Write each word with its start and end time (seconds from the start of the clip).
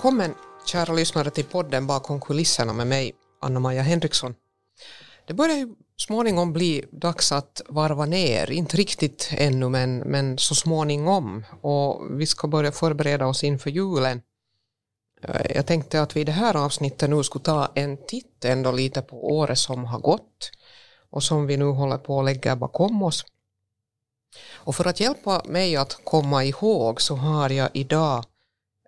Välkommen 0.00 0.34
kära 0.66 0.92
lyssnare 0.92 1.30
till 1.30 1.44
podden 1.44 1.86
Bakom 1.86 2.20
kulisserna 2.20 2.72
med 2.72 2.86
mig, 2.86 3.12
Anna-Maja 3.40 3.82
Henriksson. 3.82 4.34
Det 5.26 5.34
börjar 5.34 5.56
ju 5.56 5.74
småningom 5.96 6.52
bli 6.52 6.84
dags 6.92 7.32
att 7.32 7.62
varva 7.68 8.06
ner, 8.06 8.50
inte 8.50 8.76
riktigt 8.76 9.30
ännu 9.32 9.68
men, 9.68 9.98
men 9.98 10.38
så 10.38 10.54
småningom 10.54 11.44
och 11.60 12.20
vi 12.20 12.26
ska 12.26 12.48
börja 12.48 12.72
förbereda 12.72 13.26
oss 13.26 13.44
inför 13.44 13.70
julen. 13.70 14.22
Jag 15.54 15.66
tänkte 15.66 16.02
att 16.02 16.16
vi 16.16 16.20
i 16.20 16.24
det 16.24 16.32
här 16.32 16.56
avsnittet 16.56 17.10
nu 17.10 17.22
skulle 17.22 17.44
ta 17.44 17.72
en 17.74 18.06
titt 18.06 18.44
ändå 18.44 18.72
lite 18.72 19.02
på 19.02 19.36
året 19.36 19.58
som 19.58 19.84
har 19.84 19.98
gått 19.98 20.50
och 21.10 21.22
som 21.22 21.46
vi 21.46 21.56
nu 21.56 21.64
håller 21.64 21.98
på 21.98 22.18
att 22.18 22.24
lägga 22.24 22.56
bakom 22.56 23.02
oss. 23.02 23.24
Och 24.52 24.76
för 24.76 24.84
att 24.84 25.00
hjälpa 25.00 25.42
mig 25.44 25.76
att 25.76 26.00
komma 26.04 26.44
ihåg 26.44 27.00
så 27.00 27.16
har 27.16 27.50
jag 27.50 27.70
idag 27.74 28.24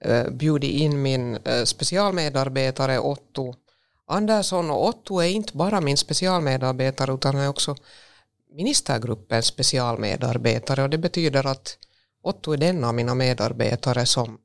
Eh, 0.05 0.30
bjudit 0.30 0.70
in 0.70 1.02
min 1.02 1.37
eh, 1.37 1.65
specialmedarbetare 1.65 2.98
Otto 2.98 3.55
Andersson. 4.06 4.70
Och 4.70 4.88
Otto 4.88 5.19
är 5.19 5.28
inte 5.28 5.56
bara 5.56 5.80
min 5.80 5.97
specialmedarbetare 5.97 7.15
utan 7.15 7.37
är 7.37 7.48
också 7.48 7.77
ministergruppens 8.55 9.47
specialmedarbetare. 9.47 10.83
Och 10.83 10.91
det 10.91 10.98
betyder 10.98 11.47
att 11.47 11.78
Otto 12.23 12.52
är 12.52 12.56
den 12.56 12.84
av 12.84 12.95
mina 12.95 13.15
medarbetare 13.15 14.06
som, 14.06 14.38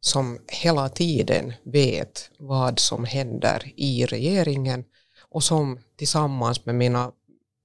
som 0.00 0.38
hela 0.48 0.88
tiden 0.88 1.52
vet 1.64 2.30
vad 2.38 2.78
som 2.78 3.04
händer 3.04 3.72
i 3.76 4.06
regeringen 4.06 4.84
och 5.30 5.44
som 5.44 5.78
tillsammans 5.96 6.66
med 6.66 6.74
mina 6.74 7.12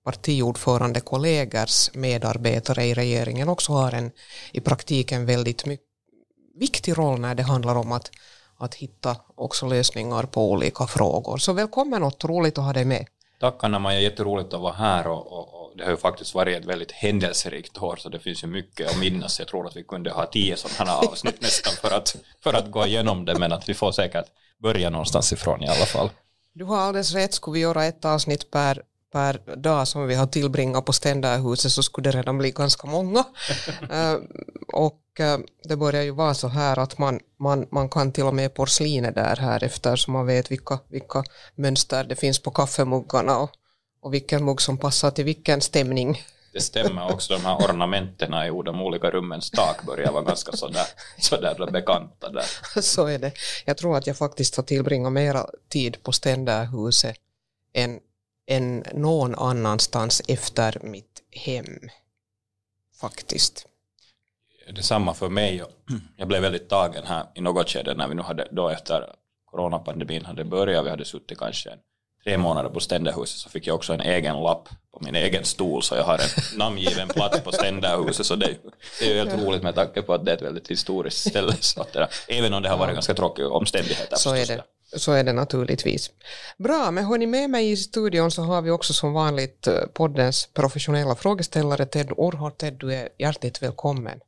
partiordförandekollegers 0.04 1.94
medarbetare 1.94 2.86
i 2.86 2.94
regeringen 2.94 3.50
också 3.50 3.74
har 3.74 3.92
en 3.92 4.12
i 4.54 4.60
praktiken 4.60 5.26
väldigt 5.26 5.66
mycket 5.66 5.91
viktig 6.56 6.98
roll 6.98 7.20
när 7.20 7.36
det 7.36 7.44
handlar 7.44 7.76
om 7.76 7.92
att, 7.92 8.12
att 8.58 8.76
hitta 8.76 9.16
också 9.36 9.66
lösningar 9.66 10.24
på 10.24 10.52
olika 10.52 10.88
frågor. 10.88 11.38
Så 11.38 11.54
välkommen 11.54 12.04
och 12.04 12.26
roligt 12.26 12.58
att 12.58 12.64
ha 12.64 12.74
dig 12.74 12.86
med. 12.86 13.06
Tack 13.40 13.64
Anna-Maja, 13.64 14.00
jätteroligt 14.00 14.54
att 14.54 14.62
vara 14.62 14.74
här 14.74 15.08
och, 15.08 15.32
och, 15.32 15.62
och, 15.62 15.78
det 15.78 15.84
har 15.84 15.92
ju 15.92 15.98
faktiskt 15.98 16.36
varit 16.36 16.58
ett 16.58 16.66
väldigt 16.66 16.92
händelserikt 16.92 17.82
år 17.82 17.96
så 17.96 18.10
det 18.10 18.20
finns 18.20 18.44
ju 18.44 18.48
mycket 18.48 18.90
att 18.90 19.00
minnas. 19.00 19.40
Jag 19.40 19.48
tror 19.48 19.68
att 19.68 19.76
vi 19.76 19.84
kunde 19.84 20.12
ha 20.12 20.26
tio 20.26 20.58
sådana 20.58 20.96
avsnitt 20.96 21.42
nästan 21.42 21.74
för 21.74 21.98
att, 21.98 22.16
för 22.44 22.54
att 22.54 22.72
gå 22.72 22.86
igenom 22.86 23.26
det 23.26 23.40
men 23.40 23.52
att 23.52 23.70
vi 23.70 23.74
får 23.74 23.92
säkert 23.92 24.26
börja 24.60 24.90
någonstans 24.90 25.34
ifrån 25.34 25.64
i 25.64 25.68
alla 25.68 25.86
fall. 25.86 26.10
Du 26.54 26.66
har 26.66 26.78
alldeles 26.78 27.14
rätt, 27.14 27.34
skulle 27.34 27.54
vi 27.54 27.60
göra 27.60 27.86
ett 27.86 28.06
avsnitt 28.06 28.52
per 28.52 28.82
per 29.12 29.56
dag 29.56 29.88
som 29.88 30.08
vi 30.08 30.16
har 30.16 30.28
tillbringat 30.28 30.86
på 30.86 30.94
Ständerhuset 30.94 31.72
så 31.72 31.84
skulle 31.84 32.12
det 32.12 32.18
redan 32.18 32.38
bli 32.38 32.52
ganska 32.52 32.88
många. 32.88 33.20
uh, 33.20 34.16
och 34.74 35.02
uh, 35.20 35.38
det 35.64 35.76
börjar 35.76 36.02
ju 36.02 36.12
vara 36.12 36.34
så 36.34 36.48
här 36.48 36.80
att 36.80 36.98
man, 36.98 37.20
man, 37.40 37.68
man 37.72 37.90
kan 37.90 38.12
till 38.12 38.24
och 38.24 38.36
med 38.36 38.54
porslinet 38.54 39.16
där 39.16 39.36
här 39.36 39.64
efter 39.64 39.96
så 39.96 40.12
man 40.12 40.26
vet 40.26 40.52
vilka, 40.52 40.80
vilka 40.88 41.24
mönster 41.56 42.04
det 42.04 42.16
finns 42.16 42.40
på 42.40 42.52
kaffemuggarna 42.52 43.38
och, 43.38 43.52
och 44.02 44.14
vilken 44.14 44.46
mugg 44.46 44.62
som 44.62 44.78
passar 44.78 45.12
till 45.12 45.26
vilken 45.26 45.62
stämning. 45.62 46.24
Det 46.54 46.62
stämmer 46.62 47.14
också, 47.14 47.34
de 47.34 47.46
här 47.46 47.56
ornamenterna 47.56 48.48
i 48.48 48.50
de 48.50 48.82
olika 48.82 49.12
rummens 49.12 49.52
tak 49.52 49.86
börjar 49.86 50.12
vara 50.12 50.24
ganska 50.24 50.52
sådär, 50.52 50.86
sådär 51.20 51.72
bekanta 51.72 52.30
där. 52.30 52.46
Så 52.82 53.08
är 53.08 53.20
det. 53.20 53.32
Jag 53.66 53.78
tror 53.78 53.98
att 53.98 54.08
jag 54.08 54.18
faktiskt 54.18 54.56
har 54.56 54.64
tillbringat 54.64 55.14
mera 55.14 55.46
tid 55.70 56.04
på 56.04 56.12
Ständerhuset 56.12 57.16
än 57.74 58.00
än 58.48 58.84
någon 58.94 59.36
annanstans 59.36 60.22
efter 60.28 60.78
mitt 60.84 61.22
hem. 61.32 61.90
Faktiskt. 63.02 63.68
Detsamma 64.76 65.14
för 65.14 65.30
mig. 65.30 65.64
Jag 66.18 66.28
blev 66.28 66.42
väldigt 66.42 66.70
tagen 66.70 67.04
här 67.06 67.26
i 67.36 67.42
något 67.42 67.70
skede 67.70 67.94
när 67.94 68.08
vi 68.08 68.16
nu 68.16 68.22
hade 68.22 68.48
då 68.52 68.70
efter 68.70 69.16
coronapandemin 69.46 70.26
hade 70.26 70.44
börjat, 70.44 70.86
vi 70.86 70.90
hade 70.90 71.06
suttit 71.06 71.38
kanske 71.40 71.70
tre 72.24 72.38
månader 72.38 72.70
på 72.70 72.80
ständerhuset 72.80 73.40
så 73.40 73.50
fick 73.50 73.68
jag 73.68 73.76
också 73.76 73.94
en 73.94 74.02
egen 74.02 74.36
lapp 74.44 74.70
på 74.94 75.00
min 75.04 75.16
egen 75.16 75.46
stol 75.46 75.84
så 75.84 75.96
jag 75.96 76.04
har 76.04 76.14
en 76.14 76.58
namngiven 76.58 77.08
plats 77.08 77.40
på 77.40 77.52
ständerhuset 77.52 78.26
så 78.26 78.36
det, 78.36 78.58
det 79.00 79.06
är 79.06 79.10
ju 79.10 79.18
helt 79.18 79.44
roligt 79.44 79.64
med 79.64 79.76
tanke 79.76 80.02
på 80.02 80.14
att 80.14 80.26
det 80.26 80.32
är 80.32 80.36
ett 80.36 80.42
väldigt 80.42 80.68
historiskt 80.72 81.30
ställe 81.30 81.54
så 81.60 81.82
att 81.82 81.94
det, 81.94 82.08
även 82.28 82.54
om 82.54 82.64
det 82.64 82.70
har 82.70 82.78
varit 82.78 82.94
ganska 82.94 83.14
tråkiga 83.14 83.50
omständigheter. 83.50 84.16
Så 84.16 84.36
är 84.36 84.46
det. 84.46 84.64
Så 84.96 85.12
är 85.12 85.24
det 85.24 85.34
naturligtvis. 85.34 86.12
Bra, 86.58 86.92
men 86.92 87.06
hörni 87.06 87.26
med 87.28 87.50
mig 87.50 87.72
i 87.72 87.78
studion 87.78 88.32
så 88.32 88.42
har 88.42 88.62
vi 88.62 88.72
också 88.72 88.94
som 88.94 89.14
vanligt 89.14 89.68
eh, 89.68 89.74
poddens 89.94 90.50
professionella 90.54 91.16
frågeställare 91.16 91.86
Ted 91.86 92.12
Orhart. 92.18 92.58
Ted, 92.58 92.74
du 92.74 92.94
är 92.94 93.10
hjärtligt 93.18 93.62
välkommen. 93.62 94.20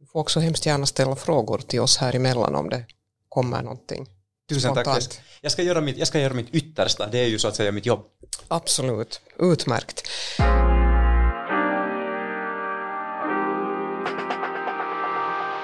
Du 0.00 0.06
får 0.06 0.20
också 0.20 0.40
hemskt 0.40 0.66
gärna 0.66 0.86
ställa 0.86 1.16
frågor 1.16 1.58
till 1.58 1.80
oss 1.80 1.96
här 1.96 2.16
emellan 2.16 2.54
om 2.54 2.68
det 2.68 2.84
kommer 3.28 3.62
någonting. 3.62 4.06
Tusen 4.48 4.74
tack. 4.74 5.20
Jag 5.40 5.52
ska, 5.52 5.62
göra 5.62 5.80
mitt, 5.80 5.98
jag 5.98 6.08
ska 6.08 6.20
göra 6.20 6.34
mitt 6.34 6.54
yttersta, 6.54 7.06
det 7.06 7.18
är 7.18 7.28
ju 7.28 7.38
så 7.38 7.48
att 7.48 7.56
säga 7.56 7.72
mitt 7.72 7.86
jobb. 7.86 8.04
Absolut, 8.48 9.20
utmärkt. 9.38 10.08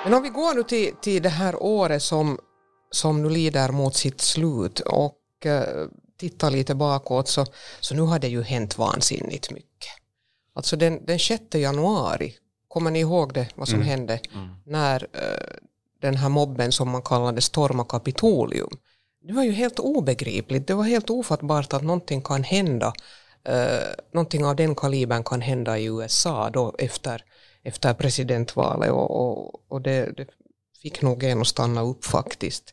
Men 0.04 0.14
om 0.14 0.22
vi 0.22 0.28
går 0.28 0.54
nu 0.54 0.62
till, 0.62 0.94
till 1.02 1.22
det 1.22 1.28
här 1.28 1.62
året 1.62 2.02
som 2.02 2.38
som 2.96 3.22
nu 3.22 3.28
lider 3.30 3.68
mot 3.68 3.96
sitt 3.96 4.20
slut 4.20 4.80
och 4.80 5.46
eh, 5.46 5.86
tittar 6.16 6.50
lite 6.50 6.74
bakåt 6.74 7.28
så, 7.28 7.46
så 7.80 7.94
nu 7.94 8.02
har 8.02 8.18
det 8.18 8.28
ju 8.28 8.42
hänt 8.42 8.78
vansinnigt 8.78 9.50
mycket. 9.50 9.90
Alltså 10.54 10.76
den, 10.76 11.06
den 11.06 11.18
6 11.18 11.42
januari, 11.54 12.34
kommer 12.68 12.90
ni 12.90 12.98
ihåg 12.98 13.34
det, 13.34 13.48
vad 13.54 13.68
som 13.68 13.76
mm. 13.76 13.88
hände 13.88 14.20
mm. 14.34 14.48
när 14.64 15.06
eh, 15.12 15.56
den 16.00 16.16
här 16.16 16.28
mobben 16.28 16.72
som 16.72 16.90
man 16.90 17.02
kallade 17.02 17.40
storma 17.40 17.84
Kapitolium. 17.84 18.70
Det 19.22 19.32
var 19.32 19.44
ju 19.44 19.52
helt 19.52 19.78
obegripligt, 19.78 20.66
det 20.66 20.74
var 20.74 20.84
helt 20.84 21.10
ofattbart 21.10 21.72
att 21.72 21.82
någonting 21.82 22.22
kan 22.22 22.42
hända, 22.42 22.92
eh, 23.44 23.88
någonting 24.12 24.44
av 24.44 24.56
den 24.56 24.74
kalibern 24.74 25.24
kan 25.24 25.40
hända 25.40 25.78
i 25.78 25.84
USA 25.84 26.50
då 26.50 26.74
efter, 26.78 27.24
efter 27.62 27.94
presidentvalet 27.94 28.90
och, 28.90 29.10
och, 29.10 29.62
och 29.68 29.82
det, 29.82 30.12
det 30.16 30.26
fick 30.86 31.02
nog 31.02 31.24
en 31.24 31.40
att 31.40 31.46
stanna 31.46 31.82
upp 31.82 32.04
faktiskt. 32.04 32.72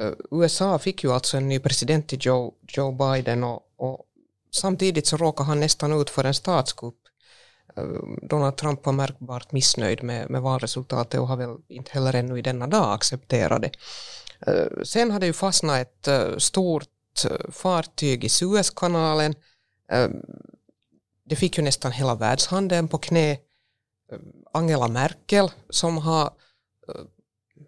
Eh, 0.00 0.12
USA 0.30 0.78
fick 0.78 1.04
ju 1.04 1.12
alltså 1.12 1.36
en 1.36 1.48
ny 1.48 1.58
president 1.58 2.08
till 2.08 2.18
Joe, 2.22 2.54
Joe 2.68 2.92
Biden 2.92 3.44
och, 3.44 3.62
och 3.76 4.06
samtidigt 4.54 5.06
så 5.06 5.16
råkade 5.16 5.46
han 5.46 5.60
nästan 5.60 6.00
ut 6.00 6.10
för 6.10 6.24
en 6.24 6.34
statskupp. 6.34 6.94
Eh, 7.76 7.84
Donald 8.22 8.56
Trump 8.56 8.86
var 8.86 8.92
märkbart 8.92 9.52
missnöjd 9.52 10.02
med, 10.02 10.30
med 10.30 10.42
valresultatet 10.42 11.20
och 11.20 11.28
har 11.28 11.36
väl 11.36 11.56
inte 11.68 11.92
heller 11.92 12.14
ännu 12.14 12.38
i 12.38 12.42
denna 12.42 12.66
dag 12.66 12.94
accepterat 12.94 13.62
det. 13.62 13.72
Eh, 14.46 14.82
sen 14.84 15.10
hade 15.10 15.26
ju 15.26 15.32
fastnat 15.32 15.78
ett 15.78 16.42
stort 16.42 16.88
fartyg 17.48 18.24
i 18.24 18.28
Suezkanalen. 18.28 19.34
Det 21.24 21.36
fick 21.36 21.58
ju 21.58 21.64
nästan 21.64 21.92
hela 21.92 22.14
världshandeln 22.14 22.88
på 22.88 22.98
knä. 22.98 23.38
Angela 24.52 24.88
Merkel 24.88 25.50
som 25.70 25.98
har 25.98 26.30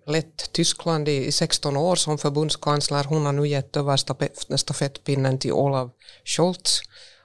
lett 0.07 0.53
Tyskland 0.53 1.09
i 1.09 1.33
16 1.33 1.77
år 1.77 1.97
som 1.97 2.19
förbundskansler. 2.19 3.05
Hon 3.05 3.27
har 3.27 3.33
nu 3.33 3.49
gett 3.49 3.77
över 3.77 3.97
stafettpinnen 4.57 5.39
till 5.39 5.53
Olaf 5.53 5.91
Scholz 6.25 6.83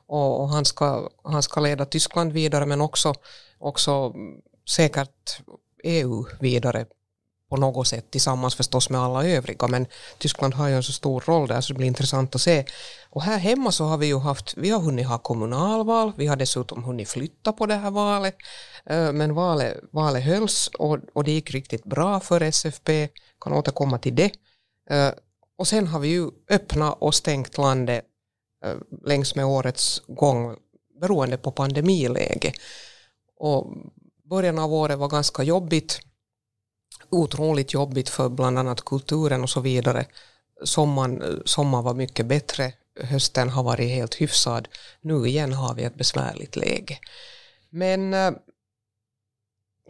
och 0.08 0.50
han 0.50 0.66
ska, 0.66 1.10
han 1.24 1.44
ska 1.44 1.62
leda 1.62 1.86
Tyskland 1.86 2.34
vidare 2.34 2.66
men 2.66 2.82
också, 2.82 3.14
också 3.60 4.14
säkert 4.70 5.42
EU 5.84 6.26
vidare 6.40 6.86
på 7.50 7.58
något 7.58 7.88
sätt 7.88 8.12
tillsammans 8.12 8.56
förstås 8.56 8.90
med 8.90 9.02
alla 9.02 9.26
övriga 9.26 9.68
men 9.68 9.86
Tyskland 10.18 10.54
har 10.54 10.68
ju 10.68 10.76
en 10.76 10.84
så 10.84 10.92
stor 10.92 11.24
roll 11.28 11.48
där 11.48 11.62
så 11.62 11.74
det 11.74 11.78
blir 11.78 11.88
intressant 11.88 12.36
att 12.36 12.42
se. 12.42 12.66
Och 13.10 13.22
här 13.22 13.38
hemma 13.38 13.72
så 13.72 13.86
har 13.86 13.98
vi 13.98 14.08
ju 14.08 14.20
haft, 14.20 14.54
vi 14.58 14.70
har 14.70 14.80
hunnit 14.80 15.08
ha 15.08 15.18
kommunalval, 15.18 16.12
vi 16.18 16.28
har 16.28 16.36
dessutom 16.36 16.84
hunnit 16.84 17.10
flytta 17.10 17.54
på 17.54 17.66
det 17.66 17.76
här 17.76 17.92
valet 17.92 18.36
eh, 18.86 19.12
men 19.12 19.34
valet, 19.34 19.78
valet 19.92 20.24
hölls 20.24 20.68
och, 20.68 20.98
och 21.14 21.24
det 21.24 21.32
gick 21.32 21.52
riktigt 21.52 21.84
bra 21.84 22.20
för 22.20 22.42
SFP, 22.42 23.10
kan 23.42 23.54
återkomma 23.54 23.98
till 23.98 24.16
det. 24.16 24.32
Eh, 24.90 25.12
och 25.58 25.68
sen 25.68 25.88
har 25.88 26.00
vi 26.00 26.08
ju 26.08 26.30
öppnat 26.50 26.98
och 27.00 27.16
stängt 27.16 27.58
landet 27.58 28.06
eh, 28.66 28.76
längs 29.06 29.36
med 29.36 29.46
årets 29.46 30.02
gång 30.08 30.56
beroende 31.02 31.38
på 31.38 31.52
pandemiläge. 31.52 32.54
Och 33.40 33.74
början 34.30 34.60
av 34.60 34.74
året 34.74 34.98
var 34.98 35.08
ganska 35.08 35.44
jobbigt 35.44 36.00
otroligt 37.10 37.74
jobbigt 37.74 38.10
för 38.10 38.30
bland 38.30 38.60
annat 38.60 38.86
kulturen 38.86 39.44
och 39.44 39.50
så 39.50 39.62
vidare. 39.62 40.06
Sommaren, 40.64 41.42
sommaren 41.46 41.86
var 41.86 41.94
mycket 41.94 42.26
bättre, 42.26 42.74
hösten 43.02 43.50
har 43.50 43.64
varit 43.64 43.90
helt 43.90 44.16
hyfsad. 44.16 44.68
Nu 45.02 45.28
igen 45.28 45.54
har 45.54 45.76
vi 45.76 45.84
ett 45.84 45.96
besvärligt 45.96 46.56
läge. 46.56 47.00
Men 47.70 48.14
eh, 48.14 48.32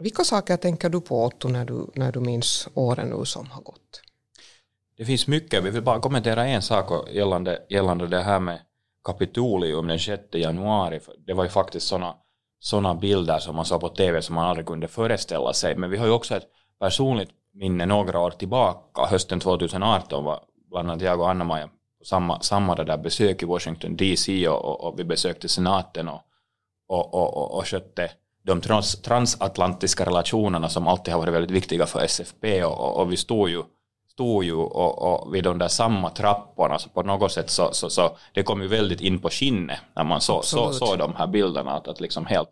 vilka 0.00 0.24
saker 0.24 0.56
tänker 0.56 0.88
du 0.88 1.00
på 1.00 1.24
Otto 1.24 1.48
när 1.48 1.64
du, 1.64 1.86
när 1.94 2.12
du 2.12 2.20
minns 2.20 2.68
åren 2.74 3.08
nu 3.08 3.24
som 3.24 3.50
har 3.50 3.62
gått? 3.62 4.02
Det 4.96 5.04
finns 5.04 5.26
mycket, 5.26 5.64
vi 5.64 5.70
vill 5.70 5.82
bara 5.82 6.00
kommentera 6.00 6.46
en 6.46 6.62
sak 6.62 7.08
gällande, 7.10 7.62
gällande 7.68 8.06
det 8.06 8.22
här 8.22 8.40
med 8.40 8.60
Kapitolium 9.04 9.86
den 9.86 9.98
6 9.98 10.22
januari. 10.32 11.00
Det 11.26 11.34
var 11.34 11.44
ju 11.44 11.50
faktiskt 11.50 11.86
sådana 11.86 12.16
såna 12.60 12.94
bilder 12.94 13.38
som 13.38 13.56
man 13.56 13.64
såg 13.64 13.80
på 13.80 13.88
TV 13.88 14.22
som 14.22 14.34
man 14.34 14.44
aldrig 14.44 14.66
kunde 14.66 14.88
föreställa 14.88 15.52
sig. 15.52 15.76
Men 15.76 15.90
vi 15.90 15.96
har 15.96 16.06
ju 16.06 16.12
också 16.12 16.36
ett 16.36 16.48
personligt 16.80 17.30
minne 17.54 17.86
några 17.86 18.20
år 18.20 18.30
tillbaka, 18.30 19.06
hösten 19.06 19.40
2018 19.40 20.24
var 20.24 20.40
bland 20.70 20.90
annat 20.90 21.02
jag 21.02 21.20
och 21.20 21.30
Anna-Maja 21.30 21.68
på 21.98 22.04
samma, 22.04 22.40
samma 22.40 22.74
där 22.74 22.98
besök 22.98 23.42
i 23.42 23.46
Washington 23.46 23.96
DC 23.96 24.48
och, 24.48 24.64
och, 24.64 24.84
och 24.84 24.98
vi 24.98 25.04
besökte 25.04 25.48
senaten 25.48 26.08
och, 26.08 26.20
och, 26.88 27.14
och, 27.14 27.36
och, 27.36 27.58
och 27.58 27.66
skötte 27.66 28.10
de 28.42 28.60
trans, 28.60 29.02
transatlantiska 29.02 30.04
relationerna 30.04 30.68
som 30.68 30.86
alltid 30.86 31.14
har 31.14 31.20
varit 31.20 31.34
väldigt 31.34 31.50
viktiga 31.50 31.86
för 31.86 32.00
SFP 32.00 32.64
och, 32.64 33.00
och, 33.00 33.12
vi 33.12 33.16
stod 33.16 33.48
ju, 33.48 33.62
stod 34.12 34.44
ju 34.44 34.54
och, 34.54 35.02
och 35.02 35.34
vid 35.34 35.44
de 35.44 35.58
där 35.58 35.68
samma 35.68 36.10
trapporna. 36.10 36.78
Så 36.78 36.88
på 36.88 37.02
något 37.02 37.32
sätt 37.32 37.50
så, 37.50 37.72
så, 37.72 37.90
så 37.90 38.16
det 38.32 38.42
kom 38.42 38.62
ju 38.62 38.68
väldigt 38.68 39.00
in 39.00 39.18
på 39.18 39.30
skinnet 39.30 39.80
när 39.96 40.04
man 40.04 40.20
såg 40.20 40.44
så, 40.44 40.72
så 40.72 40.96
de 40.96 41.14
här 41.14 41.26
bilderna 41.26 41.72
att, 41.72 41.88
att 41.88 42.00
liksom 42.00 42.26
helt, 42.26 42.50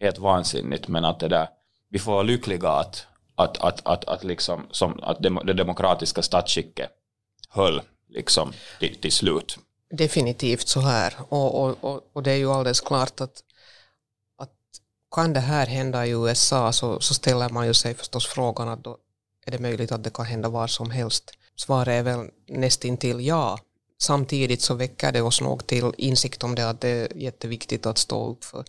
helt 0.00 0.18
vansinnigt. 0.18 0.88
Men 0.88 1.04
att 1.04 1.20
det 1.20 1.28
där 1.28 1.48
vi 1.90 1.98
får 1.98 2.12
vara 2.12 2.22
lyckliga 2.22 2.68
att, 2.68 3.06
att, 3.36 3.58
att, 3.58 3.86
att, 3.86 4.04
att, 4.04 4.24
liksom, 4.24 4.66
som, 4.70 5.00
att 5.02 5.22
det 5.22 5.52
demokratiska 5.52 6.22
statsskicket 6.22 6.90
höll 7.48 7.82
liksom 8.08 8.52
till, 8.80 9.00
till 9.00 9.12
slut. 9.12 9.58
Definitivt 9.90 10.68
så 10.68 10.80
här 10.80 11.14
och, 11.28 11.62
och, 11.62 11.76
och, 11.80 12.10
och 12.12 12.22
det 12.22 12.30
är 12.30 12.36
ju 12.36 12.50
alldeles 12.50 12.80
klart 12.80 13.20
att 13.20 13.42
kan 15.16 15.32
det 15.32 15.40
här 15.40 15.66
hända 15.66 16.06
i 16.06 16.10
USA 16.10 16.72
så, 16.72 17.00
så 17.00 17.14
ställer 17.14 17.48
man 17.48 17.66
ju 17.66 17.74
sig 17.74 17.94
förstås 17.94 18.26
frågan 18.26 18.68
att 18.68 18.84
då 18.84 18.98
är 19.46 19.50
det 19.50 19.58
möjligt 19.58 19.92
att 19.92 20.04
det 20.04 20.10
kan 20.10 20.26
hända 20.26 20.48
var 20.48 20.66
som 20.66 20.90
helst. 20.90 21.30
Svaret 21.56 21.88
är 21.88 22.02
väl 22.02 22.30
nästintill 22.48 23.26
ja. 23.26 23.58
Samtidigt 23.98 24.62
så 24.62 24.74
väcker 24.74 25.12
det 25.12 25.22
oss 25.22 25.40
nog 25.40 25.66
till 25.66 25.92
insikt 25.98 26.44
om 26.44 26.54
det 26.54 26.68
att 26.68 26.80
det 26.80 26.88
är 26.88 27.16
jätteviktigt 27.16 27.86
att 27.86 27.98
stå 27.98 28.30
upp 28.30 28.44
för, 28.44 28.64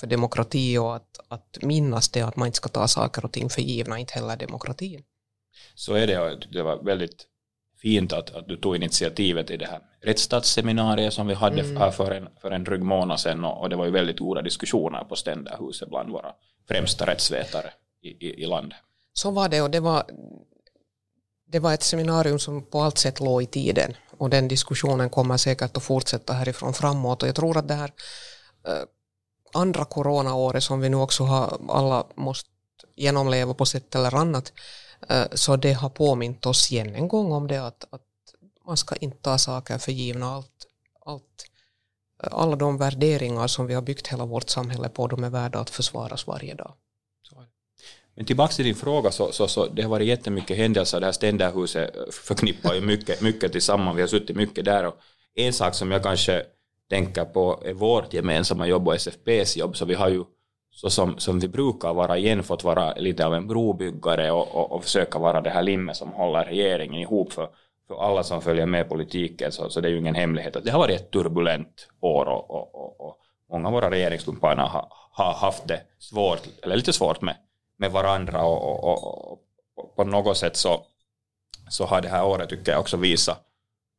för 0.00 0.06
demokrati 0.06 0.78
och 0.78 0.96
att, 0.96 1.20
att 1.28 1.58
minnas 1.62 2.08
det 2.08 2.22
att 2.22 2.36
man 2.36 2.46
inte 2.46 2.56
ska 2.56 2.68
ta 2.68 2.88
saker 2.88 3.24
och 3.24 3.32
ting 3.32 3.50
för 3.50 3.62
givna, 3.62 3.98
inte 3.98 4.14
heller 4.14 4.36
demokratin. 4.36 5.02
Så 5.74 5.94
är 5.94 6.06
det 6.06 6.18
och 6.18 6.44
det 6.52 6.62
var 6.62 6.82
väldigt 6.82 7.26
fint 7.82 8.12
att, 8.12 8.34
att 8.34 8.48
du 8.48 8.56
tog 8.56 8.76
initiativet 8.76 9.50
i 9.50 9.56
det 9.56 9.66
här 9.66 9.80
rättsstatsseminariet 10.02 11.14
som 11.14 11.26
vi 11.26 11.34
hade 11.34 11.60
mm. 11.60 11.76
här 11.76 11.90
för 11.90 12.10
en, 12.10 12.28
för 12.40 12.50
en 12.50 12.64
dryg 12.64 12.82
månad 12.82 13.20
sedan 13.20 13.44
och, 13.44 13.60
och, 13.60 13.70
det 13.70 13.76
var 13.76 13.84
ju 13.84 13.90
väldigt 13.90 14.18
goda 14.18 14.42
diskussioner 14.42 15.04
på 15.04 15.16
Ständerhuset 15.16 15.88
bland 15.88 16.10
våra 16.10 16.32
främsta 16.68 17.06
rättsvetare 17.06 17.70
i, 18.02 18.08
i, 18.08 18.42
i 18.42 18.46
landet. 18.46 18.78
Så 19.12 19.30
var 19.30 19.48
det 19.48 19.62
och 19.62 19.70
det 19.70 19.80
var, 19.80 20.04
det 21.46 21.58
var 21.58 21.74
ett 21.74 21.82
seminarium 21.82 22.38
som 22.38 22.62
på 22.62 22.80
allt 22.80 22.98
sätt 22.98 23.20
låg 23.20 23.42
i 23.42 23.46
tiden 23.46 23.94
och 24.18 24.30
den 24.30 24.48
diskussionen 24.48 25.10
kommer 25.10 25.36
säkert 25.36 25.76
att 25.76 25.82
fortsätta 25.82 26.32
härifrån 26.32 26.74
framåt 26.74 27.22
och 27.22 27.28
jag 27.28 27.36
tror 27.36 27.56
att 27.56 27.68
det 27.68 27.74
här 27.74 27.90
eh, 28.68 28.84
andra 29.52 29.84
coronaåret 29.84 30.62
som 30.62 30.80
vi 30.80 30.88
nu 30.88 30.96
också 30.96 31.24
har 31.24 31.60
alla 31.68 32.06
måste 32.14 32.48
genomleva 32.96 33.54
på 33.54 33.66
sätt 33.66 33.94
eller 33.94 34.14
annat 34.14 34.52
eh, 35.08 35.24
så 35.32 35.56
det 35.56 35.72
har 35.72 35.88
påmint 35.88 36.46
oss 36.46 36.72
igen 36.72 36.94
en 36.94 37.08
gång 37.08 37.32
om 37.32 37.46
det 37.46 37.66
att, 37.66 37.84
att 37.90 38.02
man 38.66 38.76
ska 38.76 38.96
inte 38.96 39.18
ta 39.18 39.38
saker 39.38 39.78
för 39.78 39.92
givna. 39.92 40.26
Allt, 40.26 40.66
allt, 41.06 41.44
eh, 42.22 42.28
alla 42.32 42.56
de 42.56 42.78
värderingar 42.78 43.46
som 43.46 43.66
vi 43.66 43.74
har 43.74 43.82
byggt 43.82 44.06
hela 44.06 44.24
vårt 44.24 44.50
samhälle 44.50 44.88
på, 44.88 45.06
de 45.06 45.24
är 45.24 45.30
värda 45.30 45.58
att 45.58 45.70
försvaras 45.70 46.26
varje 46.26 46.54
dag. 46.54 46.74
Men 48.14 48.26
tillbaka 48.26 48.54
till 48.54 48.64
din 48.64 48.74
fråga, 48.74 49.10
så, 49.10 49.32
så, 49.32 49.48
så 49.48 49.66
det 49.66 49.82
har 49.82 49.88
varit 49.88 50.08
jättemycket 50.08 50.56
händelser. 50.56 51.00
Det 51.00 51.06
här 51.06 51.12
ständerhuset 51.12 51.90
förknippar 52.10 52.74
ju 52.74 52.80
mycket, 52.80 53.20
mycket 53.20 53.52
tillsammans. 53.52 53.96
Vi 53.96 54.00
har 54.00 54.08
suttit 54.08 54.36
mycket 54.36 54.64
där. 54.64 54.86
Och 54.86 54.94
en 55.34 55.52
sak 55.52 55.74
som 55.74 55.90
jag 55.90 56.02
kanske 56.02 56.42
tänker 56.90 57.24
på 57.24 57.62
är 57.64 57.72
vårt 57.72 58.12
gemensamma 58.12 58.66
jobb 58.66 58.88
och 58.88 58.94
SFPs 58.94 59.56
jobb. 59.56 59.76
Så 59.76 59.84
vi 59.84 59.94
har 59.94 60.08
ju 60.08 60.24
så 60.70 60.90
som, 60.90 61.18
som 61.18 61.40
vi 61.40 61.48
brukar 61.48 61.94
vara 61.94 62.18
igen 62.18 62.42
fått 62.42 62.64
vara 62.64 62.94
lite 62.94 63.26
av 63.26 63.34
en 63.34 63.46
brobyggare 63.46 64.30
och, 64.30 64.54
och, 64.54 64.72
och 64.72 64.84
försöka 64.84 65.18
vara 65.18 65.40
det 65.40 65.50
här 65.50 65.62
limmet 65.62 65.96
som 65.96 66.12
håller 66.12 66.44
regeringen 66.44 67.00
ihop 67.00 67.32
för, 67.32 67.48
för 67.88 68.02
alla 68.02 68.22
som 68.22 68.42
följer 68.42 68.66
med 68.66 68.88
politiken 68.88 69.52
så, 69.52 69.70
så 69.70 69.80
det 69.80 69.88
är 69.88 69.92
ju 69.92 69.98
ingen 69.98 70.14
hemlighet 70.14 70.56
att 70.56 70.64
det 70.64 70.70
har 70.70 70.78
varit 70.78 71.00
ett 71.00 71.10
turbulent 71.10 71.88
år 72.00 72.26
och, 72.26 72.50
och, 72.50 72.74
och, 72.74 73.00
och 73.00 73.18
många 73.50 73.68
av 73.68 73.72
våra 73.72 73.90
regeringskumpaner 73.90 74.62
har, 74.62 74.86
har 75.12 75.32
haft 75.32 75.68
det 75.68 75.80
svårt, 75.98 76.48
eller 76.62 76.76
lite 76.76 76.92
svårt 76.92 77.20
med, 77.20 77.36
med 77.76 77.92
varandra 77.92 78.44
och, 78.44 78.84
och, 78.84 79.28
och, 79.28 79.38
på 79.96 80.04
något 80.04 80.36
sätt 80.36 80.56
så, 80.56 80.82
så 81.68 81.84
har 81.84 82.00
det 82.00 82.08
här 82.08 82.24
året 82.24 82.48
tycker 82.48 82.72
jag 82.72 82.80
också 82.80 82.96
visat 82.96 83.51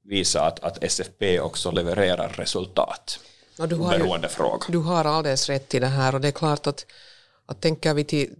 visa 0.03 0.41
att, 0.41 0.59
att 0.59 0.83
SFP 0.83 1.39
också 1.39 1.71
levererar 1.71 2.29
resultat. 2.29 3.19
Ja, 3.57 3.67
du 3.67 3.75
har 3.75 4.27
fråga. 4.27 4.65
Du 4.69 4.77
har 4.77 5.05
alldeles 5.05 5.49
rätt 5.49 5.73
i 5.73 5.79
det 5.79 5.87
här 5.87 6.15
och 6.15 6.21
det 6.21 6.27
är 6.27 6.31
klart 6.31 6.67
att, 6.67 6.85
att 7.45 7.61
tänker 7.61 7.93
vi 7.93 8.03
till, 8.03 8.35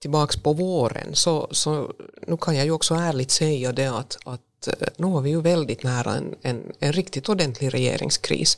tillbaks 0.00 0.36
på 0.36 0.52
våren 0.52 1.14
så, 1.14 1.48
så 1.50 1.92
nu 2.26 2.36
kan 2.36 2.56
jag 2.56 2.64
ju 2.64 2.72
också 2.72 2.94
ärligt 2.94 3.30
säga 3.30 3.72
det 3.72 3.86
att, 3.86 4.18
att 4.24 4.68
eh, 4.68 4.88
nu 4.96 5.06
var 5.06 5.20
vi 5.20 5.30
ju 5.30 5.40
väldigt 5.40 5.82
nära 5.82 6.14
en, 6.14 6.34
en, 6.42 6.72
en 6.78 6.92
riktigt 6.92 7.28
ordentlig 7.28 7.74
regeringskris. 7.74 8.56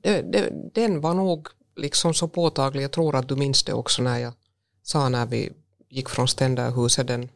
Det, 0.00 0.22
det, 0.22 0.50
den 0.74 1.00
var 1.00 1.14
nog 1.14 1.48
liksom 1.76 2.14
så 2.14 2.28
påtaglig, 2.28 2.82
jag 2.82 2.92
tror 2.92 3.16
att 3.16 3.28
du 3.28 3.36
minns 3.36 3.64
det 3.64 3.72
också 3.72 4.02
när 4.02 4.18
jag 4.18 4.32
sa 4.82 5.08
när 5.08 5.26
vi 5.26 5.52
gick 5.88 6.08
från 6.08 6.28
ständerhuset 6.28 7.06
den, 7.06 7.28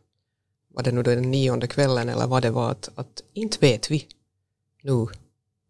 var 0.74 0.82
det 0.82 0.92
nu 0.92 1.02
den 1.02 1.30
nionde 1.30 1.66
kvällen 1.66 2.08
eller 2.08 2.26
vad 2.26 2.42
det 2.42 2.50
var, 2.50 2.70
att, 2.70 2.88
att 2.94 3.22
inte 3.34 3.58
vet 3.60 3.90
vi 3.90 4.06
nu 4.82 5.06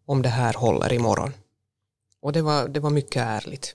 om 0.06 0.22
det 0.22 0.28
här 0.28 0.54
håller 0.54 0.92
imorgon. 0.92 1.32
Och 2.22 2.32
det 2.32 2.42
var, 2.42 2.68
det 2.68 2.80
var 2.80 2.90
mycket 2.90 3.22
ärligt. 3.22 3.74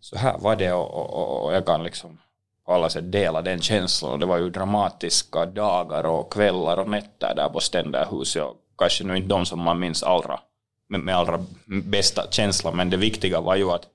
Så 0.00 0.16
här 0.16 0.38
var 0.38 0.56
det 0.56 0.72
och, 0.72 0.94
och, 0.94 1.44
och 1.44 1.54
jag 1.54 1.66
kan 1.66 1.82
liksom 1.82 2.18
på 2.66 2.72
alla 2.72 2.90
sätt 2.90 3.12
dela 3.12 3.42
den 3.42 3.60
känslan. 3.60 4.20
Det 4.20 4.26
var 4.26 4.38
ju 4.38 4.50
dramatiska 4.50 5.46
dagar 5.46 6.04
och 6.04 6.32
kvällar 6.32 6.76
och 6.76 6.88
nätter 6.88 7.34
där 7.34 7.48
på 7.48 7.60
Ständerhuset 7.60 8.42
och 8.42 8.56
kanske 8.78 9.04
nu 9.04 9.16
inte 9.16 9.28
de 9.28 9.46
som 9.46 9.60
man 9.60 9.78
minns 9.78 10.02
allra 10.02 10.40
med, 10.88 11.00
med 11.00 11.16
allra 11.16 11.44
bästa 11.66 12.30
känsla 12.30 12.72
men 12.72 12.90
det 12.90 12.96
viktiga 12.96 13.40
var 13.40 13.56
ju 13.56 13.70
att 13.70 13.86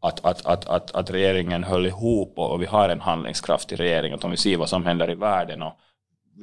att, 0.00 0.24
att, 0.24 0.46
att, 0.46 0.66
att, 0.66 0.94
att 0.94 1.10
regeringen 1.10 1.64
höll 1.64 1.86
ihop 1.86 2.38
och 2.38 2.62
vi 2.62 2.66
har 2.66 2.88
en 2.88 3.00
handlingskraftig 3.00 3.80
regering 3.80 4.12
att 4.12 4.24
om 4.24 4.30
vi 4.30 4.36
ser 4.36 4.56
vad 4.56 4.68
som 4.68 4.86
händer 4.86 5.10
i 5.10 5.14
världen 5.14 5.62
och 5.62 5.72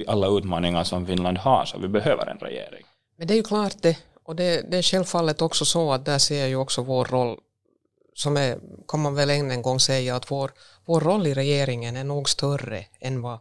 alla 0.07 0.28
utmaningar 0.28 0.84
som 0.84 1.06
Finland 1.06 1.38
har 1.38 1.66
så 1.66 1.78
vi 1.78 1.88
behöver 1.88 2.25
en 2.28 2.38
regering. 2.38 2.84
Men 3.24 3.28
det 3.28 3.34
är 3.34 3.36
ju 3.36 3.44
klart 3.44 3.81
det 3.81 3.98
och 4.24 4.36
det, 4.36 4.72
det 4.72 4.78
är 4.78 4.81
självfallet 4.81 5.42
också 5.42 5.66
så 5.66 5.94
att 5.94 6.06
där 6.06 6.18
ser 6.18 6.40
jag 6.40 6.50
ju 6.50 6.56
också 6.56 6.81
vår 6.81 7.06
roll 7.06 7.40
som 8.13 8.38
är, 8.38 8.60
kan 8.88 9.00
man 9.00 9.15
väl 9.15 9.30
än 9.30 9.51
en 9.51 9.62
gång 9.62 9.80
säga 9.80 10.15
att 10.15 10.32
vår, 10.32 10.51
vår 10.86 11.01
roll 11.01 11.27
i 11.27 11.34
regeringen 11.34 11.96
är 11.96 12.03
nog 12.03 12.30
större 12.30 12.86
än 13.00 13.22
vad 13.22 13.39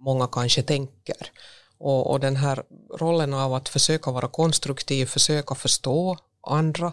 många 0.00 0.26
kanske 0.26 0.62
tänker. 0.62 1.30
Och, 1.78 2.10
och 2.10 2.20
den 2.20 2.36
här 2.36 2.62
rollen 2.98 3.34
av 3.34 3.54
att 3.54 3.68
försöka 3.68 4.10
vara 4.10 4.28
konstruktiv, 4.28 5.06
försöka 5.06 5.54
förstå 5.54 6.16
andra, 6.46 6.92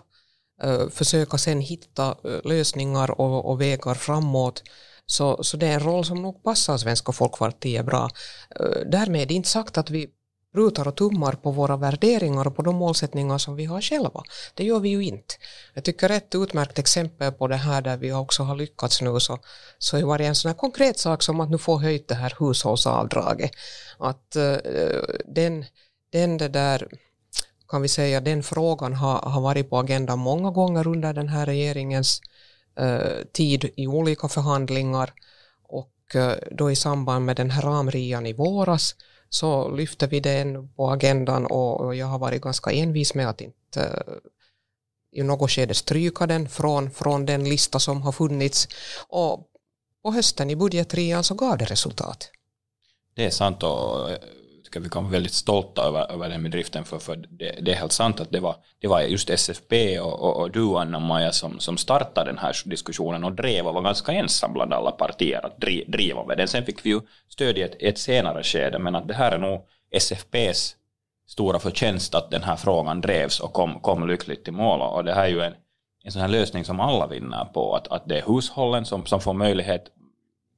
eh, 0.64 0.90
försöka 0.90 1.38
sen 1.38 1.62
hitta 1.62 2.18
eh, 2.24 2.40
lösningar 2.44 3.22
och, 3.22 3.50
och, 3.50 3.62
vägar 3.62 3.94
framåt. 3.94 4.64
Så, 5.06 5.44
så 5.44 5.58
det 5.58 5.68
är 5.68 5.74
en 5.74 5.86
roll 5.86 6.06
som 6.06 6.22
nog 6.22 6.44
passar 6.44 6.78
Svenska 6.78 7.12
folkpartiet 7.12 7.86
bra. 7.86 8.10
Uh, 8.62 8.90
därmed 8.92 9.32
inte 9.32 9.50
sagt 9.50 9.78
att 9.78 9.90
vi 9.90 10.10
rutar 10.56 10.88
och 10.88 10.96
tummar 10.96 11.34
på 11.34 11.52
våra 11.52 11.78
värderingar 11.78 12.48
och 12.48 12.56
på 12.56 12.62
de 12.62 12.76
målsättningar 12.76 13.38
som 13.38 13.56
vi 13.56 13.66
har 13.66 13.82
själva. 13.82 14.24
Det 14.54 14.64
gör 14.64 14.80
vi 14.80 14.90
ju 14.90 15.04
inte. 15.04 15.36
Jag 15.74 15.84
tycker 15.84 16.10
ett 16.10 16.36
utmärkt 16.36 16.80
exempel 16.80 17.32
på 17.32 17.48
det 17.48 17.56
här 17.56 17.82
där 17.82 17.98
vi 17.98 18.14
också 18.14 18.44
har 18.44 18.56
lyckats 18.56 19.02
nu 19.02 19.20
så, 19.20 19.40
så 19.78 20.08
har 20.08 20.18
det 20.18 20.26
en 20.26 20.36
sån 20.36 20.50
här 20.50 20.58
konkret 20.58 21.00
sak 21.00 21.24
som 21.24 21.40
att 21.40 21.50
nu 21.50 21.58
få 21.58 21.80
höjt 21.80 22.08
det 22.08 22.16
här 22.16 22.34
hushållsavdraget. 22.40 23.52
Att 23.98 24.36
uh, 24.38 24.58
den, 25.26 25.66
den 26.12 26.38
det 26.38 26.48
där 26.48 26.88
kan 27.70 27.82
vi 27.82 27.88
säga 27.88 28.22
den 28.22 28.44
frågan 28.44 28.94
har, 28.94 29.18
har 29.18 29.42
varit 29.42 29.70
på 29.70 29.78
agendan 29.78 30.20
många 30.20 30.52
gånger 30.52 30.88
under 30.88 31.14
den 31.14 31.30
här 31.30 31.46
regeringens 31.46 32.22
uh, 32.82 33.24
tid 33.34 33.70
i 33.76 33.88
olika 33.88 34.28
förhandlingar 34.28 35.14
och 35.68 36.16
uh, 36.16 36.32
då 36.52 36.72
i 36.72 36.76
samband 36.76 37.26
med 37.26 37.36
den 37.36 37.52
här 37.52 37.62
ramrian 37.62 38.26
i 38.26 38.34
våras 38.34 38.96
så 39.30 39.70
lyfter 39.70 40.08
vi 40.08 40.20
den 40.20 40.70
på 40.74 40.90
agendan 40.92 41.46
och 41.46 41.96
jag 41.96 42.06
har 42.06 42.20
varit 42.20 42.42
ganska 42.42 42.72
envis 42.72 43.14
med 43.14 43.30
att 43.30 43.42
inte 43.42 43.82
eh, 43.82 44.14
i 45.12 45.24
något 45.24 45.52
skede 45.52 45.74
stryka 45.74 46.28
den 46.28 46.50
från, 46.50 46.92
från 46.92 47.26
den 47.26 47.50
lista 47.50 47.80
som 47.80 48.02
har 48.02 48.12
funnits. 48.12 48.68
Och 49.08 49.48
på 50.04 50.12
hösten 50.12 50.50
i 50.50 50.56
budgetrean 50.56 51.24
så 51.24 51.34
alltså 51.34 51.46
gav 51.46 51.58
det 51.58 51.66
resultat. 51.66 52.32
Det 53.16 53.26
är 53.26 53.30
sant 53.30 53.64
och 53.64 54.12
eh, 54.12 54.18
tycker 54.76 54.84
vi 54.84 54.90
kan 54.90 55.04
vara 55.04 55.12
väldigt 55.12 55.34
stolta 55.34 55.82
över, 55.82 56.12
över 56.12 56.30
den 56.30 56.44
bedriften 56.44 56.86
för, 56.86 57.00
för 57.00 57.16
det, 57.16 57.60
det, 57.62 57.72
är 57.72 57.76
helt 57.76 57.92
sant 57.92 58.20
att 58.20 58.32
det 58.32 58.40
var, 58.40 58.56
det 58.80 58.88
var 58.88 59.02
just 59.02 59.30
SFP 59.30 60.00
och, 60.00 60.20
och, 60.20 60.42
och 60.42 60.52
du 60.52 60.78
Anna-Maja 60.78 61.32
som, 61.32 61.60
som 61.60 61.78
startade 61.78 62.32
den 62.32 62.38
här 62.38 62.56
diskussionen 62.66 63.24
och 63.24 63.32
drev 63.32 63.68
och 63.68 63.74
var 63.74 63.82
ganska 63.82 64.12
ensam 64.12 64.54
bland 64.54 64.74
alla 64.74 64.92
partier 64.92 65.46
att 65.46 65.58
driva, 65.62 65.92
driva 65.92 66.26
med 66.26 66.38
den. 66.38 66.48
Sen 66.48 66.66
fick 66.66 66.86
vi 66.86 66.90
ju 66.90 67.02
stöd 67.30 67.58
i 67.58 67.62
ett, 67.62 67.76
ett 67.80 67.98
senare 67.98 68.44
skede 68.44 68.80
men 68.80 68.96
att 68.96 69.08
det 69.08 69.14
här 69.14 69.32
är 69.32 69.38
nog 69.38 69.62
SFPs 69.92 70.76
stora 71.28 71.60
förtjänst 71.60 72.16
att 72.16 72.32
den 72.32 72.44
här 72.44 72.56
frågan 72.56 73.02
drevs 73.02 73.40
och 73.40 73.54
kom, 73.54 73.80
kom 73.80 74.08
lyckligt 74.08 74.44
till 74.44 74.54
mål 74.54 74.82
och 74.82 75.04
det 75.04 75.14
här 75.14 75.24
är 75.24 75.30
ju 75.30 75.42
en, 75.42 75.54
en 76.04 76.12
sån 76.12 76.22
här 76.22 76.30
lösning 76.30 76.66
som 76.66 76.80
alla 76.80 77.08
vinner 77.08 77.46
på 77.46 77.76
att, 77.76 77.88
att 77.88 78.10
det 78.10 78.18
är 78.18 78.24
hushållen 78.28 78.86
som, 78.86 79.06
som 79.06 79.22
får 79.22 79.34
möjlighet 79.34 79.86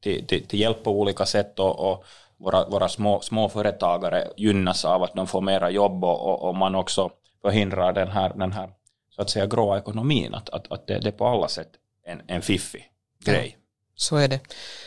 till, 0.04 0.28
till, 0.28 0.48
till 0.48 0.60
hjälp 0.60 0.84
på 0.84 0.92
olika 0.92 1.26
sätt 1.26 1.60
och, 1.60 1.92
och 1.92 2.06
våra, 2.40 2.70
våra 2.70 2.90
små, 2.90 3.22
små 3.22 3.50
företagare 3.50 4.28
gynnas 4.38 4.86
av 4.86 5.04
att 5.04 5.14
de 5.14 5.28
får 5.28 5.42
mera 5.42 5.70
jobb 5.70 6.04
och, 6.04 6.22
och, 6.22 6.50
och 6.50 6.56
man 6.56 6.76
också 6.76 7.12
förhindrar 7.42 7.94
den 7.94 8.08
här, 8.08 8.34
den 8.36 8.52
här 8.52 8.70
så 9.16 9.22
att 9.22 9.30
säga 9.30 9.46
gråa 9.46 9.78
ekonomin, 9.78 10.34
att, 10.34 10.50
att, 10.50 10.72
att 10.72 10.88
det, 10.88 11.00
det 11.00 11.08
är 11.08 11.12
på 11.12 11.28
alla 11.28 11.48
sätt 11.48 11.70
en, 12.06 12.22
en 12.28 12.42
fiffig 12.42 12.92
grej. 13.26 13.58
Ja, 13.58 13.64
så 13.96 14.16
är 14.16 14.28
det. 14.28 14.40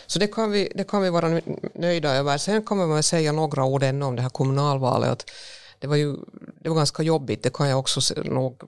Så 0.07 0.19
det 0.19 0.26
kan, 0.26 0.50
vi, 0.50 0.73
det 0.75 0.85
kan 0.85 1.02
vi 1.02 1.11
vara 1.11 1.40
nöjda 1.75 2.14
över. 2.14 2.38
Sen 2.38 2.62
kommer 2.62 2.87
man 2.87 3.02
säga 3.02 3.33
några 3.33 3.64
ord 3.64 3.83
ännu 3.83 4.04
om 4.04 4.16
det 4.16 4.23
här 4.23 4.30
kommunalvalet. 4.30 5.11
Att 5.11 5.30
det 5.78 5.87
var 5.87 5.97
ju 5.97 6.16
det 6.61 6.69
var 6.69 6.76
ganska 6.76 7.02
jobbigt, 7.02 7.42
det 7.42 7.54
kan 7.54 7.69
jag 7.69 7.78
också 7.78 8.14
nog 8.25 8.62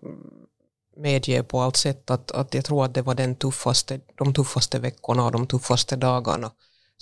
medge 0.96 1.42
på 1.42 1.60
allt 1.60 1.76
sätt 1.76 2.10
att, 2.10 2.30
att 2.30 2.54
jag 2.54 2.64
tror 2.64 2.84
att 2.84 2.94
det 2.94 3.02
var 3.02 3.14
den 3.14 3.36
tuffaste, 3.36 4.00
de 4.18 4.34
tuffaste 4.34 4.78
veckorna 4.78 5.24
och 5.24 5.32
de 5.32 5.46
tuffaste 5.46 5.96
dagarna 5.96 6.50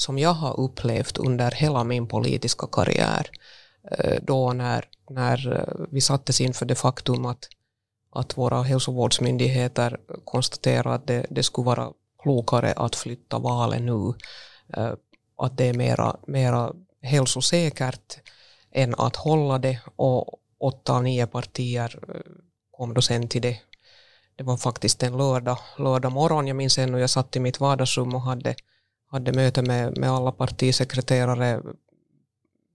som 0.01 0.19
jag 0.19 0.35
har 0.35 0.61
upplevt 0.61 1.19
under 1.19 1.51
hela 1.51 1.85
min 1.85 2.07
politiska 2.07 2.67
karriär. 2.73 3.31
Eh, 3.91 4.23
då 4.23 4.53
när, 4.53 4.85
när 5.11 5.53
eh, 5.53 5.87
vi 5.91 6.01
sattes 6.01 6.41
inför 6.41 6.67
det 6.67 6.75
faktum 6.75 7.27
att, 7.27 7.49
att 8.13 8.39
våra 8.39 8.63
hälsovårdsmyndigheter 8.63 10.01
konstaterade 10.25 10.95
att 10.95 11.07
det, 11.07 11.27
det 11.31 11.43
skulle 11.43 11.67
vara 11.67 11.93
klokare 12.23 12.73
att 12.73 12.97
flytta 12.97 13.39
valet 13.39 13.83
nu. 13.83 14.15
Eh, 14.77 14.93
att 15.37 15.57
det 15.57 15.65
är 15.65 15.75
mera, 15.75 16.17
mera 16.27 16.73
hälsosäkert 17.03 18.19
än 18.73 18.95
att 18.95 19.17
hålla 19.17 19.59
det 19.59 19.81
och 19.97 20.41
åtta 20.61 20.93
av 20.93 21.03
nio 21.03 21.27
partier 21.27 21.99
kom 22.71 22.95
då 22.95 23.03
sen 23.03 23.29
till 23.29 23.43
det. 23.43 23.61
Det 24.37 24.45
var 24.45 24.57
faktiskt 24.57 25.03
en 25.03 25.17
lördag, 25.17 25.59
lördag 25.79 26.13
morgon, 26.13 26.47
jag 26.47 26.57
minns 26.57 26.79
ännu, 26.79 27.01
jag 27.01 27.11
satt 27.11 27.37
i 27.37 27.41
mitt 27.41 27.61
vardagsrum 27.61 28.15
och 28.15 28.23
hade 28.23 28.55
hade 29.11 29.33
möte 29.33 29.63
med, 29.63 29.99
med 29.99 30.11
alla 30.11 30.33
partisekreterare 30.33 31.63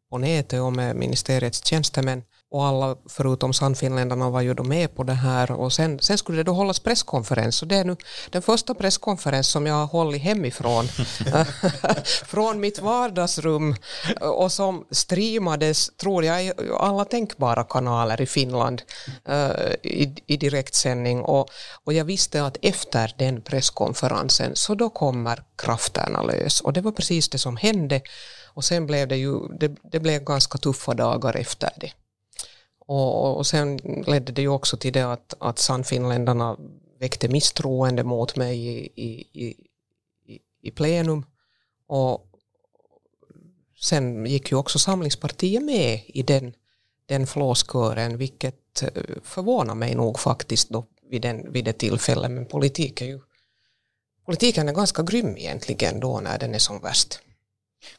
på 0.09 0.17
nätet 0.17 0.61
och 0.61 0.73
med 0.73 0.95
ministeriets 0.95 1.65
tjänstemän 1.65 2.23
och 2.51 2.65
alla 2.65 2.95
förutom 3.09 3.53
Sannfinländarna 3.53 4.29
var 4.29 4.41
ju 4.41 4.53
då 4.53 4.63
med 4.63 4.95
på 4.95 5.03
det 5.03 5.13
här. 5.13 5.51
Och 5.51 5.73
sen, 5.73 5.99
sen 5.99 6.17
skulle 6.17 6.37
det 6.37 6.43
då 6.43 6.53
hållas 6.53 6.79
presskonferens. 6.79 7.61
Och 7.61 7.67
det 7.67 7.75
är 7.75 7.85
nu 7.85 7.95
den 8.29 8.41
första 8.41 8.73
presskonferens 8.73 9.47
som 9.47 9.67
jag 9.67 9.73
har 9.73 9.85
hållit 9.85 10.21
hemifrån. 10.21 10.87
Från 12.25 12.59
mitt 12.59 12.79
vardagsrum. 12.79 13.75
Och 14.21 14.51
som 14.51 14.85
streamades, 14.91 15.89
tror 15.97 16.23
jag, 16.23 16.45
i 16.45 16.53
alla 16.79 17.05
tänkbara 17.05 17.63
kanaler 17.63 18.21
i 18.21 18.25
Finland 18.25 18.81
uh, 19.29 19.73
i, 19.83 20.15
i 20.27 20.37
direktsändning. 20.37 21.21
Och, 21.21 21.49
och 21.83 21.93
jag 21.93 22.05
visste 22.05 22.45
att 22.45 22.57
efter 22.61 23.13
den 23.17 23.41
presskonferensen 23.41 24.51
så 24.55 24.75
då 24.75 24.89
kommer 24.89 25.43
krafterna 25.55 26.21
lös. 26.21 26.61
Och 26.61 26.73
det 26.73 26.81
var 26.81 26.91
precis 26.91 27.29
det 27.29 27.37
som 27.37 27.57
hände. 27.57 28.01
Och 28.53 28.63
sen 28.63 28.85
blev 28.85 29.07
det 29.07 29.17
ju, 29.17 29.47
det, 29.59 29.75
det 29.91 29.99
blev 29.99 30.23
ganska 30.23 30.57
tuffa 30.57 30.93
dagar 30.93 31.35
efter 31.35 31.69
det. 31.75 31.91
Och, 32.85 33.37
och 33.37 33.47
sen 33.47 33.77
ledde 34.07 34.31
det 34.31 34.41
ju 34.41 34.47
också 34.47 34.77
till 34.77 34.93
det 34.93 35.11
att, 35.11 35.33
att 35.39 35.59
Sannfinländarna 35.59 36.57
väckte 36.99 37.27
misstroende 37.27 38.03
mot 38.03 38.35
mig 38.35 38.67
i, 38.67 38.91
i, 38.95 39.09
i, 39.43 39.55
i 40.61 40.71
plenum. 40.71 41.25
Och 41.87 42.27
sen 43.81 44.25
gick 44.25 44.51
ju 44.51 44.57
också 44.57 44.79
Samlingspartiet 44.79 45.63
med 45.63 46.01
i 46.07 46.23
den, 46.23 46.53
den 47.05 47.27
flåskören, 47.27 48.17
vilket 48.17 48.83
eh, 48.83 48.89
förvånar 49.23 49.75
mig 49.75 49.95
nog 49.95 50.19
faktiskt 50.19 50.69
då 50.69 50.85
vid, 51.09 51.21
den, 51.21 51.51
vid 51.51 51.65
det 51.65 51.73
tillfället. 51.73 52.31
Men 52.31 52.45
politik 52.45 53.01
är 53.01 53.05
ju, 53.05 53.19
politiken 54.25 54.69
är 54.69 54.73
ganska 54.73 55.03
grym 55.03 55.37
egentligen 55.37 55.99
då 55.99 56.19
när 56.19 56.39
den 56.39 56.55
är 56.55 56.59
som 56.59 56.81
värst. 56.81 57.19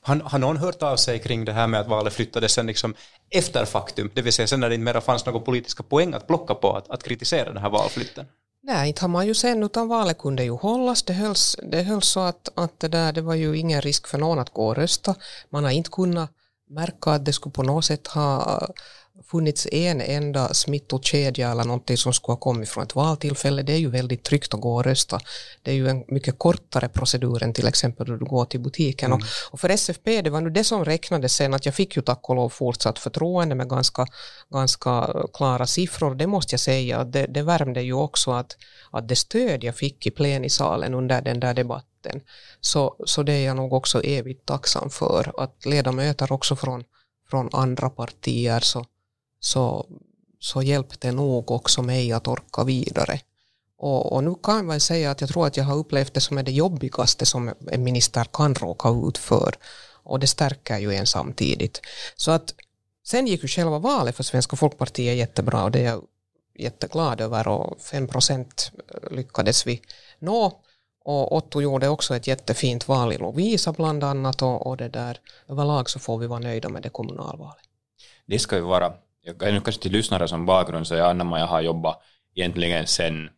Har, 0.00 0.16
har 0.16 0.38
någon 0.38 0.56
hört 0.56 0.82
av 0.82 0.96
sig 0.96 1.18
kring 1.18 1.44
det 1.44 1.52
här 1.52 1.66
med 1.66 1.80
att 1.80 1.88
valet 1.88 2.12
flyttades 2.12 2.52
sen 2.52 2.66
liksom 2.66 2.94
efter 3.30 3.64
faktum, 3.64 4.10
det 4.14 4.22
vill 4.22 4.32
säga 4.32 4.46
sen 4.46 4.60
när 4.60 4.68
det 4.68 4.74
inte 4.74 4.84
mera 4.84 5.00
fanns 5.00 5.26
några 5.26 5.40
politiska 5.40 5.82
poäng 5.82 6.14
att 6.14 6.26
plocka 6.26 6.54
på 6.54 6.76
att, 6.76 6.90
att 6.90 7.02
kritisera 7.02 7.52
den 7.52 7.62
här 7.62 7.70
valflytten? 7.70 8.26
Nej, 8.62 8.88
inte 8.88 9.02
har 9.02 9.08
man 9.08 9.26
ju 9.26 9.34
sen, 9.34 9.62
utan 9.62 9.88
valet 9.88 10.18
kunde 10.18 10.44
ju 10.44 10.50
hållas. 10.50 11.02
Det 11.02 11.12
hölls, 11.12 11.56
det 11.62 11.82
hölls 11.82 12.06
så 12.06 12.20
att, 12.20 12.48
att 12.54 12.80
det, 12.80 12.88
där, 12.88 13.12
det 13.12 13.20
var 13.20 13.34
ju 13.34 13.58
ingen 13.58 13.80
risk 13.80 14.06
för 14.06 14.18
någon 14.18 14.38
att 14.38 14.52
gå 14.52 14.66
och 14.66 14.76
rösta. 14.76 15.14
Man 15.50 15.64
har 15.64 15.70
inte 15.70 15.90
kunnat 15.90 16.30
märka 16.70 17.10
att 17.10 17.24
det 17.24 17.32
skulle 17.32 17.52
på 17.52 17.62
något 17.62 17.84
sätt 17.84 18.06
ha 18.06 18.60
funnits 19.30 19.66
en 19.72 20.00
enda 20.00 20.54
smittokedja 20.54 21.50
eller 21.50 21.64
någonting 21.64 21.96
som 21.96 22.12
skulle 22.12 22.32
ha 22.32 22.40
kommit 22.40 22.68
från 22.68 22.84
ett 22.84 22.94
valtillfälle. 22.94 23.62
Det 23.62 23.72
är 23.72 23.78
ju 23.78 23.90
väldigt 23.90 24.22
tryggt 24.22 24.54
att 24.54 24.60
gå 24.60 24.74
och 24.74 24.84
rösta. 24.84 25.20
Det 25.62 25.70
är 25.70 25.74
ju 25.74 25.88
en 25.88 26.04
mycket 26.08 26.38
kortare 26.38 26.88
procedur 26.88 27.42
än 27.42 27.52
till 27.52 27.66
exempel 27.66 28.06
då 28.06 28.16
du 28.16 28.24
går 28.24 28.44
till 28.44 28.60
butiken. 28.60 29.12
Mm. 29.12 29.18
Och, 29.18 29.52
och, 29.52 29.60
för 29.60 29.68
SFP, 29.68 30.22
det 30.22 30.30
var 30.30 30.40
nu 30.40 30.50
det 30.50 30.64
som 30.64 30.84
räknades 30.84 31.34
sen, 31.34 31.54
att 31.54 31.66
jag 31.66 31.74
fick 31.74 31.96
ju 31.96 32.02
tack 32.02 32.28
och 32.28 32.36
lov 32.36 32.48
fortsatt 32.48 32.98
förtroende 32.98 33.54
med 33.54 33.68
ganska, 33.68 34.06
ganska 34.52 35.14
klara 35.32 35.66
siffror. 35.66 36.14
Det 36.14 36.26
måste 36.26 36.52
jag 36.52 36.60
säga, 36.60 37.04
det, 37.04 37.26
det 37.26 37.42
värmde 37.42 37.82
ju 37.82 37.92
också 37.92 38.30
att, 38.30 38.56
att 38.90 39.08
det 39.08 39.16
stöd 39.16 39.64
jag 39.64 39.76
fick 39.76 40.06
i 40.06 40.10
plenisalen 40.10 40.94
under 40.94 41.22
den 41.22 41.40
där 41.40 41.54
debatten, 41.54 42.20
så, 42.60 42.96
så 43.06 43.22
det 43.22 43.32
är 43.32 43.46
jag 43.46 43.56
nog 43.56 43.72
också 43.72 44.02
evigt 44.02 44.46
tacksam 44.46 44.90
för. 44.90 45.42
Att 45.42 45.66
ledamöter 45.66 46.32
också 46.32 46.56
från, 46.56 46.84
från 47.30 47.48
andra 47.52 47.90
partier 47.90 48.60
så 48.60 48.84
så, 49.40 49.86
så 50.40 50.62
hjälpte 50.62 51.12
nog 51.12 51.50
också 51.50 51.82
mig 51.82 52.12
att 52.12 52.28
orka 52.28 52.64
vidare. 52.64 53.20
Och, 53.78 54.12
och, 54.12 54.24
nu 54.24 54.34
kan 54.42 54.66
man 54.66 54.80
säga 54.80 55.10
att 55.10 55.20
jag 55.20 55.30
tror 55.30 55.46
att 55.46 55.56
jag 55.56 55.64
har 55.64 55.76
upplevt 55.76 56.14
det 56.14 56.20
som 56.20 56.38
är 56.38 56.42
det 56.42 56.52
jobbigaste 56.52 57.26
som 57.26 57.54
en 57.70 57.84
minister 57.84 58.24
kan 58.24 58.54
råka 58.54 58.88
ut 58.88 59.18
för. 59.18 59.54
Och 60.02 60.20
det 60.20 60.26
stärker 60.26 60.78
ju 60.78 60.94
en 60.94 61.06
samtidigt. 61.06 61.80
Så 62.16 62.30
att 62.30 62.54
sen 63.06 63.26
gick 63.26 63.42
ju 63.42 63.48
själva 63.48 63.78
valet 63.78 64.16
för 64.16 64.22
Svenska 64.22 64.56
folkpartiet 64.56 65.16
jättebra 65.16 65.64
och 65.64 65.70
det 65.70 65.80
är 65.80 65.84
jag 65.84 66.02
jätteglad 66.58 67.20
över 67.20 67.48
och 67.48 67.80
5 67.80 68.08
procent 68.08 68.70
eh, 68.94 69.16
lyckades 69.16 69.66
vi 69.66 69.80
nå. 70.18 70.62
Och 71.04 71.36
Otto 71.36 71.60
gjorde 71.60 71.88
också 71.88 72.16
ett 72.16 72.26
jättefint 72.26 72.88
val 72.88 73.12
i 73.12 73.18
Lovisa 73.18 73.72
bland 73.72 74.04
annat 74.04 74.42
och, 74.42 74.66
och 74.66 74.76
det 74.76 74.88
där 74.88 75.20
överlag 75.48 75.90
så 75.90 75.98
får 75.98 76.18
vi 76.18 76.26
vara 76.26 76.40
nöjda 76.40 76.68
med 76.68 76.82
det 76.82 76.88
kommunalvalet. 76.88 77.64
Det 78.26 78.38
ska 78.38 78.56
ju 78.56 78.62
vara 78.62 78.92
jag 79.26 79.38
kan 79.38 79.60
kanske 79.60 79.82
till 79.82 79.92
lyssnare 79.92 80.28
som 80.28 80.46
bakgrund 80.46 80.86
så 80.86 80.94
jag 80.94 81.10
Anna-Maja 81.10 81.46
har 81.46 81.60
jobbat 81.60 82.02
egentligen 82.34 82.86
sedan 82.86 83.30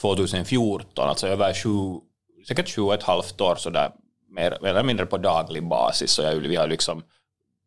2014, 0.00 1.08
alltså 1.08 1.26
över 1.26 1.54
sju, 1.54 2.00
säkert 2.48 2.68
sju 2.68 2.82
och 2.82 2.94
ett 2.94 3.02
halvt 3.02 3.40
år 3.40 3.56
sådär, 3.56 3.90
mer 4.30 4.66
eller 4.66 4.82
mindre 4.82 5.06
på 5.06 5.18
daglig 5.18 5.68
basis. 5.68 6.10
Så 6.10 6.22
jag, 6.22 6.34
vi 6.34 6.56
har 6.56 6.68
liksom 6.68 7.02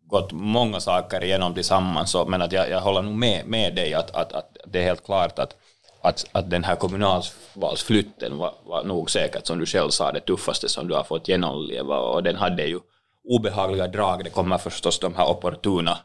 gått 0.06 0.32
många 0.32 0.80
saker 0.80 1.24
igenom 1.24 1.54
tillsammans, 1.54 2.12
så, 2.12 2.26
men 2.26 2.42
att 2.42 2.52
jag, 2.52 2.70
jag 2.70 2.82
håller 2.82 3.02
nog 3.02 3.16
med, 3.16 3.46
med 3.46 3.76
dig 3.76 3.94
att, 3.94 4.12
att, 4.12 4.34
att 4.34 4.58
det 4.68 4.80
är 4.80 4.84
helt 4.84 5.06
klart 5.06 5.40
att, 5.40 5.56
att, 6.02 6.26
att 6.32 6.50
den 6.50 6.64
här 6.64 6.76
kommunalvalsflytten 6.76 8.38
var, 8.38 8.54
var 8.66 8.84
nog 8.84 9.12
säkert, 9.12 9.48
som 9.48 9.60
du 9.60 9.66
själv 9.66 9.90
sa, 9.90 10.12
det 10.12 10.20
tuffaste 10.20 10.70
som 10.70 10.88
du 10.88 10.96
har 10.96 11.04
fått 11.04 11.28
genomleva 11.28 12.00
och 12.00 12.24
den 12.24 12.36
hade 12.36 12.64
ju 12.66 12.80
obehagliga 13.24 13.88
drag. 13.88 14.24
Det 14.24 14.30
kommer 14.30 14.58
förstås 14.58 15.00
de 15.00 15.16
här 15.16 15.30
opportuna 15.30 15.98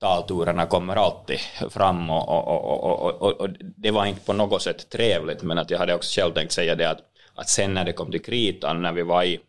talturerna 0.00 0.66
kommer 0.66 0.96
alltid 0.96 1.38
fram 1.70 2.10
och, 2.10 2.28
och, 2.28 2.48
och, 2.48 3.22
och, 3.22 3.40
och, 3.40 3.48
det 3.60 3.90
var 3.90 4.06
inte 4.06 4.20
på 4.20 4.32
något 4.32 4.62
sätt 4.62 4.90
trevligt 4.90 5.42
men 5.42 5.58
att 5.58 5.70
jag 5.70 5.78
hade 5.78 5.94
också 5.94 6.20
själv 6.20 6.34
tänkt 6.34 6.52
säga 6.52 6.74
det 6.74 6.90
att, 6.90 7.00
att 7.34 7.48
sen 7.48 7.74
när 7.74 7.84
det 7.84 7.92
kom 7.92 8.10
till 8.10 8.22
kritan 8.22 8.82
när 8.82 8.92
vi 8.92 9.02
var 9.02 9.22
i 9.22 9.40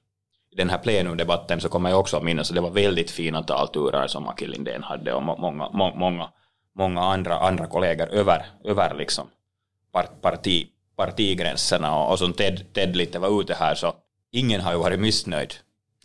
den 0.56 0.70
här 0.70 0.78
plenumdebatten 0.78 1.62
så 1.62 1.70
kommer 1.70 1.90
jag 1.90 2.00
också 2.00 2.18
att 2.18 2.24
minnas 2.24 2.50
att 2.50 2.56
det 2.56 2.62
var 2.62 2.70
väldigt 2.70 3.12
fina 3.12 3.44
talturer 3.44 4.08
som 4.08 4.28
Aki 4.28 4.48
Lindén 4.48 4.84
hade 4.84 5.14
och 5.14 5.24
många, 5.24 5.70
många, 5.96 6.30
många 6.76 7.02
andra, 7.02 7.40
andra 7.40 7.68
kollegor 7.68 8.08
över, 8.08 8.46
över 8.64 8.96
liksom 8.96 9.28
parti, 10.22 10.68
partigränserna 10.96 11.96
och, 11.96 12.12
och 12.12 12.20
som 12.20 12.34
Ted, 12.34 12.74
Ted 12.74 12.96
lite 12.96 13.20
var 13.20 13.42
ute 13.42 13.54
här 13.54 13.76
så 13.76 13.94
ingen 14.32 14.62
har 14.62 14.72
ju 14.72 14.80
varit 14.80 15.00
missnöjd. 15.00 15.54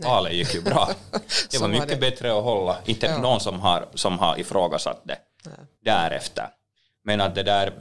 Valet 0.02 0.32
gick 0.32 0.54
ju 0.54 0.62
bra. 0.62 0.88
Det 1.50 1.60
var 1.60 1.68
mycket 1.68 2.00
bättre 2.00 2.38
att 2.38 2.44
hålla, 2.44 2.76
inte 2.84 3.06
ja. 3.06 3.18
någon 3.18 3.40
som 3.40 3.60
har, 3.60 3.88
som 3.94 4.18
har 4.18 4.40
ifrågasatt 4.40 5.02
det 5.04 5.18
ja. 5.44 5.50
därefter. 5.84 6.48
Men 7.04 7.20
att 7.20 7.34
det 7.34 7.42
där 7.42 7.72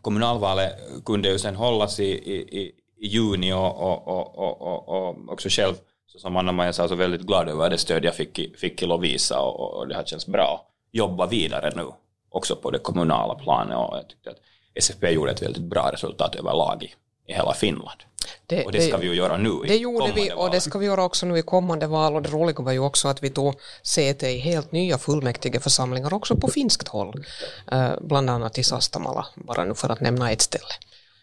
kommunalvalet 0.00 0.72
kunde 1.04 1.28
ju 1.28 1.38
sen 1.38 1.56
hållas 1.56 2.00
i, 2.00 2.04
i, 2.04 2.72
i 2.96 3.06
juni 3.06 3.52
och, 3.52 3.82
och, 3.82 4.08
och, 4.08 4.62
och, 4.62 4.88
och 4.88 5.32
också 5.32 5.48
själv, 5.48 5.74
så 6.06 6.18
som 6.18 6.36
Anna-Maja 6.36 6.72
sa, 6.72 6.88
så 6.88 6.94
väldigt 6.94 7.22
glad 7.22 7.48
över 7.48 7.70
det 7.70 7.78
stöd 7.78 8.04
jag 8.04 8.14
fick 8.14 8.38
i, 8.38 8.54
fick 8.58 8.82
i 8.82 8.86
Lovisa 8.86 9.40
och, 9.40 9.78
och 9.78 9.88
det 9.88 9.94
har 9.94 10.04
känts 10.04 10.26
bra 10.26 10.66
att 10.66 10.74
jobba 10.92 11.26
vidare 11.26 11.72
nu 11.76 11.86
också 12.28 12.56
på 12.56 12.70
det 12.70 12.78
kommunala 12.78 13.34
planet 13.34 13.76
och 13.76 13.96
jag 13.96 14.08
tyckte 14.08 14.30
att 14.30 14.38
SFP 14.74 15.10
gjorde 15.10 15.32
ett 15.32 15.42
väldigt 15.42 15.62
bra 15.62 15.90
resultat 15.92 16.34
överlag 16.34 16.94
i, 17.26 17.32
hela 17.32 17.54
Finland. 17.54 18.00
Det, 18.46 18.64
och 18.64 18.72
det 18.72 18.80
ska 18.80 18.96
det, 18.96 19.00
vi 19.02 19.06
ju 19.06 19.14
göra 19.14 19.36
nu 19.36 19.60
i 19.64 19.68
Det 19.68 19.76
gjorde 19.76 20.12
vi 20.12 20.32
och 20.32 20.36
val. 20.36 20.50
det 20.50 20.60
ska 20.60 20.78
vi 20.78 20.86
göra 20.86 21.04
också 21.04 21.26
nu 21.26 21.38
i 21.38 21.42
kommande 21.42 21.86
val 21.86 22.14
och 22.14 22.22
det 22.22 22.28
roliga 22.28 22.62
var 22.62 22.72
ju 22.72 22.78
också 22.78 23.08
att 23.08 23.22
vi 23.22 23.28
då 23.28 23.54
säte 23.82 24.28
i 24.28 24.38
helt 24.38 24.72
nya 24.72 24.98
fullmäktigeförsamlingar 24.98 26.14
också 26.14 26.36
på 26.36 26.48
finskt 26.48 26.88
håll. 26.88 27.24
Uh, 27.72 27.92
bland 28.00 28.30
annat 28.30 28.58
i 28.58 28.64
Sastamala, 28.64 29.26
bara 29.34 29.64
nu 29.64 29.74
för 29.74 29.88
att 29.88 30.00
nämna 30.00 30.32
ett 30.32 30.40
ställe. 30.40 30.64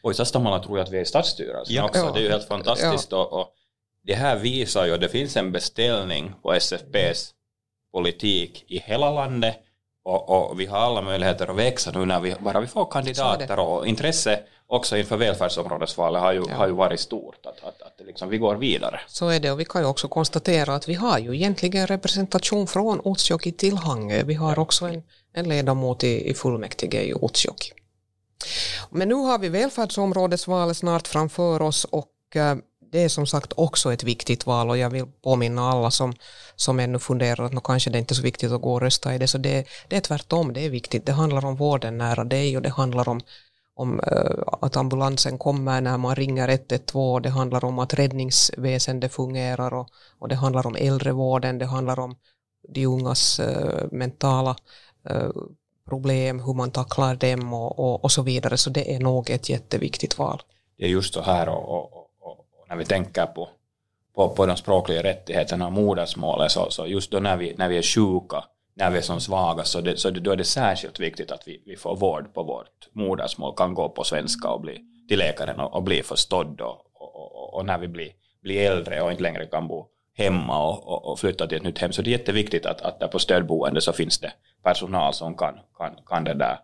Och 0.04 0.12
i 0.12 0.14
Sastamala 0.14 0.64
tror 0.64 0.78
jag 0.78 0.86
att 0.86 0.92
vi 0.92 0.98
är 0.98 1.02
i 1.02 1.06
stadsstyrelsen 1.06 1.76
ja. 1.76 1.86
också, 1.86 2.00
ja. 2.00 2.12
det 2.12 2.20
är 2.20 2.24
ju 2.24 2.30
helt 2.30 2.48
fantastiskt 2.48 3.12
ja. 3.12 3.18
och, 3.18 3.40
och 3.40 3.54
det 4.04 4.14
här 4.14 4.36
visar 4.36 4.86
ju 4.86 4.94
att 4.94 5.02
det 5.02 5.10
finns 5.10 5.38
en 5.38 5.52
beställning 5.52 6.34
på 6.42 6.54
SFPs 6.54 7.34
politik 7.94 8.66
i 8.68 8.80
hela 8.80 9.12
landet 9.12 9.58
och, 10.04 10.30
och, 10.30 10.60
vi 10.60 10.66
har 10.66 10.78
alla 10.78 11.02
möjligheter 11.02 11.48
att 11.48 11.56
växa 11.56 11.92
nu 11.92 12.06
när 12.06 12.20
vi, 12.20 12.36
bara 12.40 12.60
vi 12.60 12.68
får 12.68 12.92
kandidater 12.92 13.60
och 13.60 13.88
intresse 13.88 14.40
också 14.72 14.98
inför 14.98 15.18
välfärdsområdesvalet 15.18 16.22
har 16.22 16.34
ju, 16.34 16.44
ja. 16.50 16.56
har 16.56 16.68
ju 16.68 16.74
varit 16.74 17.00
stort, 17.00 17.46
att, 17.46 17.64
att, 17.64 17.82
att 17.82 18.02
liksom 18.06 18.30
vi 18.30 18.38
går 18.38 18.56
vidare. 18.56 19.00
Så 19.08 19.28
är 19.28 19.40
det 19.40 19.52
och 19.52 19.60
vi 19.60 19.66
kan 19.66 19.82
ju 19.82 19.88
också 19.88 20.08
konstatera 20.08 20.76
att 20.76 20.88
vi 20.90 20.94
har 20.94 21.20
ju 21.20 21.36
egentligen 21.36 21.88
representation 21.88 22.68
från 22.68 23.02
Utsjoki 23.06 23.52
till 23.52 23.78
Hangö. 23.78 24.24
Vi 24.24 24.34
har 24.34 24.60
också 24.60 24.86
en, 24.86 25.04
en 25.34 25.50
ledamot 25.50 26.04
i, 26.04 26.30
i 26.30 26.34
fullmäktige 26.34 27.02
i 27.02 27.14
Utsjoki. 27.22 27.72
Men 28.90 29.08
nu 29.08 29.16
har 29.16 29.40
vi 29.40 29.50
välfärdsområdesvalet 29.50 30.78
snart 30.78 31.08
framför 31.08 31.62
oss 31.62 31.84
och 31.84 32.36
eh, 32.36 32.56
det 32.92 33.04
är 33.04 33.10
som 33.10 33.28
sagt 33.28 33.54
också 33.56 33.94
ett 33.94 34.04
viktigt 34.04 34.46
val 34.46 34.70
och 34.70 34.78
jag 34.78 34.90
vill 34.90 35.06
påminna 35.24 35.70
alla 35.70 35.92
som, 35.92 36.14
som 36.56 36.80
ännu 36.80 37.00
funderar 37.00 37.46
att 37.46 37.64
kanske 37.64 37.90
det 37.90 38.00
inte 38.00 38.14
är 38.14 38.16
så 38.16 38.22
viktigt 38.22 38.52
att 38.52 38.62
gå 38.62 38.74
och 38.74 38.82
rösta 38.82 39.16
i 39.16 39.18
det, 39.18 39.28
så 39.28 39.38
det, 39.38 39.68
det 39.88 39.96
är 39.96 40.02
tvärtom, 40.02 40.54
det 40.54 40.66
är 40.66 40.70
viktigt. 40.70 41.06
Det 41.06 41.12
handlar 41.12 41.46
om 41.46 41.56
vården 41.56 41.98
nära 41.98 42.24
dig 42.24 42.58
och 42.58 42.64
det 42.64 42.70
handlar 42.70 43.10
om, 43.10 43.22
om 43.74 44.00
eh, 44.00 44.44
att 44.62 44.78
ambulansen 44.78 45.38
kommer 45.38 45.82
när 45.82 45.98
man 45.98 46.16
ringer 46.16 46.48
112, 46.48 47.22
det 47.22 47.30
handlar 47.30 47.66
om 47.66 47.80
att 47.80 47.94
räddningsväsendet 47.94 49.14
fungerar 49.14 49.74
och, 49.74 49.90
och 50.20 50.28
det 50.28 50.36
handlar 50.36 50.68
om 50.68 50.76
äldrevården, 50.76 51.58
det 51.58 51.66
handlar 51.66 52.00
om 52.00 52.16
de 52.68 52.86
ungas 52.86 53.40
eh, 53.40 53.88
mentala 53.92 54.56
eh, 55.10 55.30
problem, 55.90 56.40
hur 56.40 56.54
man 56.54 56.72
tacklar 56.72 57.16
dem 57.16 57.54
och, 57.54 57.80
och, 57.80 58.04
och, 58.04 58.12
så 58.12 58.22
vidare. 58.22 58.58
Så 58.58 58.70
det 58.70 58.96
är 58.96 59.00
nog 59.00 59.30
ett 59.30 59.50
jätteviktigt 59.50 60.18
val. 60.18 60.42
Det 60.78 60.86
är 60.86 60.90
just 60.90 61.14
så 61.14 61.22
här 61.22 61.50
och, 61.50 61.94
och 61.94 62.02
när 62.70 62.76
vi 62.76 62.86
tänker 62.86 63.26
på, 63.26 63.50
på, 64.16 64.30
på 64.30 64.46
de 64.46 64.58
språkliga 64.58 65.04
rättigheterna 65.04 65.66
och 65.66 65.74
modersmålet, 65.74 66.52
så, 66.52 66.70
så 66.70 66.88
just 66.88 67.12
då 67.12 67.20
när 67.20 67.38
vi, 67.38 67.56
när 67.58 67.70
vi 67.70 67.78
är 67.78 67.82
sjuka, 67.82 68.44
när 68.74 68.92
vi 68.92 68.98
är 68.98 69.02
som 69.02 69.22
svaga, 69.22 69.64
så, 69.64 69.82
det, 69.82 69.98
så 69.98 70.10
det, 70.10 70.20
då 70.20 70.32
är 70.32 70.36
det 70.36 70.44
särskilt 70.44 71.00
viktigt 71.00 71.32
att 71.32 71.48
vi, 71.48 71.64
vi 71.66 71.76
får 71.76 71.96
vård 71.96 72.34
på 72.34 72.44
vårt 72.44 72.90
modersmål, 72.94 73.56
kan 73.58 73.74
gå 73.74 73.90
på 73.90 74.04
svenska 74.04 74.50
och 74.50 74.62
bli 74.62 74.80
till 75.08 75.20
läkaren 75.20 75.60
och, 75.60 75.74
och 75.74 75.84
bli 75.84 76.04
förstådd 76.04 76.62
och, 76.62 76.86
och, 76.94 77.16
och, 77.16 77.54
och 77.54 77.66
när 77.66 77.78
vi 77.78 77.88
blir, 77.88 78.12
blir 78.44 78.72
äldre 78.72 79.02
och 79.02 79.12
inte 79.12 79.24
längre 79.24 79.46
kan 79.46 79.68
bo 79.68 79.88
hemma 80.14 80.68
och, 80.68 80.88
och, 80.88 81.12
och, 81.12 81.20
flytta 81.20 81.48
till 81.48 81.58
ett 81.58 81.64
nytt 81.64 81.80
hem. 81.80 81.92
Så 81.92 82.02
det 82.02 82.10
är 82.10 82.12
jätteviktigt 82.12 82.66
att, 82.66 82.82
att 82.82 83.00
där 83.00 83.08
på 83.08 83.20
stödboende 83.20 83.82
så 83.82 83.94
finns 83.94 84.20
det 84.20 84.34
personal 84.64 85.14
som 85.14 85.38
kan, 85.38 85.60
kan, 85.78 85.96
kan 86.06 86.24
det 86.24 86.34
där 86.34 86.60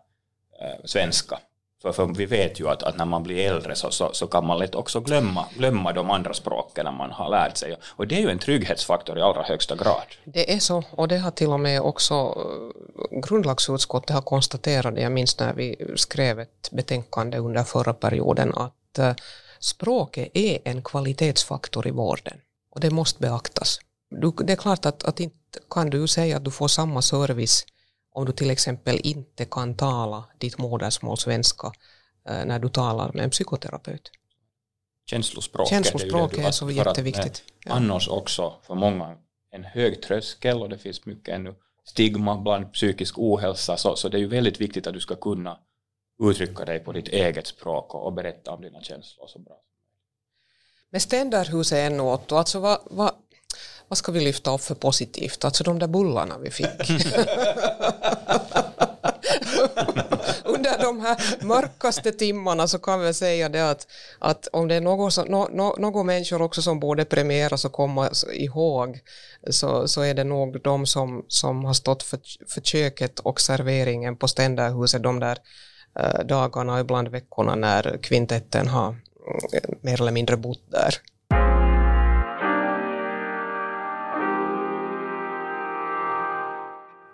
eh, 0.60 0.84
svenska. 0.84 1.38
För, 1.82 1.92
för 1.92 2.06
vi 2.06 2.26
vet 2.26 2.60
ju 2.60 2.68
att, 2.68 2.82
att 2.82 2.96
när 2.96 3.04
man 3.04 3.22
blir 3.22 3.48
äldre 3.48 3.74
så, 3.74 3.90
så, 3.90 4.10
så, 4.12 4.26
kan 4.26 4.46
man 4.46 4.58
lätt 4.58 4.74
också 4.74 5.00
glömma, 5.00 5.46
glömma 5.56 5.92
de 5.92 6.10
andra 6.10 6.34
språken 6.34 6.94
man 6.94 7.10
har 7.10 7.30
lärt 7.30 7.56
sig. 7.56 7.76
Och 7.86 8.06
det 8.06 8.14
är 8.16 8.20
ju 8.20 8.30
en 8.30 8.38
trygghetsfaktor 8.38 9.18
i 9.18 9.22
allra 9.22 9.42
högsta 9.42 9.76
grad. 9.76 10.06
Det 10.24 10.52
är 10.52 10.58
så, 10.58 10.82
och 10.90 11.08
det 11.08 11.18
har 11.18 11.30
till 11.30 11.48
och 11.48 11.60
med 11.60 11.80
också 11.80 12.14
eh, 12.14 13.20
grundlagsutskottet 13.20 14.10
har 14.10 14.22
konstaterat, 14.22 15.00
jag 15.00 15.12
minns 15.12 15.38
när 15.38 15.54
vi 15.54 15.76
skrev 15.96 16.40
ett 16.40 16.70
betänkande 16.70 17.38
under 17.38 17.64
förra 17.64 17.94
perioden, 17.94 18.54
att 18.54 18.98
eh, 18.98 19.14
språket 19.58 20.28
är 20.34 20.58
en 20.64 20.82
kvalitetsfaktor 20.82 21.86
i 21.86 21.90
vården. 21.90 22.40
Och 22.74 22.80
det 22.80 22.90
måste 22.90 23.20
beaktas. 23.20 23.78
Du, 24.10 24.30
det 24.30 24.52
är 24.52 24.56
klart 24.56 24.86
att, 24.86 25.04
att 25.04 25.20
inte 25.20 25.58
kan 25.70 25.90
du 25.90 26.08
säga 26.08 26.36
att 26.36 26.44
du 26.44 26.50
får 26.50 26.68
samma 26.68 27.02
service 27.02 27.66
om 28.12 28.24
du 28.24 28.32
till 28.32 28.50
exempel 28.50 29.00
inte 29.02 29.44
kan 29.44 29.76
tala 29.76 30.24
ditt 30.38 30.58
modersmål 30.58 31.18
svenska 31.18 31.72
eh, 32.28 32.44
när 32.44 32.58
du 32.58 32.68
talar 32.68 33.12
med 33.14 33.24
en 33.24 33.30
psykoterapeut. 33.30 34.10
Känslospråket, 35.06 35.70
Känslospråket 35.70 36.38
är, 36.38 36.42
det, 36.42 36.48
är 36.48 36.52
så 36.52 36.70
jätteviktigt. 36.70 37.42
Ja. 37.64 37.72
Annars 37.72 38.08
också 38.08 38.54
för 38.62 38.74
många 38.74 39.16
en 39.50 39.64
hög 39.64 40.02
tröskel 40.02 40.62
och 40.62 40.68
det 40.68 40.78
finns 40.78 41.06
mycket 41.06 41.34
ännu 41.34 41.54
stigma 41.84 42.36
bland 42.36 42.72
psykisk 42.72 43.18
ohälsa 43.18 43.76
så, 43.76 43.96
så 43.96 44.08
det 44.08 44.16
är 44.16 44.20
ju 44.20 44.26
väldigt 44.26 44.60
viktigt 44.60 44.86
att 44.86 44.94
du 44.94 45.00
ska 45.00 45.16
kunna 45.16 45.58
uttrycka 46.22 46.64
dig 46.64 46.78
på 46.78 46.92
ditt 46.92 47.08
eget 47.08 47.46
språk 47.46 47.94
och, 47.94 48.06
och 48.06 48.12
berätta 48.12 48.50
om 48.50 48.62
dina 48.62 48.82
känslor 48.82 49.26
så 49.26 49.38
bra. 49.38 49.60
Men 50.90 51.00
Ständerhuset 51.00 51.78
ännu 51.78 52.02
Otto, 52.02 52.36
alltså 52.36 52.60
vad, 52.60 52.78
vad, 52.84 53.12
vad 53.88 53.98
ska 53.98 54.12
vi 54.12 54.20
lyfta 54.20 54.54
upp 54.54 54.60
för 54.60 54.74
positivt? 54.74 55.44
Alltså 55.44 55.64
de 55.64 55.78
där 55.78 55.86
bullarna 55.86 56.38
vi 56.38 56.50
fick. 56.50 56.66
Under 60.44 60.82
de 60.82 61.00
här 61.00 61.44
mörkaste 61.44 62.12
timmarna 62.12 62.68
så 62.68 62.78
kan 62.78 63.00
vi 63.00 63.14
säga 63.14 63.48
det 63.48 63.70
att, 63.70 63.86
att 64.18 64.48
om 64.52 64.68
det 64.68 64.74
är 64.74 64.80
någon, 64.80 65.12
som, 65.12 65.28
no, 65.28 65.48
no, 65.52 65.74
någon 65.78 66.06
människor 66.06 66.42
också 66.42 66.62
som 66.62 66.80
borde 66.80 67.04
premieras 67.04 67.64
och 67.64 67.72
komma 67.72 68.10
ihåg 68.32 69.00
så, 69.50 69.88
så 69.88 70.02
är 70.02 70.14
det 70.14 70.24
nog 70.24 70.62
de 70.62 70.86
som, 70.86 71.24
som 71.28 71.64
har 71.64 71.74
stått 71.74 72.02
för, 72.02 72.20
för 72.48 72.60
köket 72.60 73.18
och 73.18 73.40
serveringen 73.40 74.16
på 74.16 74.28
Ständerhuset 74.28 75.02
de 75.02 75.20
där 75.20 75.38
eh, 75.98 76.20
dagarna 76.24 76.74
och 76.74 76.80
ibland 76.80 77.08
veckorna 77.08 77.54
när 77.54 77.98
kvintetten 78.02 78.68
har 78.68 78.88
eh, 79.52 79.60
mer 79.80 80.00
eller 80.00 80.12
mindre 80.12 80.36
bott 80.36 80.70
där. 80.70 80.94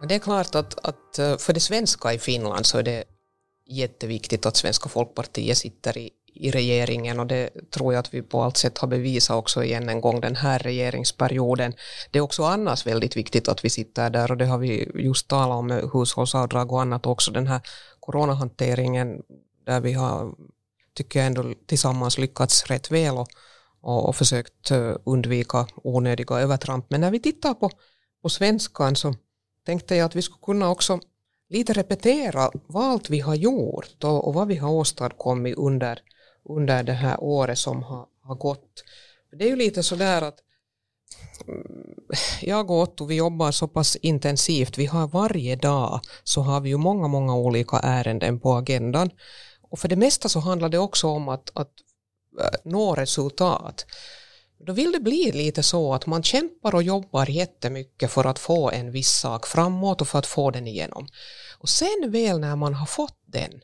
Det 0.09 0.15
är 0.15 0.19
klart 0.19 0.55
att, 0.55 0.87
att 0.87 1.19
eh, 1.19 1.37
för 1.37 1.53
det 1.53 1.61
svenska 1.61 2.13
i 2.13 2.19
Finland 2.19 2.67
så 2.67 2.79
är 2.79 2.83
det 2.83 3.05
jätteviktigt 3.67 4.47
att 4.47 4.57
Svenska 4.57 4.89
folkpartiet 4.89 5.59
sitter 5.59 5.99
i, 5.99 6.11
i 6.35 6.51
regeringen 6.51 7.21
och 7.21 7.27
det 7.27 7.71
tror 7.71 7.93
jag 7.93 8.01
att 8.01 8.15
vi 8.15 8.23
på 8.23 8.43
allt 8.43 8.57
sätt 8.57 8.79
har 8.79 8.89
bevisat 8.89 9.37
också 9.37 9.65
igen 9.65 9.89
en 9.89 10.01
gång 10.01 10.21
den 10.21 10.37
här 10.37 10.59
regeringsperioden. 10.59 11.75
Det 12.11 12.19
är 12.19 12.23
också 12.23 12.45
annars 12.45 12.87
väldigt 12.87 13.17
viktigt 13.17 13.49
att 13.49 13.65
vi 13.65 13.71
sitter 13.71 14.11
där 14.11 14.31
och 14.31 14.37
det 14.37 14.47
har 14.47 14.59
vi 14.59 14.91
just 14.95 15.29
talat 15.29 15.59
om 15.59 15.67
med 15.67 15.91
hushållsavdrag 15.93 16.73
och 16.73 16.81
annat 16.81 17.07
också 17.07 17.31
den 17.31 17.47
här 17.47 17.61
coronahanteringen 18.01 19.23
där 19.67 19.81
vi 19.81 19.93
har, 19.93 20.35
tycker 20.95 21.19
jag 21.19 21.27
ändå 21.27 21.55
tillsammans 21.67 22.19
lyckats 22.19 22.67
rätt 22.67 22.91
väl 22.91 23.15
och, 23.15 23.29
och, 23.81 24.09
och 24.09 24.17
försökt 24.17 24.71
eh, 24.71 24.97
undvika 25.05 25.67
onödiga 25.77 26.39
övertramp. 26.39 26.87
Men 26.89 27.01
när 27.01 27.11
vi 27.11 27.21
tittar 27.21 27.55
på, 27.55 27.71
på 28.23 28.29
svenskan 28.29 28.97
så 28.97 29.15
tänkte 29.65 29.97
jag 29.97 30.07
att 30.07 30.17
vi 30.17 30.23
skulle 30.23 30.43
kunna 30.43 30.71
också 30.71 31.01
lite 31.49 31.73
repetera 31.73 32.51
vad 32.67 32.85
allt 32.85 33.11
vi 33.11 33.21
har 33.21 33.35
gjort 33.35 34.05
och, 34.05 34.29
och 34.29 34.35
vad 34.35 34.49
vi 34.49 34.57
har 34.57 34.71
åstadkommit 34.71 35.57
under, 35.57 35.99
under 36.45 36.83
det 36.83 36.93
här 36.93 37.21
året 37.21 37.59
som 37.59 37.83
har, 37.83 38.07
har 38.23 38.35
gått. 38.35 38.85
Det 39.39 39.45
är 39.45 39.49
ju 39.49 39.57
lite 39.57 39.83
sådär 39.83 40.23
att 40.23 40.39
mm, 41.49 41.95
jag 42.43 42.71
och 42.71 42.83
Otto 42.83 43.07
vi 43.07 43.15
jobbar 43.15 43.51
så 43.51 43.69
pass 43.69 43.97
intensivt, 43.97 44.79
vi 44.79 44.87
har 44.87 45.09
varje 45.09 45.57
dag 45.57 46.01
så 46.25 46.41
har 46.41 46.61
vi 46.61 46.69
ju 46.69 46.77
många, 46.77 47.09
många 47.09 47.35
olika 47.37 47.77
ärenden 47.77 48.41
på 48.41 48.55
agendan. 48.55 49.11
Och 49.71 49.79
för 49.79 49.89
det 49.89 49.97
mesta 49.97 50.29
så 50.29 50.41
handlar 50.41 50.69
det 50.69 50.79
också 50.79 51.09
om 51.09 51.29
att, 51.29 51.51
att 51.55 51.73
eh, 52.41 52.59
nå 52.65 52.95
resultat 52.95 53.87
då 54.59 54.73
vill 54.73 54.93
det 54.93 55.01
bli 55.01 55.33
lite 55.33 55.63
så 55.63 55.95
att 55.95 56.07
man 56.07 56.23
kämpar 56.23 56.75
och 56.75 56.83
jobbar 56.83 57.31
jättemycket 57.31 58.11
för 58.11 58.25
att 58.25 58.39
få 58.39 58.71
en 58.71 58.91
viss 58.91 59.11
sak 59.11 59.47
framåt 59.47 60.01
och 60.01 60.09
för 60.09 60.19
att 60.19 60.27
få 60.27 60.51
den 60.51 60.67
igenom. 60.67 61.09
Och 61.59 61.69
sen 61.69 62.05
väl 62.07 62.39
när 62.39 62.57
man 62.57 62.75
har 62.75 62.87
fått 62.87 63.19
den, 63.27 63.61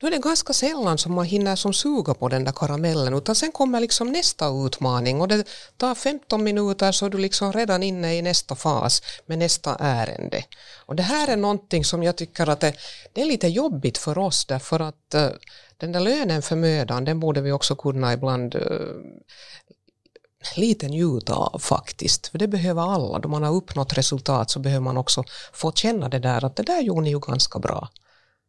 då 0.00 0.06
är 0.06 0.10
det 0.10 0.18
ganska 0.18 0.52
sällan 0.52 0.98
som 0.98 1.14
man 1.14 1.24
hinner 1.24 1.56
som 1.56 1.72
suga 1.72 2.14
på 2.14 2.28
den 2.28 2.44
där 2.44 2.52
karamellen 2.52 3.14
utan 3.14 3.34
sen 3.34 3.52
kommer 3.52 3.80
liksom 3.80 4.12
nästa 4.12 4.48
utmaning 4.66 5.20
och 5.20 5.28
det 5.28 5.44
tar 5.76 5.94
15 5.94 6.44
minuter 6.44 6.92
så 6.92 7.06
är 7.06 7.10
du 7.10 7.18
liksom 7.18 7.52
redan 7.52 7.82
inne 7.82 8.16
i 8.16 8.22
nästa 8.22 8.54
fas 8.54 9.02
med 9.26 9.38
nästa 9.38 9.76
ärende. 9.80 10.44
Och 10.86 10.96
det 10.96 11.02
här 11.02 11.28
är 11.28 11.36
någonting 11.36 11.84
som 11.84 12.02
jag 12.02 12.16
tycker 12.16 12.46
att 12.46 12.60
det, 12.60 12.74
det 13.12 13.20
är 13.20 13.26
lite 13.26 13.48
jobbigt 13.48 13.98
för 13.98 14.18
oss 14.18 14.46
därför 14.46 14.80
att 14.80 15.14
uh, 15.14 15.28
den 15.76 15.92
där 15.92 16.00
lönen 16.00 16.42
för 16.42 16.56
mödan 16.56 17.04
den 17.04 17.20
borde 17.20 17.40
vi 17.40 17.52
också 17.52 17.76
kunna 17.76 18.12
ibland 18.12 18.54
uh, 18.54 18.62
lite 20.56 20.88
njuta 20.88 21.34
av 21.34 21.58
faktiskt. 21.58 22.26
För 22.26 22.38
det 22.38 22.48
behöver 22.48 22.82
alla. 22.82 23.18
Då 23.18 23.28
man 23.28 23.42
har 23.42 23.54
uppnått 23.54 23.98
resultat 23.98 24.50
så 24.50 24.58
behöver 24.58 24.84
man 24.84 24.96
också 24.96 25.24
få 25.52 25.72
känna 25.72 26.08
det 26.08 26.18
där 26.18 26.44
att 26.44 26.56
det 26.56 26.62
där 26.62 26.80
gjorde 26.80 27.00
ni 27.00 27.10
ju 27.10 27.18
ganska 27.18 27.58
bra. 27.58 27.88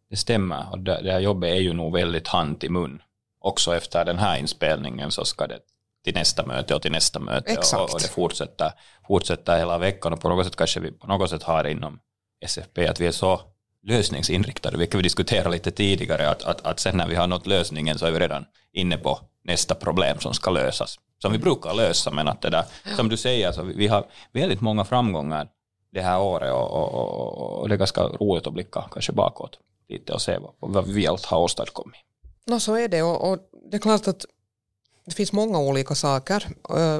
Det 0.10 0.16
stämmer 0.16 0.66
och 0.72 0.80
det, 0.80 1.02
det 1.04 1.12
här 1.12 1.20
jobbet 1.20 1.50
är 1.50 1.60
ju 1.62 1.74
nog 1.74 1.94
väldigt 1.94 2.28
hand 2.28 2.64
i 2.64 2.70
mun. 2.70 3.02
Också 3.42 3.76
efter 3.76 4.06
den 4.06 4.18
här 4.18 4.38
inspelningen 4.38 5.12
så 5.12 5.26
ska 5.26 5.48
det 5.48 5.60
till 6.04 6.14
nästa 6.14 6.46
möte 6.46 6.76
och 6.76 6.82
till 6.82 6.92
nästa 6.92 7.20
möte 7.20 7.52
Exakt. 7.52 7.94
och, 7.94 8.00
det 8.02 8.08
fortsätter, 8.08 8.72
fortsätter 9.08 9.58
hela 9.58 9.78
veckan 9.78 10.14
och 10.14 10.22
på 10.22 10.30
något 10.30 10.46
sätt 10.46 10.56
kanske 10.56 10.80
vi 10.80 10.92
på 10.92 11.08
något 11.08 11.30
sätt 11.30 11.44
har 11.44 11.68
inom 11.68 12.00
SFP 12.46 12.88
att 12.88 13.00
vi 13.00 13.08
är 13.08 13.12
så 13.12 13.42
lösningsinriktade, 13.84 14.78
vilket 14.78 14.98
vi 14.98 15.02
diskuterade 15.02 15.50
lite 15.50 15.72
tidigare, 15.72 16.30
att, 16.30 16.44
att, 16.44 16.66
att 16.66 16.80
sen 16.80 16.98
när 16.98 17.08
vi 17.08 17.16
har 17.16 17.28
nått 17.28 17.48
lösningen 17.48 18.00
så 18.00 18.06
är 18.06 18.12
vi 18.12 18.20
redan 18.20 18.46
inne 18.74 18.98
på 18.98 19.20
nästa 19.44 19.76
problem 19.76 20.20
som 20.20 20.34
ska 20.34 20.52
lösas 20.52 21.00
som 21.22 21.32
vi 21.32 21.38
brukar 21.38 21.74
lösa, 21.74 22.12
men 22.12 22.28
att 22.28 22.42
det 22.42 22.50
där, 22.50 22.66
som 22.96 23.10
du 23.10 23.18
säger, 23.18 23.52
så 23.52 23.64
vi 23.64 23.88
har 23.88 24.06
väldigt 24.32 24.62
många 24.62 24.86
framgångar 24.86 25.50
det 25.92 26.02
här 26.02 26.20
året 26.20 26.54
och, 26.54 26.72
och, 26.72 27.60
och 27.62 27.70
det 27.70 27.76
är 27.76 27.78
ganska 27.78 28.02
roligt 28.02 28.48
att 28.48 28.54
blicka 28.54 28.90
kanske 28.92 29.12
bakåt 29.12 29.60
lite 29.90 30.14
och 30.14 30.22
se 30.22 30.38
vad, 30.38 30.54
vad 30.60 30.88
vi 30.88 31.08
allt 31.08 31.26
har 31.26 31.40
åstadkommit. 31.40 32.00
No, 32.46 32.60
så 32.60 32.76
är 32.76 32.88
det 32.88 33.02
och, 33.04 33.32
och 33.32 33.38
det 33.72 33.78
är 33.78 33.82
klart 33.82 34.08
att 34.08 34.26
det 35.06 35.16
finns 35.16 35.32
många 35.32 35.60
olika 35.60 35.96
saker. 35.96 36.48
Eh, 36.70 37.00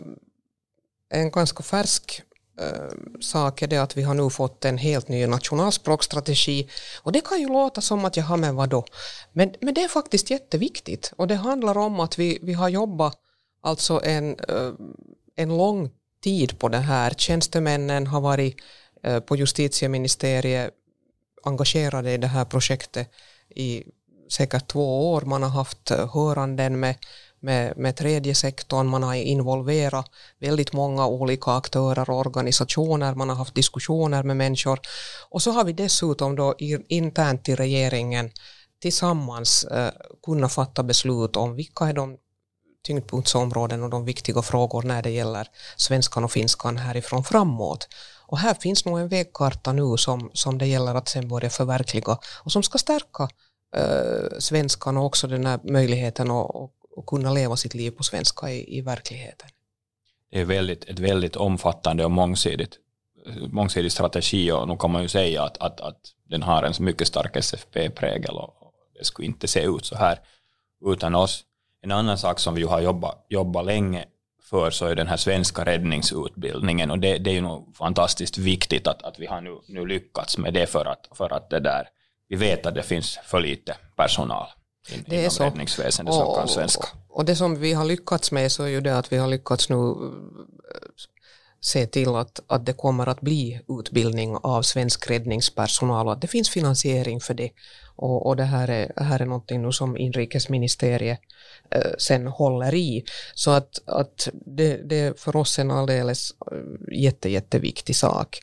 en 1.10 1.32
ganska 1.32 1.64
färsk 1.64 2.22
eh, 2.62 3.22
sak 3.22 3.62
är 3.62 3.68
det 3.68 3.78
att 3.78 3.98
vi 3.98 4.04
har 4.04 4.14
nu 4.14 4.30
fått 4.30 4.66
en 4.66 4.78
helt 4.78 5.08
ny 5.08 5.28
nationalspråkstrategi 5.28 6.70
och 7.04 7.12
det 7.12 7.22
kan 7.22 7.40
ju 7.40 7.48
låta 7.48 7.82
som 7.82 8.06
att 8.06 8.18
jag 8.18 8.24
har 8.24 8.38
med 8.38 8.54
vadå? 8.54 8.86
Men, 9.34 9.54
men 9.62 9.74
det 9.74 9.84
är 9.84 9.88
faktiskt 9.88 10.30
jätteviktigt 10.30 11.14
och 11.16 11.28
det 11.28 11.36
handlar 11.36 11.78
om 11.78 12.00
att 12.00 12.20
vi, 12.20 12.40
vi 12.42 12.54
har 12.54 12.70
jobbat 12.70 13.18
alltså 13.62 14.02
en, 14.04 14.36
eh, 14.48 14.72
en 15.36 15.58
lång 15.58 15.90
tid 16.24 16.60
på 16.60 16.70
det 16.70 16.78
här. 16.78 17.14
Tjänstemännen 17.18 18.08
har 18.08 18.22
varit 18.22 18.58
eh, 19.04 19.20
på 19.20 19.36
justitieministeriet 19.36 20.74
engagerade 21.44 22.12
i 22.12 22.18
det 22.18 22.28
här 22.28 22.46
projektet 22.46 23.10
i 23.56 23.84
säkert 24.32 24.68
två 24.68 25.14
år. 25.14 25.22
Man 25.22 25.44
har 25.44 25.50
haft 25.50 25.92
eh, 25.92 26.14
höranden 26.14 26.80
med, 26.80 26.96
med, 27.40 27.78
med 27.78 27.96
tredje 27.96 28.36
sektorn, 28.36 28.88
man 28.88 29.04
har 29.04 29.16
involverat 29.16 30.12
väldigt 30.40 30.74
många 30.74 31.08
olika 31.08 31.52
aktörer 31.52 32.10
och 32.10 32.18
organisationer, 32.20 33.16
man 33.16 33.30
har 33.30 33.36
haft 33.36 33.56
diskussioner 33.56 34.24
med 34.24 34.38
människor. 34.38 34.80
Och 35.30 35.42
så 35.42 35.52
har 35.52 35.64
vi 35.64 35.74
dessutom 35.74 36.36
då 36.36 36.56
internt 36.88 37.50
i 37.50 37.56
regeringen 37.56 38.32
tillsammans 38.82 39.64
eh, 39.64 39.92
kunna 40.26 40.50
fatta 40.50 40.84
beslut 40.84 41.36
om 41.36 41.56
vilka 41.56 41.86
är 41.86 41.94
de 41.94 42.18
tyngdpunktsområden 42.90 43.84
och 43.84 43.90
de 43.90 44.06
viktiga 44.06 44.42
frågor 44.42 44.84
när 44.84 45.02
det 45.02 45.10
gäller 45.10 45.48
svenskan 45.78 46.24
och 46.24 46.32
finskan 46.32 46.78
härifrån 46.78 47.24
framåt. 47.24 47.88
Och 48.28 48.38
här 48.38 48.54
finns 48.54 48.86
nog 48.86 49.00
en 49.00 49.08
vägkarta 49.08 49.74
nu 49.74 49.98
som, 49.98 50.30
som 50.34 50.58
det 50.58 50.68
gäller 50.68 50.96
att 50.96 51.10
sen 51.10 51.28
börja 51.28 51.50
förverkliga 51.50 52.18
och 52.44 52.52
som 52.52 52.64
ska 52.64 52.78
stärka 52.78 53.30
eh, 53.76 54.40
svenskan 54.40 54.98
och 54.98 55.06
också 55.06 55.28
den 55.28 55.46
här 55.46 55.60
möjligheten 55.64 56.32
att, 56.32 56.56
att 56.98 57.06
kunna 57.08 57.34
leva 57.34 57.56
sitt 57.56 57.74
liv 57.74 57.92
på 57.92 58.04
svenska 58.04 58.52
i, 58.52 58.78
i 58.78 58.82
verkligheten. 58.82 59.50
Det 60.32 60.42
är 60.42 60.46
väldigt, 60.46 60.84
ett 60.84 61.00
väldigt 61.00 61.36
omfattande 61.36 62.06
och 62.06 62.12
mångsidigt, 62.12 62.78
mångsidig 63.52 63.92
strategi 63.92 64.52
och 64.52 64.68
nu 64.68 64.78
kan 64.78 64.92
man 64.92 65.02
ju 65.02 65.08
säga 65.08 65.44
att, 65.44 65.58
att, 65.58 65.82
att 65.82 66.00
den 66.30 66.44
har 66.44 66.64
en 66.64 66.74
mycket 66.80 67.08
stark 67.08 67.36
SFP-prägel 67.36 68.36
och 68.36 68.74
det 68.98 69.06
skulle 69.06 69.28
inte 69.28 69.48
se 69.48 69.64
ut 69.64 69.86
så 69.86 69.96
här 69.96 70.20
utan 70.86 71.16
oss. 71.16 71.46
En 71.82 71.92
annan 71.92 72.18
sak 72.18 72.40
som 72.40 72.56
vi 72.56 72.64
har 72.64 72.82
jobbat, 72.82 73.26
jobbat 73.30 73.66
länge 73.66 74.06
för 74.50 74.72
så 74.72 74.86
är 74.86 74.96
den 74.96 75.08
här 75.08 75.18
svenska 75.18 75.66
räddningsutbildningen 75.66 76.92
och 76.92 77.00
det, 77.00 77.18
det 77.18 77.30
är 77.30 77.34
ju 77.34 77.42
nog 77.42 77.76
fantastiskt 77.76 78.38
viktigt 78.38 78.88
att, 78.88 79.04
att 79.04 79.20
vi 79.20 79.26
har 79.26 79.42
nu, 79.42 79.58
nu 79.68 79.86
lyckats 79.86 80.38
med 80.38 80.54
det 80.54 80.68
för 80.68 80.86
att, 80.86 81.10
för 81.12 81.34
att 81.34 81.50
det 81.50 81.60
där, 81.60 81.88
vi 82.28 82.36
vet 82.36 82.66
att 82.66 82.76
det 82.76 82.84
finns 82.84 83.20
för 83.26 83.40
lite 83.40 83.76
personal 83.96 84.48
in, 84.94 85.04
det 85.08 85.16
inom 85.16 85.32
så. 85.32 85.44
räddningsväsendet 85.44 86.16
som 86.16 86.36
kan 86.36 86.48
svenska. 86.48 86.88
Och 87.10 87.26
det 87.26 87.36
som 87.36 87.60
vi 87.60 87.74
har 87.74 87.86
lyckats 87.86 88.32
med 88.32 88.52
så 88.52 88.64
är 88.64 88.68
ju 88.68 88.82
det 88.82 88.98
att 88.98 89.12
vi 89.12 89.18
har 89.18 89.28
lyckats 89.28 89.70
nu 89.70 89.96
se 91.62 91.86
till 91.86 92.16
att, 92.16 92.40
att 92.48 92.66
det 92.66 92.74
kommer 92.74 93.08
att 93.08 93.22
bli 93.22 93.62
utbildning 93.80 94.38
av 94.44 94.62
svensk 94.62 95.10
räddningspersonal 95.10 96.08
och 96.08 96.14
att 96.14 96.22
det 96.22 96.28
finns 96.28 96.50
finansiering 96.50 97.20
för 97.20 97.34
det. 97.34 97.50
Och, 97.96 98.26
och 98.26 98.36
det 98.36 98.44
här 98.44 98.68
är, 98.68 98.94
här 98.96 99.20
är 99.20 99.26
någonting 99.26 99.62
nu 99.62 99.72
som 99.72 99.98
inrikesministeriet 99.98 101.20
eh, 101.20 101.26
Eh, 101.72 101.92
sen 101.98 102.28
håller 102.28 102.74
i. 102.74 103.04
Så 103.36 103.52
att, 103.52 103.80
att 103.86 104.30
det, 104.46 104.90
det 104.90 105.00
är 105.00 105.14
för 105.14 105.36
oss 105.36 105.60
en 105.60 105.72
alldeles 105.72 106.32
eh, 106.52 106.98
jätte, 107.00 107.30
jätteviktig 107.30 107.96
sak. 107.96 108.40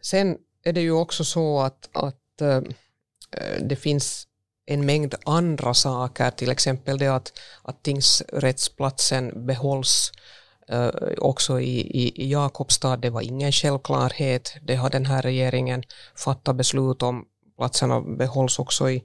Sen 0.00 0.36
är 0.64 0.72
det 0.72 0.80
ju 0.80 0.92
också 0.92 1.24
så 1.24 1.60
att, 1.60 1.88
att 1.92 2.40
eh, 2.40 2.60
det 3.60 3.76
finns 3.76 4.26
en 4.66 4.86
mängd 4.86 5.14
andra 5.24 5.74
saker, 5.74 6.30
till 6.30 6.50
exempel 6.50 6.98
det 6.98 7.08
att, 7.08 7.32
att 7.62 7.82
tingsrättsplatsen 7.82 9.46
behålls 9.46 10.12
också 11.18 11.60
i, 11.60 11.80
i, 11.80 12.22
i 12.22 12.30
Jakobstad, 12.30 12.96
det 12.96 13.10
var 13.10 13.20
ingen 13.20 13.52
självklarhet. 13.52 14.54
Det 14.62 14.74
har 14.74 14.90
den 14.90 15.06
här 15.06 15.22
regeringen 15.22 15.82
fattat 16.16 16.56
beslut 16.56 17.02
om. 17.02 17.24
Platserna 17.56 18.00
behålls 18.00 18.58
också 18.58 18.90
i, 18.90 19.02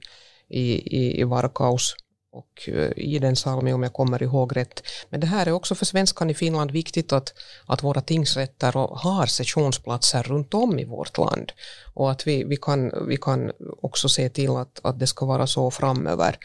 i, 0.48 0.72
i, 0.98 1.20
i 1.20 1.24
Varkaus 1.24 1.94
och 2.32 2.68
eh, 2.68 2.92
i 2.96 3.18
den 3.18 3.36
Salmi 3.36 3.72
om 3.72 3.82
jag 3.82 3.92
kommer 3.92 4.22
ihåg 4.22 4.56
rätt. 4.56 4.82
Men 5.10 5.20
det 5.20 5.26
här 5.26 5.46
är 5.46 5.52
också 5.52 5.74
för 5.74 5.84
svenskan 5.84 6.30
i 6.30 6.34
Finland 6.34 6.70
viktigt 6.70 7.12
att, 7.12 7.34
att 7.66 7.82
våra 7.82 8.00
tingsrätter 8.00 8.72
har 8.96 9.26
sessionsplatser 9.26 10.22
runt 10.22 10.54
om 10.54 10.78
i 10.78 10.84
vårt 10.84 11.18
land 11.18 11.52
och 11.94 12.10
att 12.10 12.26
vi, 12.26 12.44
vi, 12.44 12.56
kan, 12.56 13.06
vi 13.08 13.16
kan 13.16 13.52
också 13.82 14.08
se 14.08 14.28
till 14.28 14.50
att, 14.50 14.80
att 14.82 14.98
det 14.98 15.06
ska 15.06 15.26
vara 15.26 15.46
så 15.46 15.70
framöver. 15.70 16.38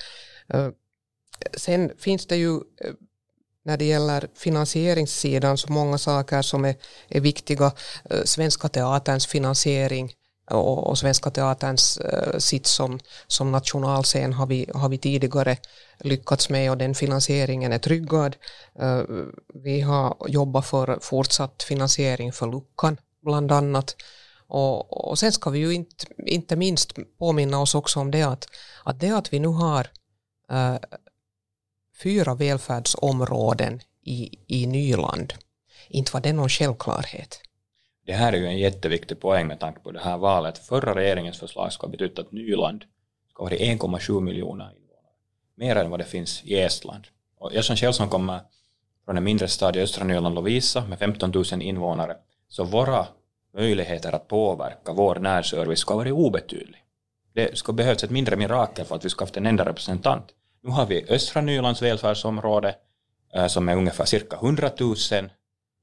Eh, 0.54 0.70
sen 1.58 1.92
finns 2.00 2.26
det 2.26 2.36
ju 2.36 2.56
eh, 2.56 2.94
när 3.64 3.78
det 3.78 3.86
gäller 3.86 4.28
finansieringssidan 4.36 5.58
så 5.58 5.72
många 5.72 5.98
saker 5.98 6.42
som 6.42 6.66
är, 6.66 6.76
är 7.10 7.22
viktiga. 7.22 7.72
Svenska 8.24 8.70
Teaterns 8.70 9.28
finansiering 9.28 10.14
och, 10.52 10.88
och 10.88 10.98
Svenska 10.98 11.30
Teaterns 11.30 12.00
uh, 12.00 12.38
sitt 12.38 12.68
som, 12.68 13.00
som 13.28 13.52
nationalscen 13.52 14.34
har 14.34 14.48
vi, 14.48 14.70
har 14.74 14.90
vi 14.90 14.98
tidigare 14.98 15.58
lyckats 16.00 16.50
med 16.50 16.72
och 16.72 16.78
den 16.78 16.96
finansieringen 16.96 17.74
är 17.74 17.80
tryggad. 17.80 18.36
Uh, 18.82 19.02
vi 19.54 19.82
har 19.82 20.18
jobbat 20.28 20.66
för 20.66 21.00
fortsatt 21.02 21.64
finansiering 21.64 22.34
för 22.34 22.48
Luckan 22.48 22.98
bland 23.22 23.52
annat. 23.52 23.96
Och, 24.48 25.10
och 25.10 25.20
sen 25.20 25.32
ska 25.32 25.50
vi 25.50 25.60
ju 25.60 25.74
inte, 25.74 26.06
inte 26.18 26.56
minst 26.56 26.94
påminna 27.20 27.62
oss 27.62 27.76
också 27.76 28.00
om 28.00 28.12
det 28.12 28.24
att, 28.24 28.48
att 28.84 29.00
det 29.00 29.10
att 29.10 29.34
vi 29.34 29.40
nu 29.40 29.48
har 29.48 29.88
uh, 30.52 30.78
fyra 32.04 32.36
välfärdsområden 32.36 33.82
i, 34.06 34.30
i 34.48 34.68
Nyland. 34.68 35.34
Inte 35.90 36.12
var 36.14 36.22
det 36.22 36.34
någon 36.34 36.50
självklarhet. 36.50 37.40
Det 38.08 38.14
här 38.14 38.34
är 38.34 38.38
ju 38.38 38.46
en 38.46 38.58
jätteviktig 38.58 39.20
poäng 39.20 39.48
med 39.48 39.60
tanke 39.60 39.80
på 39.80 39.92
det 39.92 40.00
här 40.00 40.18
valet. 40.18 40.58
Förra 40.58 40.96
regeringens 40.96 41.40
förslag 41.40 41.74
ska 41.74 41.88
ha 41.88 41.92
betytt 41.92 42.20
att 42.20 42.32
Nyland 42.32 42.84
ska 43.30 43.44
ha 43.44 43.50
1,7 43.50 44.22
miljoner 44.22 44.66
invånare. 44.66 45.14
Mer 45.56 45.76
än 45.76 45.90
vad 45.90 46.00
det 46.00 46.04
finns 46.04 46.44
i 46.44 46.60
Estland. 46.60 47.08
Och 47.40 47.52
jag 47.54 47.66
som 47.66 47.76
själv 47.76 47.92
som 47.92 48.10
kommer 48.10 48.40
från 49.06 49.18
en 49.18 49.24
mindre 49.24 49.48
stad 49.48 49.76
i 49.76 49.82
östra 49.82 50.04
Nyland, 50.04 50.36
Lovisa, 50.36 50.86
med 50.86 51.00
15 51.00 51.32
000 51.32 51.62
invånare, 51.62 52.18
så 52.48 52.64
våra 52.64 53.08
möjligheter 53.54 54.16
att 54.16 54.28
påverka 54.28 54.94
vår 54.94 55.16
närservice 55.16 55.80
ska 55.80 55.96
vara 55.96 56.14
obetydlig. 56.14 56.84
Det 57.34 57.58
ska 57.58 57.74
behövas 57.74 58.04
ett 58.04 58.10
mindre 58.10 58.36
mirakel 58.36 58.86
för 58.86 58.96
att 58.96 59.06
vi 59.06 59.10
ska 59.10 59.22
ha 59.22 59.26
haft 59.26 59.38
en 59.38 59.46
enda 59.46 59.66
representant. 59.66 60.26
Nu 60.64 60.70
har 60.70 60.86
vi 60.86 61.06
östra 61.10 61.42
Nylands 61.42 61.82
välfärdsområde 61.82 62.76
eh, 63.34 63.48
som 63.48 63.70
är 63.70 63.76
ungefär 63.76 64.06
cirka 64.06 64.36
100 64.36 64.70
000 64.80 64.96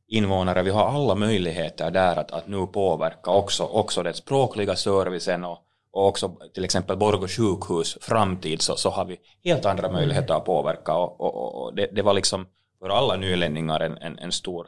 invånare. 0.09 0.63
Vi 0.63 0.71
har 0.71 0.89
alla 0.89 1.15
möjligheter 1.15 1.91
där 1.91 2.17
att, 2.17 2.31
att 2.31 2.49
nu 2.49 2.67
påverka 2.67 3.31
också, 3.31 3.65
också 3.65 4.03
den 4.03 4.15
språkliga 4.15 4.77
servicen 4.77 5.45
och, 5.45 5.59
och 5.93 6.09
också 6.09 6.37
till 6.55 6.65
exempel 6.65 6.97
Borgå 6.97 7.29
sjukhus 7.29 7.99
framtid 8.01 8.63
så, 8.63 8.77
så 8.77 8.91
har 8.91 9.05
vi 9.05 9.21
helt 9.45 9.65
andra 9.65 9.91
möjligheter 9.91 10.35
att 10.35 10.45
påverka 10.45 10.95
och, 10.95 11.21
och, 11.21 11.63
och 11.63 11.75
det, 11.75 11.87
det, 11.93 12.03
var 12.03 12.13
liksom 12.13 12.47
för 12.81 12.89
alla 12.89 13.17
nylänningar 13.17 13.81
en, 13.81 13.99
en, 13.99 14.19
en, 14.19 14.33
stor, 14.33 14.67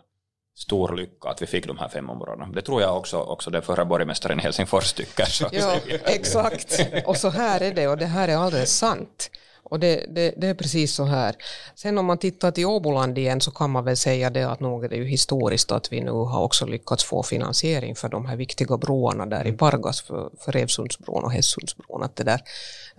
stor 0.54 0.96
lycka 0.96 1.28
att 1.28 1.42
vi 1.42 1.46
fick 1.46 1.66
de 1.66 1.78
här 1.78 1.88
fem 1.88 2.10
områdena. 2.10 2.46
Det 2.54 2.62
tror 2.62 2.82
jag 2.82 2.96
också, 2.96 3.18
också 3.18 3.50
den 3.50 3.62
förra 3.62 3.84
borgmästaren 3.84 4.38
i 4.38 4.42
Helsingfors 4.42 4.92
tycker. 4.92 5.26
Ja, 5.52 5.76
exakt. 6.04 6.80
Och 7.06 7.16
så 7.16 7.28
här 7.28 7.60
är 7.60 7.74
det 7.74 7.88
och 7.88 7.98
det 7.98 8.06
här 8.06 8.28
är 8.28 8.36
alldeles 8.36 8.78
sant. 8.78 9.30
Och 9.70 9.80
det, 9.80 10.06
det, 10.08 10.34
det, 10.36 10.46
är 10.46 10.54
precis 10.54 10.94
så 10.94 11.04
här. 11.04 11.36
Sen 11.74 11.98
om 11.98 12.06
man 12.06 12.18
tittar 12.18 12.50
till 12.50 12.66
Åboland 12.66 13.18
igen 13.18 13.40
så 13.40 13.50
kan 13.50 13.70
man 13.70 13.84
väl 13.84 13.96
säga 13.96 14.30
det 14.30 14.42
att 14.42 14.60
nog 14.60 14.84
är 14.84 14.88
det 14.88 14.96
ju 14.96 15.04
historiskt 15.04 15.72
att 15.72 15.92
vi 15.92 16.00
nu 16.00 16.10
har 16.10 16.42
också 16.42 16.66
lyckats 16.66 17.04
få 17.04 17.22
finansiering 17.22 17.96
för 17.96 18.08
de 18.08 18.26
här 18.26 18.36
viktiga 18.36 18.76
broarna 18.76 19.26
där 19.26 19.44
i 19.44 19.48
mm. 19.48 19.58
Pargas 19.58 20.00
för, 20.00 20.30
för 20.38 20.52
Revsundsbron 20.52 21.24
och 21.24 21.32
Hässundsbron. 21.32 22.02
Att 22.02 22.16
det, 22.16 22.24
där, 22.24 22.40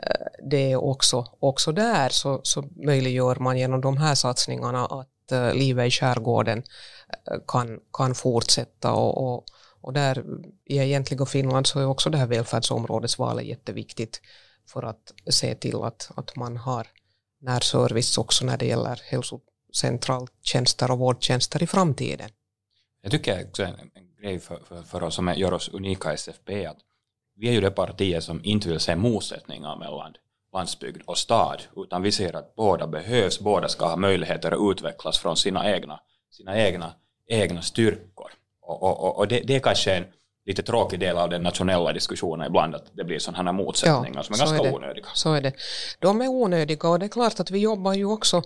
eh, 0.03 0.25
det 0.49 0.71
är 0.71 0.83
också, 0.83 1.25
också 1.39 1.71
där 1.71 2.09
så, 2.09 2.39
så 2.43 2.63
möjliggör 2.75 3.35
man 3.35 3.57
genom 3.57 3.81
de 3.81 3.97
här 3.97 4.15
satsningarna 4.15 4.85
att 4.85 5.31
uh, 5.31 5.53
livet 5.53 5.87
i 5.87 5.91
skärgården 5.91 6.57
uh, 6.57 7.37
kan, 7.47 7.79
kan 7.93 8.15
fortsätta 8.15 8.91
och, 8.93 9.17
och, 9.17 9.45
och 9.81 9.93
där 9.93 10.23
i 10.65 10.77
egentliga 10.77 11.25
Finland 11.25 11.67
så 11.67 11.79
är 11.79 11.85
också 11.85 12.09
det 12.09 12.17
här 12.17 12.27
välfärdsområdesvalet 12.27 13.45
jätteviktigt 13.45 14.21
för 14.67 14.83
att 14.83 15.13
se 15.29 15.55
till 15.55 15.83
att, 15.83 16.11
att 16.15 16.35
man 16.35 16.57
har 16.57 16.87
närservice 17.41 18.17
också 18.17 18.45
när 18.45 18.57
det 18.57 18.65
gäller 18.65 19.01
hälsocentraltjänster 19.05 20.91
och 20.91 20.99
vårdtjänster 20.99 21.63
i 21.63 21.67
framtiden. 21.67 22.29
Jag 23.01 23.11
tycker 23.11 23.47
också 23.47 23.63
en, 23.63 23.79
en 23.93 24.15
grej 24.21 24.39
för, 24.39 24.59
för, 24.67 24.83
för 24.83 25.03
oss 25.03 25.15
som 25.15 25.33
gör 25.37 25.53
oss 25.53 25.69
unika 25.73 26.11
i 26.11 26.13
SFP 26.13 26.65
att 26.65 26.77
vi 27.35 27.49
är 27.49 27.53
ju 27.53 27.61
det 27.61 27.71
partiet 27.71 28.23
som 28.23 28.41
inte 28.43 28.69
vill 28.69 28.79
se 28.79 28.95
motsättningar 28.95 29.75
mellan 29.75 30.13
landsbygd 30.53 31.01
och 31.05 31.17
stad, 31.17 31.61
utan 31.75 32.01
vi 32.01 32.11
ser 32.11 32.35
att 32.35 32.55
båda 32.55 32.87
behövs, 32.87 33.39
båda 33.39 33.67
ska 33.67 33.87
ha 33.87 33.95
möjligheter 33.95 34.51
att 34.51 34.71
utvecklas 34.71 35.17
från 35.17 35.37
sina 35.37 35.71
egna, 35.71 35.99
sina 36.31 36.57
egna, 36.57 36.93
egna 37.27 37.61
styrkor. 37.61 38.31
Och, 38.61 38.83
och, 38.83 39.17
och 39.17 39.27
det, 39.27 39.39
det 39.39 39.55
är 39.55 39.59
kanske 39.59 39.95
en, 39.95 40.05
lite 40.47 40.63
tråkig 40.63 40.99
del 40.99 41.17
av 41.17 41.29
den 41.29 41.43
nationella 41.43 41.93
diskussionen 41.93 42.47
ibland 42.47 42.75
att 42.75 42.85
det 42.91 43.03
blir 43.03 43.19
sådana 43.19 43.43
här 43.43 43.57
motsättningar 43.57 44.19
ja, 44.19 44.23
som 44.23 44.33
är 44.33 44.39
ganska 44.39 44.67
är 44.67 44.75
onödiga. 44.75 45.05
Så 45.13 45.33
är 45.33 45.41
det. 45.41 45.53
De 45.99 46.21
är 46.21 46.27
onödiga 46.27 46.89
och 46.89 46.99
det 46.99 47.05
är 47.05 47.09
klart 47.09 47.39
att 47.39 47.51
vi 47.51 47.59
jobbar 47.59 47.93
ju 47.93 48.05
också 48.05 48.41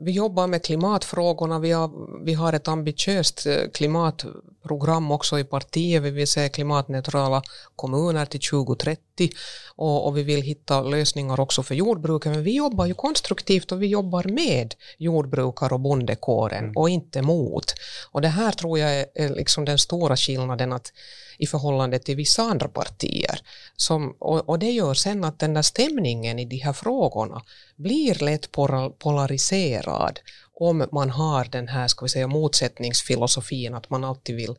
vi 0.00 0.12
jobbar 0.12 0.46
med 0.46 0.64
klimatfrågorna, 0.64 1.58
vi 1.58 1.72
har, 1.72 1.90
vi 2.24 2.34
har 2.34 2.52
ett 2.52 2.68
ambitiöst 2.68 3.46
klimatprogram 3.72 5.10
också 5.10 5.38
i 5.38 5.44
partiet, 5.44 6.02
vi 6.02 6.10
vill 6.10 6.28
se 6.28 6.48
klimatneutrala 6.48 7.42
kommuner 7.76 8.26
till 8.26 8.40
2030 8.40 9.30
och, 9.76 10.06
och 10.06 10.16
vi 10.16 10.22
vill 10.22 10.42
hitta 10.42 10.82
lösningar 10.82 11.40
också 11.40 11.62
för 11.62 11.74
jordbruket, 11.74 12.32
men 12.32 12.42
vi 12.42 12.56
jobbar 12.56 12.86
ju 12.86 12.94
konstruktivt 12.94 13.72
och 13.72 13.82
vi 13.82 13.86
jobbar 13.86 14.24
med 14.24 14.74
jordbrukare 14.98 15.74
och 15.74 15.80
bondekåren 15.80 16.64
mm. 16.64 16.76
och 16.76 16.88
inte 16.88 17.22
mot. 17.22 17.74
Och 18.10 18.20
det 18.20 18.28
här 18.28 18.52
tror 18.52 18.78
jag 18.78 18.94
är, 18.94 19.06
är 19.14 19.28
liksom 19.28 19.64
den 19.64 19.78
stora 19.78 20.16
skillnaden 20.16 20.72
att 20.72 20.92
i 21.38 21.46
förhållande 21.46 21.98
till 21.98 22.16
vissa 22.16 22.42
andra 22.42 22.68
partier. 22.68 23.40
Som, 23.76 24.16
och, 24.18 24.48
och, 24.48 24.58
det 24.58 24.70
gör 24.70 24.94
sen 24.94 25.24
att 25.24 25.38
den 25.38 25.54
där 25.54 25.62
stämningen 25.62 26.38
i 26.38 26.44
de 26.44 26.56
här 26.56 26.72
frågorna 26.72 27.42
blir 27.76 28.24
lätt 28.24 28.52
polariserad 28.98 30.20
om 30.54 30.88
man 30.92 31.10
har 31.10 31.44
den 31.44 31.68
här 31.68 31.88
ska 31.88 32.04
vi 32.04 32.08
säga, 32.08 32.26
motsättningsfilosofin 32.26 33.74
att 33.74 33.90
man 33.90 34.04
alltid 34.04 34.36
vill, 34.36 34.54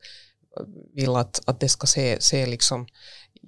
vill 0.93 1.15
att, 1.15 1.41
att 1.45 1.59
det 1.59 1.69
ska 1.69 1.87
se, 1.87 2.21
se 2.21 2.45
liksom 2.45 2.87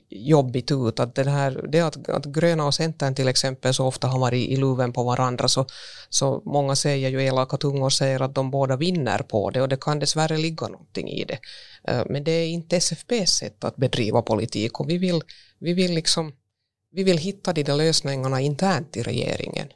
jobbigt 0.10 0.72
ut. 0.72 1.00
Att 1.00 1.16
det, 1.16 1.30
här, 1.30 1.66
det 1.70 1.82
att, 1.82 2.10
att 2.10 2.26
gröna 2.26 2.66
och 2.66 2.74
centern 2.74 3.16
till 3.16 3.28
exempel 3.28 3.74
så 3.74 3.86
ofta 3.86 4.08
har 4.08 4.20
varit 4.20 4.50
i 4.50 4.56
luven 4.56 4.94
på 4.94 5.04
varandra 5.04 5.48
så, 5.48 5.66
så 6.10 6.42
många 6.46 6.76
säger 6.76 7.10
ju, 7.10 7.24
elaka 7.24 7.58
tungor 7.58 7.90
säger 7.90 8.22
att 8.22 8.36
de 8.36 8.52
båda 8.52 8.76
vinner 8.76 9.20
på 9.20 9.50
det 9.50 9.62
och 9.62 9.70
det 9.70 9.82
kan 9.82 10.00
dessvärre 10.00 10.38
ligga 10.38 10.68
någonting 10.68 11.10
i 11.10 11.26
det. 11.26 11.40
Eh, 11.84 12.04
men 12.10 12.24
det 12.24 12.32
är 12.32 12.48
inte 12.48 12.78
SFPs 12.78 13.32
sätt 13.32 13.64
att 13.64 13.76
bedriva 13.76 14.22
politik 14.22 14.80
och 14.80 14.90
vi 14.90 14.98
vill, 14.98 15.22
vi 15.60 15.74
vill, 15.74 15.94
liksom, 15.94 16.34
vi 16.92 17.04
vill 17.04 17.18
hitta 17.18 17.54
de 17.54 17.64
där 17.64 17.76
lösningarna 17.76 18.42
internt 18.42 18.98
i 18.98 19.04
regeringen. 19.04 19.68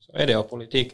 Så 0.00 0.12
är 0.12 0.26
det 0.26 0.36
och 0.36 0.50
politik, 0.50 0.92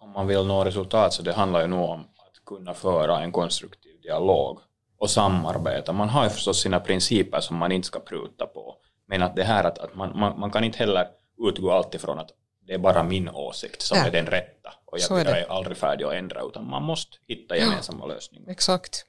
om 0.00 0.10
man 0.10 0.26
vill 0.26 0.46
nå 0.46 0.64
resultat 0.64 1.12
så 1.12 1.22
det 1.22 1.32
handlar 1.32 1.60
ju 1.60 1.66
nog 1.66 1.90
om 1.90 2.00
att 2.00 2.44
kunna 2.46 2.74
föra 2.74 3.22
en 3.22 3.32
konstruktiv 3.32 4.00
dialog 4.02 4.58
och 4.98 5.10
samarbeta. 5.10 5.92
Man 5.92 6.08
har 6.08 6.24
ju 6.24 6.30
förstås 6.30 6.62
sina 6.62 6.80
principer 6.80 7.40
som 7.40 7.56
man 7.56 7.72
inte 7.72 7.86
ska 7.86 8.00
pruta 8.00 8.46
på. 8.46 8.74
Men 9.08 9.22
att 9.22 9.36
det 9.36 9.44
här 9.44 9.64
att, 9.64 9.78
att 9.78 9.94
man, 9.94 10.18
man, 10.18 10.40
man 10.40 10.50
kan 10.50 10.64
inte 10.64 10.78
heller 10.78 11.06
utgå 11.48 11.72
alltid 11.72 12.00
från 12.00 12.18
att 12.18 12.30
det 12.66 12.74
är 12.74 12.78
bara 12.78 13.02
min 13.02 13.28
åsikt 13.28 13.82
som 13.82 13.98
ja. 13.98 14.06
är 14.06 14.10
den 14.10 14.26
rätta 14.26 14.74
och 14.86 14.98
jag, 14.98 15.20
är, 15.20 15.24
jag 15.24 15.38
är 15.38 15.52
aldrig 15.52 15.76
färdig 15.76 16.04
att 16.04 16.12
ändra 16.12 16.42
utan 16.42 16.70
man 16.70 16.82
måste 16.82 17.16
hitta 17.26 17.56
gemensamma 17.56 18.04
ja. 18.08 18.14
lösningar. 18.14 18.50
Exakt. 18.50 19.04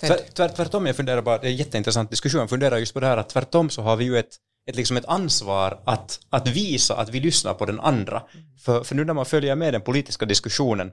Tvär, 0.00 0.48
tvärtom, 0.48 0.86
jag 0.86 0.96
funderar 0.96 1.22
bara, 1.22 1.38
det 1.38 1.46
är 1.46 1.50
en 1.50 1.56
jätteintressant 1.56 2.10
diskussion, 2.10 2.40
jag 2.40 2.50
funderar 2.50 2.76
just 2.76 2.94
på 2.94 3.00
det 3.00 3.06
här 3.06 3.16
att 3.16 3.28
tvärtom 3.28 3.70
så 3.70 3.82
har 3.82 3.96
vi 3.96 4.04
ju 4.04 4.18
ett, 4.18 4.36
ett, 4.66 4.76
liksom 4.76 4.96
ett 4.96 5.04
ansvar 5.04 5.82
att, 5.84 6.20
att 6.30 6.48
visa 6.48 6.96
att 6.96 7.08
vi 7.08 7.20
lyssnar 7.20 7.54
på 7.54 7.66
den 7.66 7.80
andra. 7.80 8.22
Mm. 8.34 8.46
För, 8.58 8.84
för 8.84 8.94
nu 8.94 9.04
när 9.04 9.14
man 9.14 9.26
följer 9.26 9.56
med 9.56 9.74
den 9.74 9.80
politiska 9.80 10.26
diskussionen 10.26 10.92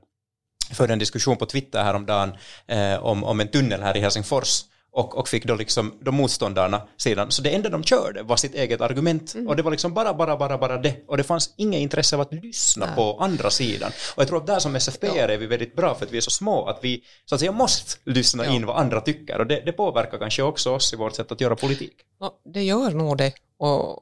förde 0.76 0.94
en 0.94 1.00
diskussion 1.00 1.38
på 1.38 1.46
Twitter 1.46 1.84
häromdagen 1.84 2.34
eh, 2.68 3.06
om, 3.06 3.24
om 3.24 3.40
en 3.40 3.48
tunnel 3.48 3.82
här 3.82 3.98
i 3.98 4.00
Helsingfors 4.00 4.64
och, 4.94 5.18
och 5.18 5.28
fick 5.28 5.46
då 5.46 5.56
liksom 5.56 5.94
de 6.02 6.16
motståndarna 6.16 6.82
sedan. 6.98 7.32
Så 7.32 7.42
det 7.42 7.50
enda 7.50 7.70
de 7.70 7.84
körde 7.84 8.24
var 8.24 8.36
sitt 8.36 8.56
eget 8.56 8.82
argument 8.82 9.34
mm. 9.34 9.48
och 9.48 9.56
det 9.56 9.64
var 9.64 9.72
liksom 9.72 9.94
bara, 9.94 10.14
bara, 10.14 10.38
bara, 10.38 10.58
bara 10.58 10.78
det. 10.78 10.96
Och 11.08 11.18
det 11.18 11.24
fanns 11.24 11.54
inget 11.58 11.80
intresse 11.80 12.16
av 12.16 12.22
att 12.22 12.34
lyssna 12.34 12.86
Nej. 12.86 12.96
på 12.96 13.18
andra 13.20 13.50
sidan. 13.50 13.92
Och 14.16 14.22
jag 14.22 14.28
tror 14.28 14.38
att 14.38 14.48
där 14.48 14.60
som 14.60 14.76
SFP 14.76 15.08
ja. 15.08 15.14
är 15.16 15.38
vi 15.38 15.48
väldigt 15.48 15.76
bra 15.76 15.96
för 15.96 16.06
att 16.06 16.12
vi 16.12 16.18
är 16.18 16.22
så 16.22 16.32
små 16.32 16.66
att 16.66 16.80
vi 16.82 17.04
så 17.26 17.36
att 17.36 17.42
säga 17.42 17.52
måste 17.52 17.98
lyssna 18.06 18.46
ja. 18.46 18.52
in 18.52 18.66
vad 18.66 18.78
andra 18.78 19.02
tycker 19.02 19.40
och 19.40 19.48
det, 19.48 19.62
det 19.66 19.72
påverkar 19.72 20.18
kanske 20.18 20.44
också 20.44 20.76
oss 20.76 20.94
i 20.94 20.96
vårt 20.96 21.16
sätt 21.16 21.32
att 21.32 21.42
göra 21.42 21.56
politik. 21.56 21.94
Ja, 22.20 22.40
det 22.54 22.64
gör 22.64 22.92
nog 22.92 23.18
det. 23.18 23.34
Och, 23.58 24.00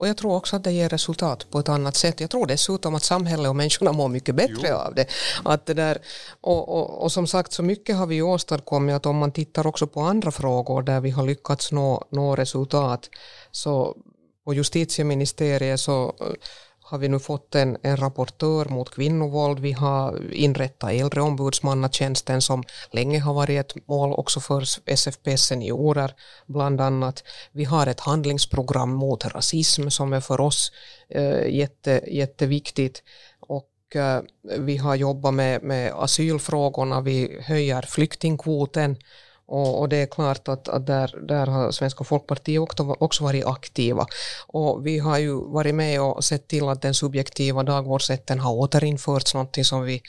och 0.00 0.08
jag 0.08 0.16
tror 0.16 0.36
också 0.36 0.56
att 0.56 0.64
det 0.64 0.72
ger 0.72 0.88
resultat 0.88 1.50
på 1.50 1.58
ett 1.58 1.68
annat 1.68 1.96
sätt. 1.96 2.20
Jag 2.20 2.30
tror 2.30 2.46
dessutom 2.46 2.94
att 2.94 3.02
samhället 3.02 3.48
och 3.48 3.56
människorna 3.56 3.92
mår 3.92 4.08
mycket 4.08 4.34
bättre 4.34 4.68
jo. 4.68 4.74
av 4.74 4.94
det. 4.94 5.06
Att 5.44 5.66
det 5.66 5.74
där, 5.74 5.98
och, 6.40 6.68
och, 6.68 7.02
och, 7.02 7.12
som 7.12 7.26
sagt 7.26 7.52
så 7.52 7.62
mycket 7.62 7.96
har 7.96 8.06
vi 8.06 8.22
åstadkommit 8.22 8.94
att 8.94 9.06
om 9.06 9.16
man 9.16 9.32
tittar 9.32 9.66
också 9.66 9.86
på 9.86 10.00
andra 10.00 10.30
frågor 10.30 10.82
där 10.82 11.00
vi 11.00 11.10
har 11.10 11.26
lyckats 11.26 11.72
nå, 11.72 12.04
nå 12.10 12.36
resultat 12.36 13.10
så 13.50 13.96
på 14.44 14.54
justitieministeriet 14.54 15.80
så 15.80 16.14
har 16.90 16.98
vi 16.98 17.08
nu 17.08 17.18
fått 17.18 17.54
en, 17.54 17.76
en 17.82 17.96
rapportör 17.96 18.64
mot 18.64 18.90
kvinnovåld. 18.90 19.58
Vi 19.58 19.72
har 19.72 20.32
inrättat 20.32 20.90
äldreombudsmannatjänsten 20.90 22.42
som 22.42 22.62
länge 22.90 23.20
har 23.20 23.34
varit 23.34 23.60
ett 23.60 23.88
mål 23.88 24.12
också 24.12 24.40
för 24.40 24.64
SFP 24.86 25.36
seniorer 25.36 26.14
bland 26.46 26.80
annat. 26.80 27.24
Vi 27.52 27.64
har 27.64 27.86
ett 27.86 28.00
handlingsprogram 28.00 28.90
mot 28.90 29.24
rasism 29.24 29.88
som 29.88 30.12
är 30.12 30.20
för 30.20 30.40
oss 30.40 30.72
eh, 31.08 31.46
jätte, 31.48 32.00
jätteviktigt 32.06 33.02
och 33.40 33.96
eh, 33.96 34.20
vi 34.58 34.76
har 34.76 34.94
jobbat 34.94 35.34
med, 35.34 35.62
med 35.62 35.92
asylfrågorna, 35.92 37.00
vi 37.00 37.40
höjer 37.42 37.82
flyktingkvoten 37.82 38.96
och, 39.50 39.80
och, 39.80 39.88
det 39.88 39.96
är 39.96 40.06
klart 40.06 40.48
att, 40.48 40.68
att 40.68 40.86
där, 40.86 41.26
där 41.28 41.46
har 41.46 41.70
Svenska 41.70 42.04
Folkpartiet 42.04 42.60
också, 42.60 42.96
också 43.00 43.24
varit 43.24 43.46
aktiva. 43.46 44.06
Och 44.46 44.86
vi 44.86 44.98
har 44.98 45.18
ju 45.18 45.34
varit 45.34 45.74
med 45.74 46.00
och 46.00 46.24
sett 46.24 46.48
till 46.48 46.68
att 46.68 46.82
den 46.82 46.94
subjektiva 46.94 47.62
dagvårdsrätten 47.62 48.40
har 48.40 48.52
återinförts, 48.52 49.34
någonting 49.34 49.64
som 49.64 49.82
vi 49.82 50.02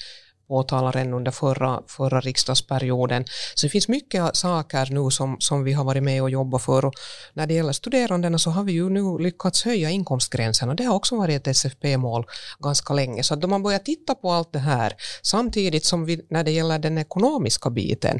påtalar 0.47 0.91
redan 0.91 1.13
under 1.13 1.31
förra, 1.31 1.81
förra 1.87 2.19
riksdagsperioden. 2.21 3.25
Så 3.55 3.65
det 3.65 3.69
finns 3.69 3.87
mycket 3.87 4.35
saker 4.35 4.87
nu 4.91 5.11
som, 5.11 5.37
som 5.39 5.63
vi 5.63 5.73
har 5.73 5.83
varit 5.83 6.03
med 6.03 6.21
och 6.21 6.29
jobbat 6.29 6.61
för. 6.61 6.85
Och 6.85 6.93
när 7.33 7.47
det 7.47 7.53
gäller 7.53 7.73
studerandena 7.73 8.37
så 8.37 8.49
har 8.49 8.63
vi 8.63 8.71
ju 8.71 8.89
nu 8.89 9.17
lyckats 9.17 9.63
höja 9.63 9.89
inkomstgränserna. 9.89 10.73
det 10.73 10.83
har 10.83 10.95
också 10.95 11.15
varit 11.17 11.47
ett 11.47 11.47
SFP-mål 11.47 12.25
ganska 12.59 12.93
länge. 12.93 13.23
Så 13.23 13.33
att 13.33 13.41
då 13.41 13.47
man 13.47 13.63
börjar 13.63 13.79
titta 13.79 14.15
på 14.15 14.31
allt 14.31 14.53
det 14.53 14.59
här 14.59 14.93
samtidigt 15.21 15.85
som 15.85 16.05
vi 16.05 16.21
när 16.29 16.43
det 16.43 16.51
gäller 16.51 16.79
den 16.79 16.97
ekonomiska 16.97 17.69
biten 17.69 18.19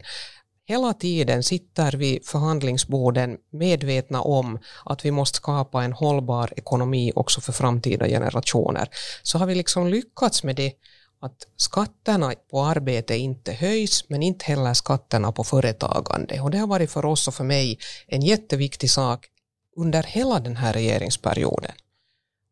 hela 0.66 0.94
tiden 0.94 1.44
sitter 1.44 1.92
vi 1.92 2.20
förhandlingsborden 2.24 3.38
medvetna 3.52 4.22
om 4.22 4.60
att 4.86 5.06
vi 5.06 5.12
måste 5.12 5.36
skapa 5.36 5.84
en 5.84 5.94
hållbar 5.94 6.54
ekonomi 6.58 7.12
också 7.16 7.42
för 7.42 7.54
framtida 7.54 8.08
generationer. 8.08 8.90
Så 9.24 9.38
har 9.38 9.46
vi 9.46 9.56
liksom 9.56 9.88
lyckats 9.88 10.44
med 10.44 10.56
det 10.56 10.74
att 11.22 11.48
skatterna 11.56 12.34
på 12.52 12.62
arbete 12.62 13.18
inte 13.18 13.54
höjs 13.54 14.10
men 14.10 14.24
inte 14.24 14.46
heller 14.46 14.74
skatterna 14.74 15.32
på 15.32 15.44
företagande. 15.44 16.42
Och 16.42 16.52
det 16.52 16.58
har 16.58 16.68
varit 16.68 16.92
för 16.92 17.06
oss 17.06 17.28
och 17.28 17.34
för 17.34 17.44
mig 17.44 17.80
en 18.08 18.22
jätteviktig 18.22 18.92
sak 18.92 19.28
under 19.78 20.04
hela 20.04 20.40
den 20.40 20.56
här 20.56 20.74
regeringsperioden. 20.74 21.72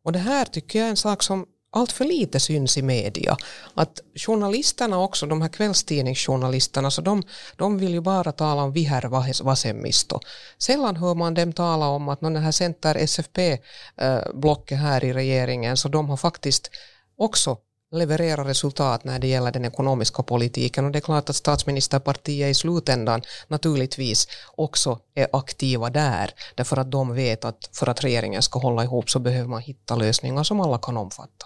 Och 0.04 0.12
det 0.12 0.20
här 0.20 0.46
tycker 0.46 0.80
jag 0.80 0.86
är 0.86 0.90
en 0.90 0.98
sak 0.98 1.24
som 1.24 1.46
allt 1.72 1.92
för 1.92 2.06
lite 2.06 2.40
syns 2.40 2.78
i 2.78 2.82
media. 2.82 3.38
Att 3.74 4.00
journalisterna 4.16 5.00
också, 5.00 5.26
de 5.26 5.42
här 5.42 5.50
kvällstidningsjournalisterna, 5.50 6.92
så 6.92 7.02
de, 7.02 7.24
de 7.56 7.78
vill 7.78 7.94
ju 7.94 8.02
bara 8.02 8.32
tala 8.32 8.64
om 8.64 8.72
vihervasemmisto. 8.72 10.20
Sällan 10.58 10.96
hör 10.96 11.16
man 11.16 11.34
dem 11.34 11.54
tala 11.54 11.88
om 11.88 12.10
att 12.10 12.22
den 12.22 12.36
här 12.36 12.52
center-SFP-blocket 12.52 14.72
eh, 14.72 14.78
här 14.78 15.04
i 15.04 15.14
regeringen, 15.14 15.78
så 15.78 15.90
de 15.90 16.10
har 16.10 16.18
faktiskt 16.18 16.72
också 17.18 17.58
leverera 17.92 18.44
resultat 18.44 19.04
när 19.04 19.20
det 19.20 19.28
gäller 19.28 19.52
den 19.52 19.66
ekonomiska 19.66 20.24
politiken 20.24 20.86
och 20.86 20.92
det 20.92 21.00
är 21.00 21.02
klart 21.02 21.30
att 21.30 21.36
statsministerpartiet 21.36 22.52
i 22.52 22.54
slutändan 22.54 23.22
naturligtvis 23.48 24.28
också 24.56 25.00
är 25.16 25.28
aktiva 25.34 25.90
där 25.90 26.32
därför 26.56 26.78
att 26.78 26.92
de 26.92 27.14
vet 27.14 27.46
att 27.46 27.70
för 27.74 27.90
att 27.90 28.04
regeringen 28.04 28.42
ska 28.42 28.60
hålla 28.60 28.84
ihop 28.84 29.10
så 29.10 29.20
behöver 29.20 29.50
man 29.50 29.62
hitta 29.62 29.96
lösningar 29.96 30.44
som 30.44 30.62
alla 30.62 30.78
kan 30.78 30.98
omfatta. 30.98 31.46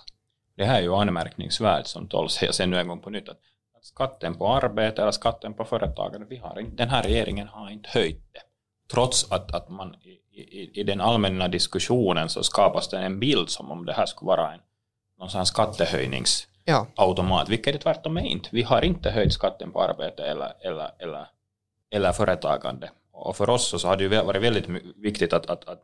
Det 0.58 0.66
här 0.66 0.78
är 0.78 0.82
ju 0.82 0.96
anmärkningsvärt 0.96 1.88
som 1.88 2.08
tål 2.08 2.30
sägas 2.30 2.60
ännu 2.60 2.80
en 2.80 2.88
gång 2.88 3.00
på 3.00 3.10
nytt 3.10 3.30
att 3.30 3.40
skatten 3.82 4.36
på 4.36 4.48
arbete 4.48 5.02
eller 5.02 5.12
skatten 5.12 5.54
på 5.54 5.66
företagare, 5.66 6.26
vi 6.30 6.38
har 6.38 6.60
inte, 6.60 6.76
den 6.76 6.90
här 6.90 7.04
regeringen 7.04 7.48
har 7.48 7.70
inte 7.70 7.90
höjt 7.90 8.34
det. 8.34 8.40
Trots 8.92 9.32
att, 9.32 9.56
att 9.56 9.70
man 9.70 9.96
i, 10.02 10.42
i, 10.42 10.80
i 10.80 10.84
den 10.84 11.02
allmänna 11.02 11.48
diskussionen 11.48 12.30
så 12.30 12.44
skapas 12.44 12.90
det 12.90 13.00
en 13.00 13.20
bild 13.20 13.50
som 13.50 13.72
om 13.72 13.86
det 13.86 13.94
här 13.94 14.06
skulle 14.06 14.28
vara 14.28 14.54
en 14.54 14.60
någon 15.20 15.30
sån 15.30 15.46
skattehöjningsautomat, 15.46 17.42
ja. 17.42 17.46
vilket 17.50 17.74
det 17.74 17.80
tvärtom 17.80 18.18
är 18.18 18.22
inte. 18.22 18.50
Vi 18.52 18.62
har 18.62 18.82
inte 18.82 19.12
höjt 19.12 19.34
skatten 19.34 19.72
på 19.72 19.82
arbete 19.82 20.24
eller, 20.24 20.54
eller, 20.62 20.92
eller, 21.00 21.28
eller 21.92 22.12
företagande. 22.12 22.92
Och 23.12 23.36
för 23.36 23.50
oss 23.50 23.82
så 23.82 23.88
har 23.88 23.98
det 23.98 24.04
ju 24.04 24.10
varit 24.10 24.42
väldigt 24.42 24.68
viktigt 24.96 25.34
att, 25.34 25.46
att, 25.46 25.68
att 25.68 25.84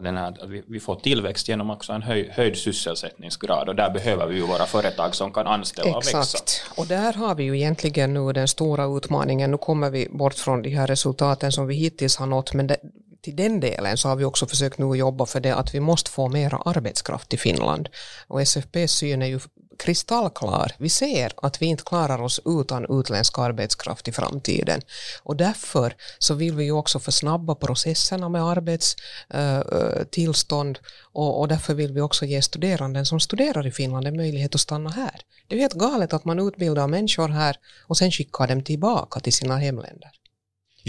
den 0.00 0.16
här, 0.16 0.28
att 0.28 0.48
vi, 0.48 0.62
vi 0.66 0.80
får 0.80 0.96
tillväxt 0.96 1.48
genom 1.48 1.70
också 1.70 1.92
en 1.92 2.02
höj, 2.02 2.30
höjd 2.32 2.56
sysselsättningsgrad 2.56 3.68
och 3.68 3.76
där 3.76 3.90
behöver 3.90 4.26
vi 4.26 4.36
ju 4.36 4.42
våra 4.42 4.66
företag 4.66 5.14
som 5.14 5.32
kan 5.32 5.46
anställa 5.46 5.88
Exakt. 5.88 6.14
och 6.14 6.20
växa. 6.20 6.38
Exakt, 6.38 6.78
Och 6.78 6.86
där 6.86 7.12
har 7.12 7.34
vi 7.34 7.44
ju 7.44 7.56
egentligen 7.56 8.14
nu 8.14 8.32
den 8.32 8.48
stora 8.48 8.96
utmaningen. 8.96 9.50
Nu 9.50 9.58
kommer 9.58 9.90
vi 9.90 10.08
bort 10.10 10.34
från 10.34 10.62
de 10.62 10.70
här 10.70 10.86
resultaten 10.86 11.52
som 11.52 11.66
vi 11.66 11.74
hittills 11.74 12.16
har 12.16 12.26
nått 12.26 12.54
men 12.54 12.66
det, 12.66 12.76
till 13.22 13.36
den 13.36 13.60
delen 13.60 13.96
så 13.96 14.08
har 14.08 14.16
vi 14.16 14.24
också 14.24 14.46
försökt 14.46 14.78
nu 14.78 14.94
jobba 14.96 15.26
för 15.26 15.40
det 15.40 15.54
att 15.54 15.74
vi 15.74 15.80
måste 15.80 16.10
få 16.10 16.28
mera 16.28 16.56
arbetskraft 16.56 17.34
i 17.34 17.36
Finland. 17.36 17.88
Och 18.26 18.42
SFPs 18.42 18.92
syn 18.92 19.22
är 19.22 19.26
ju 19.26 19.40
kristallklar. 19.78 20.72
Vi 20.78 20.88
ser 20.88 21.32
att 21.36 21.62
vi 21.62 21.66
inte 21.66 21.84
klarar 21.84 22.22
oss 22.22 22.40
utan 22.44 23.00
utländsk 23.00 23.38
arbetskraft 23.38 24.08
i 24.08 24.12
framtiden. 24.12 24.80
Och 25.22 25.36
därför 25.36 25.94
så 26.18 26.34
vill 26.34 26.54
vi 26.54 26.64
ju 26.64 26.72
också 26.72 26.98
försnabba 26.98 27.54
processerna 27.54 28.28
med 28.28 28.42
arbetstillstånd 28.42 30.78
och, 31.12 31.40
och 31.40 31.48
därför 31.48 31.74
vill 31.74 31.92
vi 31.92 32.00
också 32.00 32.24
ge 32.24 32.42
studerande 32.42 33.04
som 33.04 33.20
studerar 33.20 33.66
i 33.66 33.70
Finland 33.70 34.06
en 34.06 34.16
möjlighet 34.16 34.54
att 34.54 34.60
stanna 34.60 34.90
här. 34.90 35.20
Det 35.46 35.54
är 35.54 35.56
ju 35.56 35.62
helt 35.62 35.74
galet 35.74 36.12
att 36.12 36.24
man 36.24 36.38
utbildar 36.38 36.86
människor 36.86 37.28
här 37.28 37.56
och 37.86 37.96
sen 37.96 38.10
skickar 38.10 38.46
dem 38.46 38.62
tillbaka 38.62 39.20
till 39.20 39.32
sina 39.32 39.56
hemländer. 39.56 40.17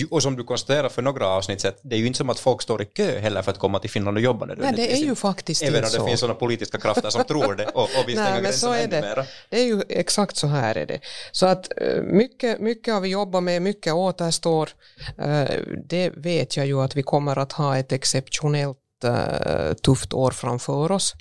Och 0.05 0.23
som 0.23 0.35
du 0.35 0.43
konstaterar 0.43 0.89
för 0.89 1.01
några 1.01 1.27
avsnitt 1.27 1.62
sett, 1.62 1.79
det 1.81 1.95
är 1.95 1.99
ju 1.99 2.07
inte 2.07 2.17
som 2.17 2.29
att 2.29 2.39
folk 2.39 2.62
står 2.62 2.81
i 2.81 2.85
kö 2.85 3.19
heller 3.19 3.41
för 3.41 3.51
att 3.51 3.59
komma 3.59 3.79
till 3.79 3.89
Finland 3.89 4.17
och 4.17 4.23
jobba. 4.23 4.45
Nej, 4.45 4.73
det 4.75 4.93
är 4.93 4.97
ju 4.97 5.15
faktiskt 5.15 5.63
Även 5.63 5.83
om 5.83 5.89
det 5.93 6.05
finns 6.05 6.19
sådana 6.19 6.39
politiska 6.39 6.77
krafter 6.77 7.09
som 7.09 7.23
tror 7.23 7.55
det 7.55 7.65
och, 7.65 7.81
och 7.83 7.89
vill 8.07 8.15
stänga 8.17 8.41
gränserna 8.41 8.79
ännu 8.79 9.01
mera. 9.01 9.25
Det 9.49 9.59
är 9.59 9.65
ju 9.65 9.81
exakt 9.89 10.38
så 10.38 10.47
här 10.47 10.77
är 10.77 10.85
det. 10.85 10.99
Så 11.31 11.45
att 11.45 11.71
eh, 11.77 12.01
mycket, 12.03 12.59
mycket 12.59 12.93
har 12.93 13.01
vi 13.01 13.09
jobbat 13.09 13.43
med, 13.43 13.62
mycket 13.62 13.93
återstår. 13.93 14.69
Eh, 15.17 15.49
det 15.85 16.09
vet 16.09 16.57
jag 16.57 16.65
ju 16.65 16.81
att 16.81 16.95
vi 16.95 17.03
kommer 17.03 17.39
att 17.39 17.51
ha 17.51 17.77
ett 17.77 17.91
exceptionellt 17.91 18.77
eh, 19.03 19.73
tufft 19.73 20.13
år 20.13 20.31
framför 20.31 20.91
oss. 20.91 21.13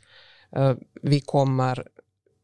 Vi 1.03 1.21
kommer, 1.21 1.85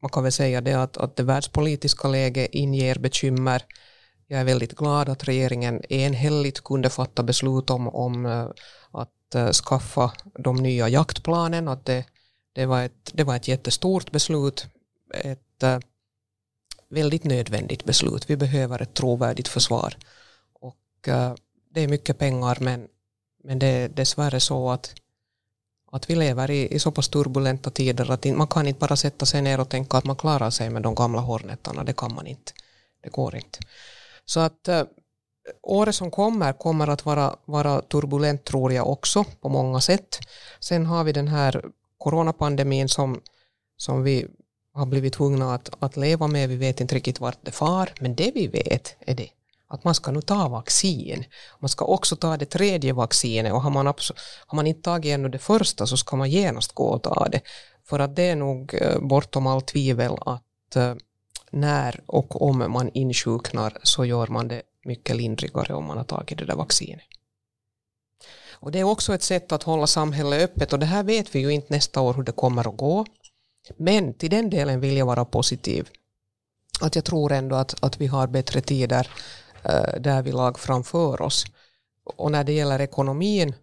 man 0.03 0.11
kan 0.11 0.23
väl 0.23 0.33
säga 0.33 0.61
det 0.61 0.73
att, 0.73 0.97
att 0.97 1.17
det 1.17 1.23
världspolitiska 1.23 2.09
läget 2.09 2.49
inger 2.53 2.99
bekymmer 2.99 3.63
jag 4.27 4.41
är 4.41 4.45
väldigt 4.45 4.77
glad 4.77 5.09
att 5.09 5.25
regeringen 5.25 5.93
enhälligt 5.93 6.61
kunde 6.65 6.91
fatta 6.91 7.23
beslut 7.23 7.71
om, 7.71 7.89
om 7.89 8.27
eh, 8.27 8.49
att 8.91 9.35
eh, 9.35 9.51
skaffa 9.51 10.13
de 10.39 10.57
nya 10.57 10.89
jaktplanen. 10.89 11.69
Att 11.69 11.85
det, 11.85 12.05
det, 12.53 12.67
var 12.67 12.83
ett, 12.83 13.11
det 13.13 13.25
var 13.25 13.37
ett 13.37 13.49
jättestort 13.49 14.11
beslut, 14.11 14.67
ett 15.15 15.63
eh, 15.63 15.79
väldigt 16.89 17.25
nödvändigt 17.25 17.85
beslut. 17.85 18.31
Vi 18.31 18.37
behöver 18.37 18.83
ett 18.83 18.95
trovärdigt 18.95 19.49
försvar. 19.49 19.97
Och 20.53 21.09
det 21.71 21.81
är 21.81 21.89
mycket 21.89 22.19
pengar 22.19 22.59
men, 22.61 22.89
men 23.45 23.59
det 23.59 23.67
är 23.67 23.89
dessvärre 23.89 24.41
så 24.41 24.71
att, 24.71 24.95
att 25.93 26.11
vi 26.11 26.15
lever 26.15 26.51
i, 26.51 26.75
i 26.75 26.79
så 26.79 26.91
pass 26.91 27.09
turbulenta 27.09 27.71
tider 27.71 28.11
att 28.11 28.25
man 28.25 28.47
kan 28.47 28.69
inte 28.69 28.81
bara 28.81 28.97
sätta 28.97 29.27
sig 29.27 29.43
ner 29.43 29.61
och 29.61 29.69
tänka 29.69 29.99
att 29.99 30.05
man 30.05 30.17
klarar 30.17 30.51
sig 30.51 30.71
med 30.71 30.83
de 30.83 30.95
gamla 30.95 31.21
hornetarna. 31.21 31.85
Det 31.85 31.97
kan 31.97 32.15
man 32.15 32.27
inte. 32.27 32.53
Det 33.03 33.09
går 33.09 33.37
inte. 33.37 33.59
Så 34.25 34.41
att 34.41 34.69
äh, 34.69 34.83
året 35.63 35.95
som 35.95 36.11
kommer 36.11 36.53
kommer 36.53 36.89
att 36.89 37.07
vara, 37.07 37.37
vara 37.45 37.81
turbulent 37.81 38.45
tror 38.45 38.73
jag 38.73 38.89
också 38.89 39.25
på 39.41 39.49
många 39.49 39.81
sätt. 39.81 40.19
Sen 40.61 40.87
har 40.87 41.05
vi 41.05 41.13
den 41.13 41.29
här 41.29 41.65
coronapandemin 41.99 42.89
som, 42.89 43.21
som 43.77 44.03
vi 44.03 44.27
har 44.73 44.87
blivit 44.87 45.13
tvungna 45.13 45.55
att, 45.55 45.71
att 45.79 45.97
leva 45.97 46.27
med. 46.27 46.49
Vi 46.49 46.57
vet 46.57 46.81
inte 46.81 46.95
riktigt 46.95 47.21
vart 47.21 47.39
det 47.43 47.53
far, 47.53 47.93
men 48.01 48.15
det 48.15 48.33
vi 48.35 48.47
vet 48.47 48.97
är 49.01 49.15
det 49.15 49.29
att 49.69 49.85
man 49.85 49.95
ska 49.95 50.11
nu 50.11 50.21
ta 50.21 50.49
vaccin. 50.49 51.25
Man 51.61 51.69
ska 51.69 51.85
också 51.85 52.17
ta 52.17 52.37
det 52.37 52.47
tredje 52.47 52.93
vaccinet 52.93 53.53
och 53.53 53.63
har 53.63 53.71
man, 53.71 53.87
har 53.87 54.57
man 54.57 54.67
inte 54.67 54.83
tagit 54.83 55.15
ännu 55.15 55.29
det 55.29 55.39
första 55.39 55.87
så 55.87 55.97
ska 55.97 56.17
man 56.17 56.31
genast 56.31 56.73
gå 56.73 56.85
och 56.85 57.03
ta 57.03 57.29
det. 57.29 57.41
För 57.85 57.99
att 57.99 58.17
det 58.17 58.23
är 58.23 58.37
nog 58.37 58.75
eh, 58.75 58.99
bortom 59.01 59.47
allt 59.47 59.67
tvivel 59.67 60.17
att 60.21 60.77
eh, 60.77 60.95
när 61.55 62.01
och 62.07 62.43
om 62.43 62.73
man 62.73 62.91
insjuknar 62.95 63.79
så 63.83 64.05
gör 64.05 64.27
man 64.27 64.49
det 64.49 64.63
mycket 64.85 65.17
lindrigare 65.17 65.75
om 65.75 65.85
man 65.85 65.97
har 65.97 66.05
tagit 66.05 66.39
det 66.39 66.45
där 66.45 66.57
vaccinet. 66.57 67.05
Och 68.53 68.73
det 68.73 68.79
är 68.79 68.85
också 68.85 69.15
ett 69.15 69.23
sätt 69.23 69.53
att 69.53 69.63
hålla 69.63 69.87
samhället 69.87 70.43
öppet 70.43 70.73
och 70.73 70.79
det 70.79 70.87
här 70.87 71.03
vet 71.03 71.35
vi 71.35 71.39
ju 71.39 71.51
inte 71.51 71.73
nästa 71.73 72.01
år 72.01 72.15
hur 72.15 72.23
det 72.23 72.33
kommer 72.33 72.69
att 72.69 72.77
gå. 72.77 73.07
Men 73.77 74.15
till 74.15 74.31
den 74.31 74.51
delen 74.51 74.81
vill 74.81 74.97
jag 74.97 75.07
vara 75.07 75.25
positiv. 75.25 75.89
Att 76.81 76.95
jag 76.95 77.05
tror 77.05 77.33
ändå 77.33 77.57
att, 77.57 77.85
att 77.85 78.01
vi 78.01 78.07
har 78.07 78.27
bättre 78.27 78.61
tider 78.61 79.11
äh, 79.63 80.01
där 80.01 80.23
vi 80.23 80.33
lag 80.33 80.59
framför 80.59 81.23
oss. 81.23 81.45
Och 82.05 82.33
när 82.33 82.45
det 82.45 82.53
gäller 82.53 82.81
ekonomin 82.81 83.55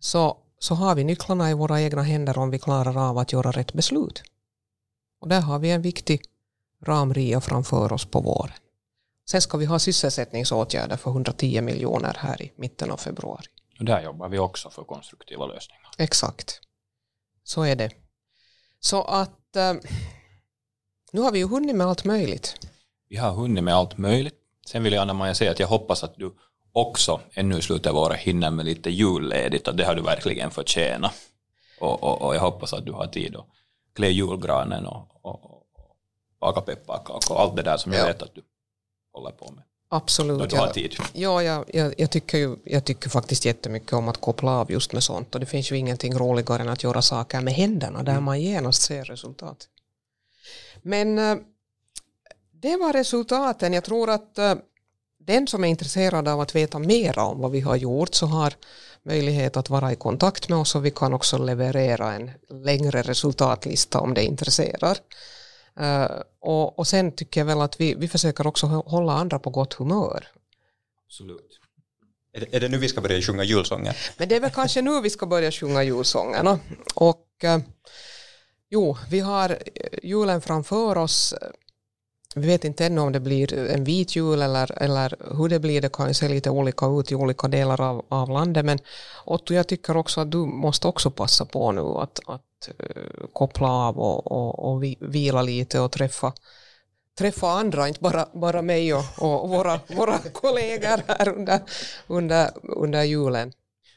så, 0.00 0.36
så 0.58 0.74
har 0.74 0.94
vi 0.94 1.04
nycklarna 1.04 1.50
i 1.50 1.54
våra 1.54 1.80
egna 1.80 2.02
händer 2.02 2.38
om 2.38 2.50
vi 2.50 2.58
klarar 2.58 3.08
av 3.10 3.18
att 3.18 3.32
göra 3.32 3.50
rätt 3.50 3.72
beslut. 3.72 4.22
Och 5.20 5.28
där 5.28 5.40
har 5.40 5.58
vi 5.58 5.70
en 5.70 5.82
viktig 5.82 6.22
ramria 6.82 7.40
framför 7.40 7.92
oss 7.92 8.04
på 8.04 8.20
våren. 8.20 8.56
Sen 9.30 9.40
ska 9.40 9.58
vi 9.58 9.64
ha 9.64 9.78
sysselsättningsåtgärder 9.78 10.96
för 10.96 11.10
110 11.10 11.60
miljoner 11.60 12.16
här 12.18 12.42
i 12.42 12.52
mitten 12.56 12.90
av 12.90 12.96
februari. 12.96 13.46
Och 13.78 13.84
där 13.84 14.02
jobbar 14.02 14.28
vi 14.28 14.38
också 14.38 14.70
för 14.70 14.84
konstruktiva 14.84 15.46
lösningar. 15.46 15.90
Exakt. 15.98 16.60
Så 17.44 17.62
är 17.62 17.76
det. 17.76 17.90
Så 18.80 19.02
att 19.02 19.56
äh, 19.56 19.74
nu 21.12 21.20
har 21.20 21.32
vi 21.32 21.38
ju 21.38 21.48
hunnit 21.48 21.76
med 21.76 21.86
allt 21.86 22.04
möjligt. 22.04 22.68
Vi 23.08 23.16
har 23.16 23.30
hunnit 23.30 23.64
med 23.64 23.74
allt 23.74 23.98
möjligt. 23.98 24.34
Sen 24.66 24.82
vill 24.82 24.92
jag 24.92 25.02
Anna-Maja 25.02 25.34
säga 25.34 25.50
att 25.50 25.60
jag 25.60 25.68
hoppas 25.68 26.04
att 26.04 26.14
du 26.16 26.34
också 26.72 27.20
ännu 27.34 27.58
i 27.58 27.62
slutet 27.62 27.86
av 27.86 27.96
året 27.96 28.20
hinner 28.20 28.50
med 28.50 28.66
lite 28.66 28.90
julledigt 28.90 29.68
och 29.68 29.76
det 29.76 29.84
har 29.84 29.94
du 29.94 30.02
verkligen 30.02 30.50
förtjänat. 30.50 31.14
Och, 31.80 32.02
och, 32.02 32.22
och 32.22 32.34
jag 32.34 32.40
hoppas 32.40 32.72
att 32.72 32.86
du 32.86 32.92
har 32.92 33.06
tid 33.06 33.36
att 33.36 33.46
klä 33.94 34.08
julgranen 34.08 34.86
och, 34.86 35.08
och, 35.22 35.57
baka 36.40 36.60
pepparkakor 36.60 37.36
och 37.36 37.40
allt 37.40 37.56
det 37.56 37.62
där 37.62 37.76
som 37.76 37.92
jag 37.92 38.06
vet 38.06 38.22
att 38.22 38.34
du 38.34 38.42
håller 39.12 39.30
på 39.30 39.52
med. 39.52 39.64
Absolut. 39.90 40.74
Tid. 40.74 40.96
Ja, 41.12 41.42
jag, 41.42 41.64
jag, 41.68 41.94
jag, 41.98 42.10
tycker 42.10 42.38
ju, 42.38 42.56
jag 42.64 42.84
tycker 42.84 43.10
faktiskt 43.10 43.44
jättemycket 43.44 43.92
om 43.92 44.08
att 44.08 44.20
koppla 44.20 44.50
av 44.50 44.72
just 44.72 44.92
med 44.92 45.02
sånt 45.02 45.34
och 45.34 45.40
det 45.40 45.46
finns 45.46 45.72
ju 45.72 45.76
ingenting 45.76 46.14
roligare 46.14 46.62
än 46.62 46.68
att 46.68 46.82
göra 46.82 47.02
saker 47.02 47.40
med 47.40 47.54
händerna 47.54 48.02
där 48.02 48.12
mm. 48.12 48.24
man 48.24 48.40
genast 48.40 48.82
ser 48.82 49.04
resultat. 49.04 49.68
Men 50.82 51.18
äh, 51.18 51.36
det 52.50 52.76
var 52.76 52.92
resultaten. 52.92 53.72
Jag 53.72 53.84
tror 53.84 54.10
att 54.10 54.38
äh, 54.38 54.54
den 55.18 55.46
som 55.46 55.64
är 55.64 55.68
intresserad 55.68 56.28
av 56.28 56.40
att 56.40 56.54
veta 56.54 56.78
mer 56.78 57.18
om 57.18 57.40
vad 57.40 57.50
vi 57.50 57.60
har 57.60 57.76
gjort 57.76 58.14
så 58.14 58.26
har 58.26 58.54
möjlighet 59.02 59.56
att 59.56 59.70
vara 59.70 59.92
i 59.92 59.96
kontakt 59.96 60.48
med 60.48 60.58
oss 60.58 60.74
och 60.74 60.84
vi 60.84 60.90
kan 60.90 61.14
också 61.14 61.38
leverera 61.38 62.12
en 62.12 62.30
längre 62.48 63.02
resultatlista 63.02 64.00
om 64.00 64.14
det 64.14 64.24
intresserar. 64.24 64.98
Uh, 65.80 66.20
och, 66.40 66.78
och 66.78 66.86
sen 66.86 67.12
tycker 67.12 67.40
jag 67.40 67.46
väl 67.46 67.60
att 67.60 67.80
vi, 67.80 67.94
vi 67.94 68.08
försöker 68.08 68.46
också 68.46 68.66
hålla 68.66 69.12
andra 69.12 69.38
på 69.38 69.50
gott 69.50 69.74
humör. 69.74 70.28
Absolut. 71.06 71.60
Är 72.32 72.40
det, 72.40 72.56
är 72.56 72.60
det 72.60 72.68
nu 72.68 72.78
vi 72.78 72.88
ska 72.88 73.00
börja 73.00 73.22
sjunga 73.22 73.44
julsånger? 73.44 73.96
Men 74.16 74.28
det 74.28 74.36
är 74.36 74.40
väl 74.40 74.50
kanske 74.50 74.82
nu 74.82 75.00
vi 75.00 75.10
ska 75.10 75.26
börja 75.26 75.52
sjunga 75.52 75.82
julsångerna. 75.82 76.58
Och 76.94 77.26
uh, 77.44 77.58
jo, 78.70 78.96
vi 79.10 79.20
har 79.20 79.58
julen 80.02 80.40
framför 80.40 80.98
oss 80.98 81.34
vi 82.34 82.46
vet 82.46 82.64
inte 82.64 82.86
ännu 82.86 83.00
om 83.00 83.12
det 83.12 83.20
blir 83.20 83.54
en 83.54 83.84
vit 83.84 84.16
jul 84.16 84.42
eller, 84.42 84.82
eller 84.82 85.36
hur 85.36 85.48
det 85.48 85.58
blir. 85.58 85.80
Det 85.80 85.92
kan 85.92 86.08
ju 86.08 86.14
se 86.14 86.28
lite 86.28 86.50
olika 86.50 86.86
ut 86.86 87.12
i 87.12 87.14
olika 87.14 87.48
delar 87.48 87.80
av, 87.80 88.06
av 88.08 88.30
landet. 88.30 88.64
Men 88.64 88.78
Otto, 89.24 89.54
jag 89.54 89.68
tycker 89.68 89.96
också 89.96 90.20
att 90.20 90.30
du 90.30 90.38
måste 90.38 90.88
också 90.88 91.10
passa 91.10 91.44
på 91.44 91.72
nu 91.72 91.80
att, 91.80 92.20
att 92.26 92.68
uh, 92.80 93.26
koppla 93.32 93.68
av 93.68 93.98
och, 93.98 94.32
och, 94.32 94.72
och 94.72 94.82
vila 95.00 95.42
lite 95.42 95.80
och 95.80 95.92
träffa, 95.92 96.32
träffa 97.18 97.48
andra, 97.48 97.88
inte 97.88 98.00
bara, 98.00 98.28
bara 98.34 98.62
mig 98.62 98.94
och, 98.94 99.04
och 99.18 99.48
våra, 99.48 99.80
våra 99.86 100.18
kollegor 100.32 101.02
här 101.08 101.28
under, 101.28 101.60
under, 102.06 102.50
under 102.62 103.04
julen. 103.04 103.52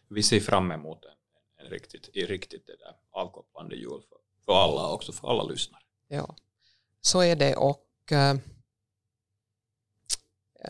Vi 0.09 0.23
ser 0.23 0.39
fram 0.39 0.71
emot 0.71 0.99
en, 1.05 1.65
en 1.65 1.71
riktigt, 1.71 2.09
riktigt 2.15 2.67
det 2.67 2.77
där 2.77 3.21
avkopplande 3.21 3.75
jul 3.75 4.01
för, 4.09 4.17
för 4.45 4.53
alla 4.53 4.93
också, 4.93 5.11
för 5.11 5.27
alla 5.27 5.43
lyssnare. 5.43 5.81
Ja, 6.07 6.35
så 7.01 7.21
är 7.21 7.35
det. 7.35 7.55
Och 7.55 7.87
Eh, 8.11 8.35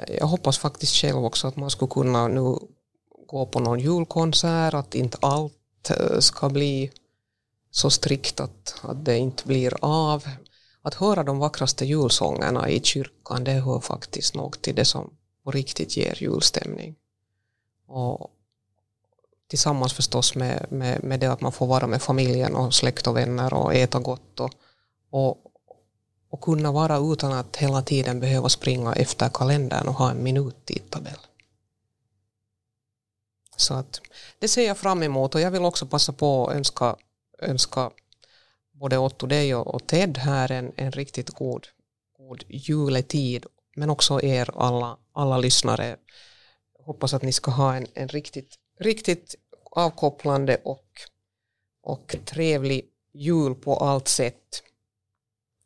jag 0.07 0.27
hoppas 0.27 0.57
faktiskt 0.57 0.95
själv 0.95 1.25
också 1.25 1.47
att 1.47 1.55
man 1.55 1.69
skulle 1.69 1.91
kunna 1.91 2.27
nu 2.27 2.55
gå 3.27 3.45
på 3.45 3.59
någon 3.59 3.79
julkonsert, 3.79 4.73
att 4.73 4.95
inte 4.95 5.17
allt 5.21 5.89
eh, 5.89 6.19
ska 6.19 6.49
bli 6.49 6.91
så 7.71 7.89
strikt 7.89 8.39
att, 8.39 8.75
att 8.81 9.05
det 9.05 9.17
inte 9.17 9.47
blir 9.47 9.73
av. 9.81 10.27
Att 10.81 10.93
höra 10.93 11.23
de 11.23 11.39
vackraste 11.39 11.85
julsångerna 11.85 12.69
i 12.69 12.83
kyrkan, 12.83 13.43
det 13.43 13.51
hör 13.51 13.79
faktiskt 13.79 14.35
nog 14.35 14.61
till 14.61 14.75
det 14.75 14.85
som 14.85 15.13
på 15.43 15.51
riktigt 15.51 15.97
ger 15.97 16.23
julstämning. 16.23 16.95
Och 17.87 18.31
tillsammans 19.47 19.93
förstås 19.93 20.35
med, 20.35 20.65
med, 20.69 21.03
med 21.03 21.19
det 21.19 21.31
att 21.31 21.41
man 21.41 21.51
får 21.51 21.67
vara 21.67 21.87
med 21.87 22.01
familjen 22.01 22.55
och 22.55 22.73
släkt 22.73 23.07
och 23.07 23.17
vänner 23.17 23.53
och 23.53 23.73
äta 23.75 23.99
gott 23.99 24.39
och, 24.39 24.51
och, 25.09 25.50
och 26.31 26.41
kunna 26.41 26.71
vara 26.71 26.97
utan 26.97 27.33
att 27.33 27.57
hela 27.57 27.81
tiden 27.81 28.19
behöva 28.19 28.49
springa 28.49 28.93
efter 28.93 29.29
kalendern 29.29 29.87
och 29.87 29.93
ha 29.93 30.11
en 30.11 30.23
minuttidtabell. 30.23 31.19
Så 33.57 33.73
att 33.73 34.01
det 34.39 34.47
ser 34.47 34.67
jag 34.67 34.77
fram 34.77 35.03
emot 35.03 35.35
och 35.35 35.41
jag 35.41 35.51
vill 35.51 35.65
också 35.65 35.85
passa 35.85 36.13
på 36.13 36.47
att 36.47 36.55
önska, 36.55 36.95
önska 37.39 37.91
både 38.71 38.97
Otto, 38.97 39.27
dig 39.27 39.55
och 39.55 39.87
Ted 39.87 40.17
här 40.17 40.51
en, 40.51 40.71
en 40.75 40.91
riktigt 40.91 41.29
god, 41.29 41.67
god 42.17 42.43
juletid 42.47 43.45
men 43.75 43.89
också 43.89 44.21
er 44.21 44.49
alla, 44.55 44.97
alla 45.13 45.37
lyssnare. 45.37 45.97
Hoppas 46.85 47.13
att 47.13 47.21
ni 47.21 47.33
ska 47.33 47.51
ha 47.51 47.75
en, 47.75 47.87
en 47.93 48.07
riktigt, 48.07 48.55
riktigt 48.79 49.35
avkopplande 49.71 50.57
och, 50.63 50.85
och 51.83 52.15
trevlig 52.25 52.85
jul 53.13 53.55
på 53.55 53.75
allt 53.77 54.07
sätt. 54.07 54.63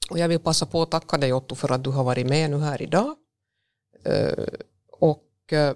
Och 0.09 0.19
jag 0.19 0.27
vill 0.27 0.39
passa 0.39 0.65
på 0.65 0.81
att 0.81 0.91
tacka 0.91 1.17
dig 1.17 1.33
Otto 1.33 1.55
för 1.55 1.71
att 1.71 1.83
du 1.83 1.89
har 1.89 2.03
varit 2.03 2.27
med 2.27 2.49
nu 2.51 2.57
här 2.57 2.81
idag. 2.81 3.15
Eh, 4.03 4.45
och 4.91 5.53
eh, 5.53 5.73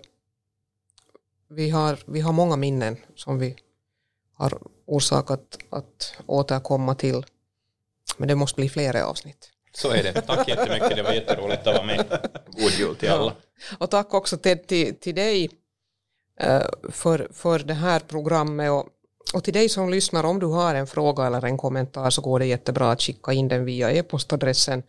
vi 1.50 1.70
har, 1.70 2.00
vi 2.06 2.20
har 2.20 2.34
många 2.34 2.56
minnen 2.56 2.98
som 3.16 3.40
vi 3.40 3.56
har 4.34 4.62
orsakat 4.86 5.58
att 5.70 6.14
återkomma 6.26 6.96
till. 6.96 7.26
Men 8.18 8.28
det 8.28 8.36
måste 8.36 8.56
bli 8.56 8.70
flera 8.70 9.06
avsnitt. 9.06 9.52
Så 9.72 9.92
är 9.92 10.04
det. 10.04 10.22
Tack 10.22 10.48
jättemycket, 10.48 10.96
det 10.96 11.04
var 11.04 11.14
jätteroligt 11.14 11.68
att 11.68 11.76
vara 11.76 11.86
med. 11.86 12.30
God 12.48 12.72
jul 12.72 12.96
till 12.96 13.10
alla. 13.10 13.36
Och 13.78 13.90
tack 13.90 14.14
också 14.14 14.38
till, 14.38 14.58
till, 14.66 14.96
till 14.96 15.16
dig 15.16 15.50
eh, 16.40 16.68
för, 16.90 17.28
för 17.34 17.60
det 17.60 17.74
här 17.74 18.00
programmet 18.00 18.72
och, 18.72 18.88
och 19.34 19.44
till 19.44 19.54
dig 19.54 19.70
som 19.70 19.90
lyssnar 19.90 20.24
om 20.24 20.40
du 20.40 20.46
har 20.46 20.76
en 20.76 20.88
fråga 20.88 21.28
eller 21.28 21.46
en 21.46 21.58
kommentar 21.58 22.10
så 22.10 22.22
går 22.22 22.40
det 22.40 22.46
jättebra 22.46 22.92
att 22.92 23.02
skicka 23.02 23.34
in 23.34 23.48
den 23.48 23.66
via 23.66 23.92
e-postadressen 23.92 24.84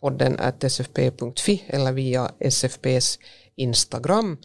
podden 0.00 0.38
sfp.fi 0.68 1.64
eller 1.66 1.92
via 1.92 2.30
SFPs 2.40 3.18
Instagram. 3.56 4.38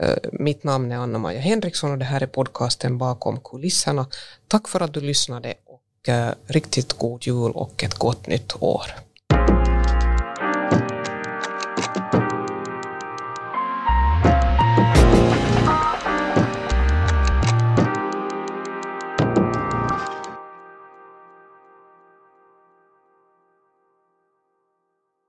Eh, 0.00 0.16
mitt 0.32 0.64
namn 0.64 0.92
är 0.92 0.96
Anna-Maja 0.96 1.40
Henriksson 1.40 1.90
och 1.90 1.98
det 1.98 2.04
här 2.04 2.20
är 2.20 2.26
podcasten 2.26 2.98
bakom 2.98 3.40
kulisserna. 3.40 4.06
Tack 4.48 4.68
för 4.68 4.80
att 4.80 4.94
du 4.94 5.00
lyssnade 5.00 5.54
och 5.64 6.08
eh, 6.08 6.34
riktigt 6.46 6.92
god 6.92 7.26
jul 7.26 7.52
och 7.52 7.84
ett 7.84 7.94
gott 7.94 8.26
nytt 8.26 8.62
år. 8.62 8.86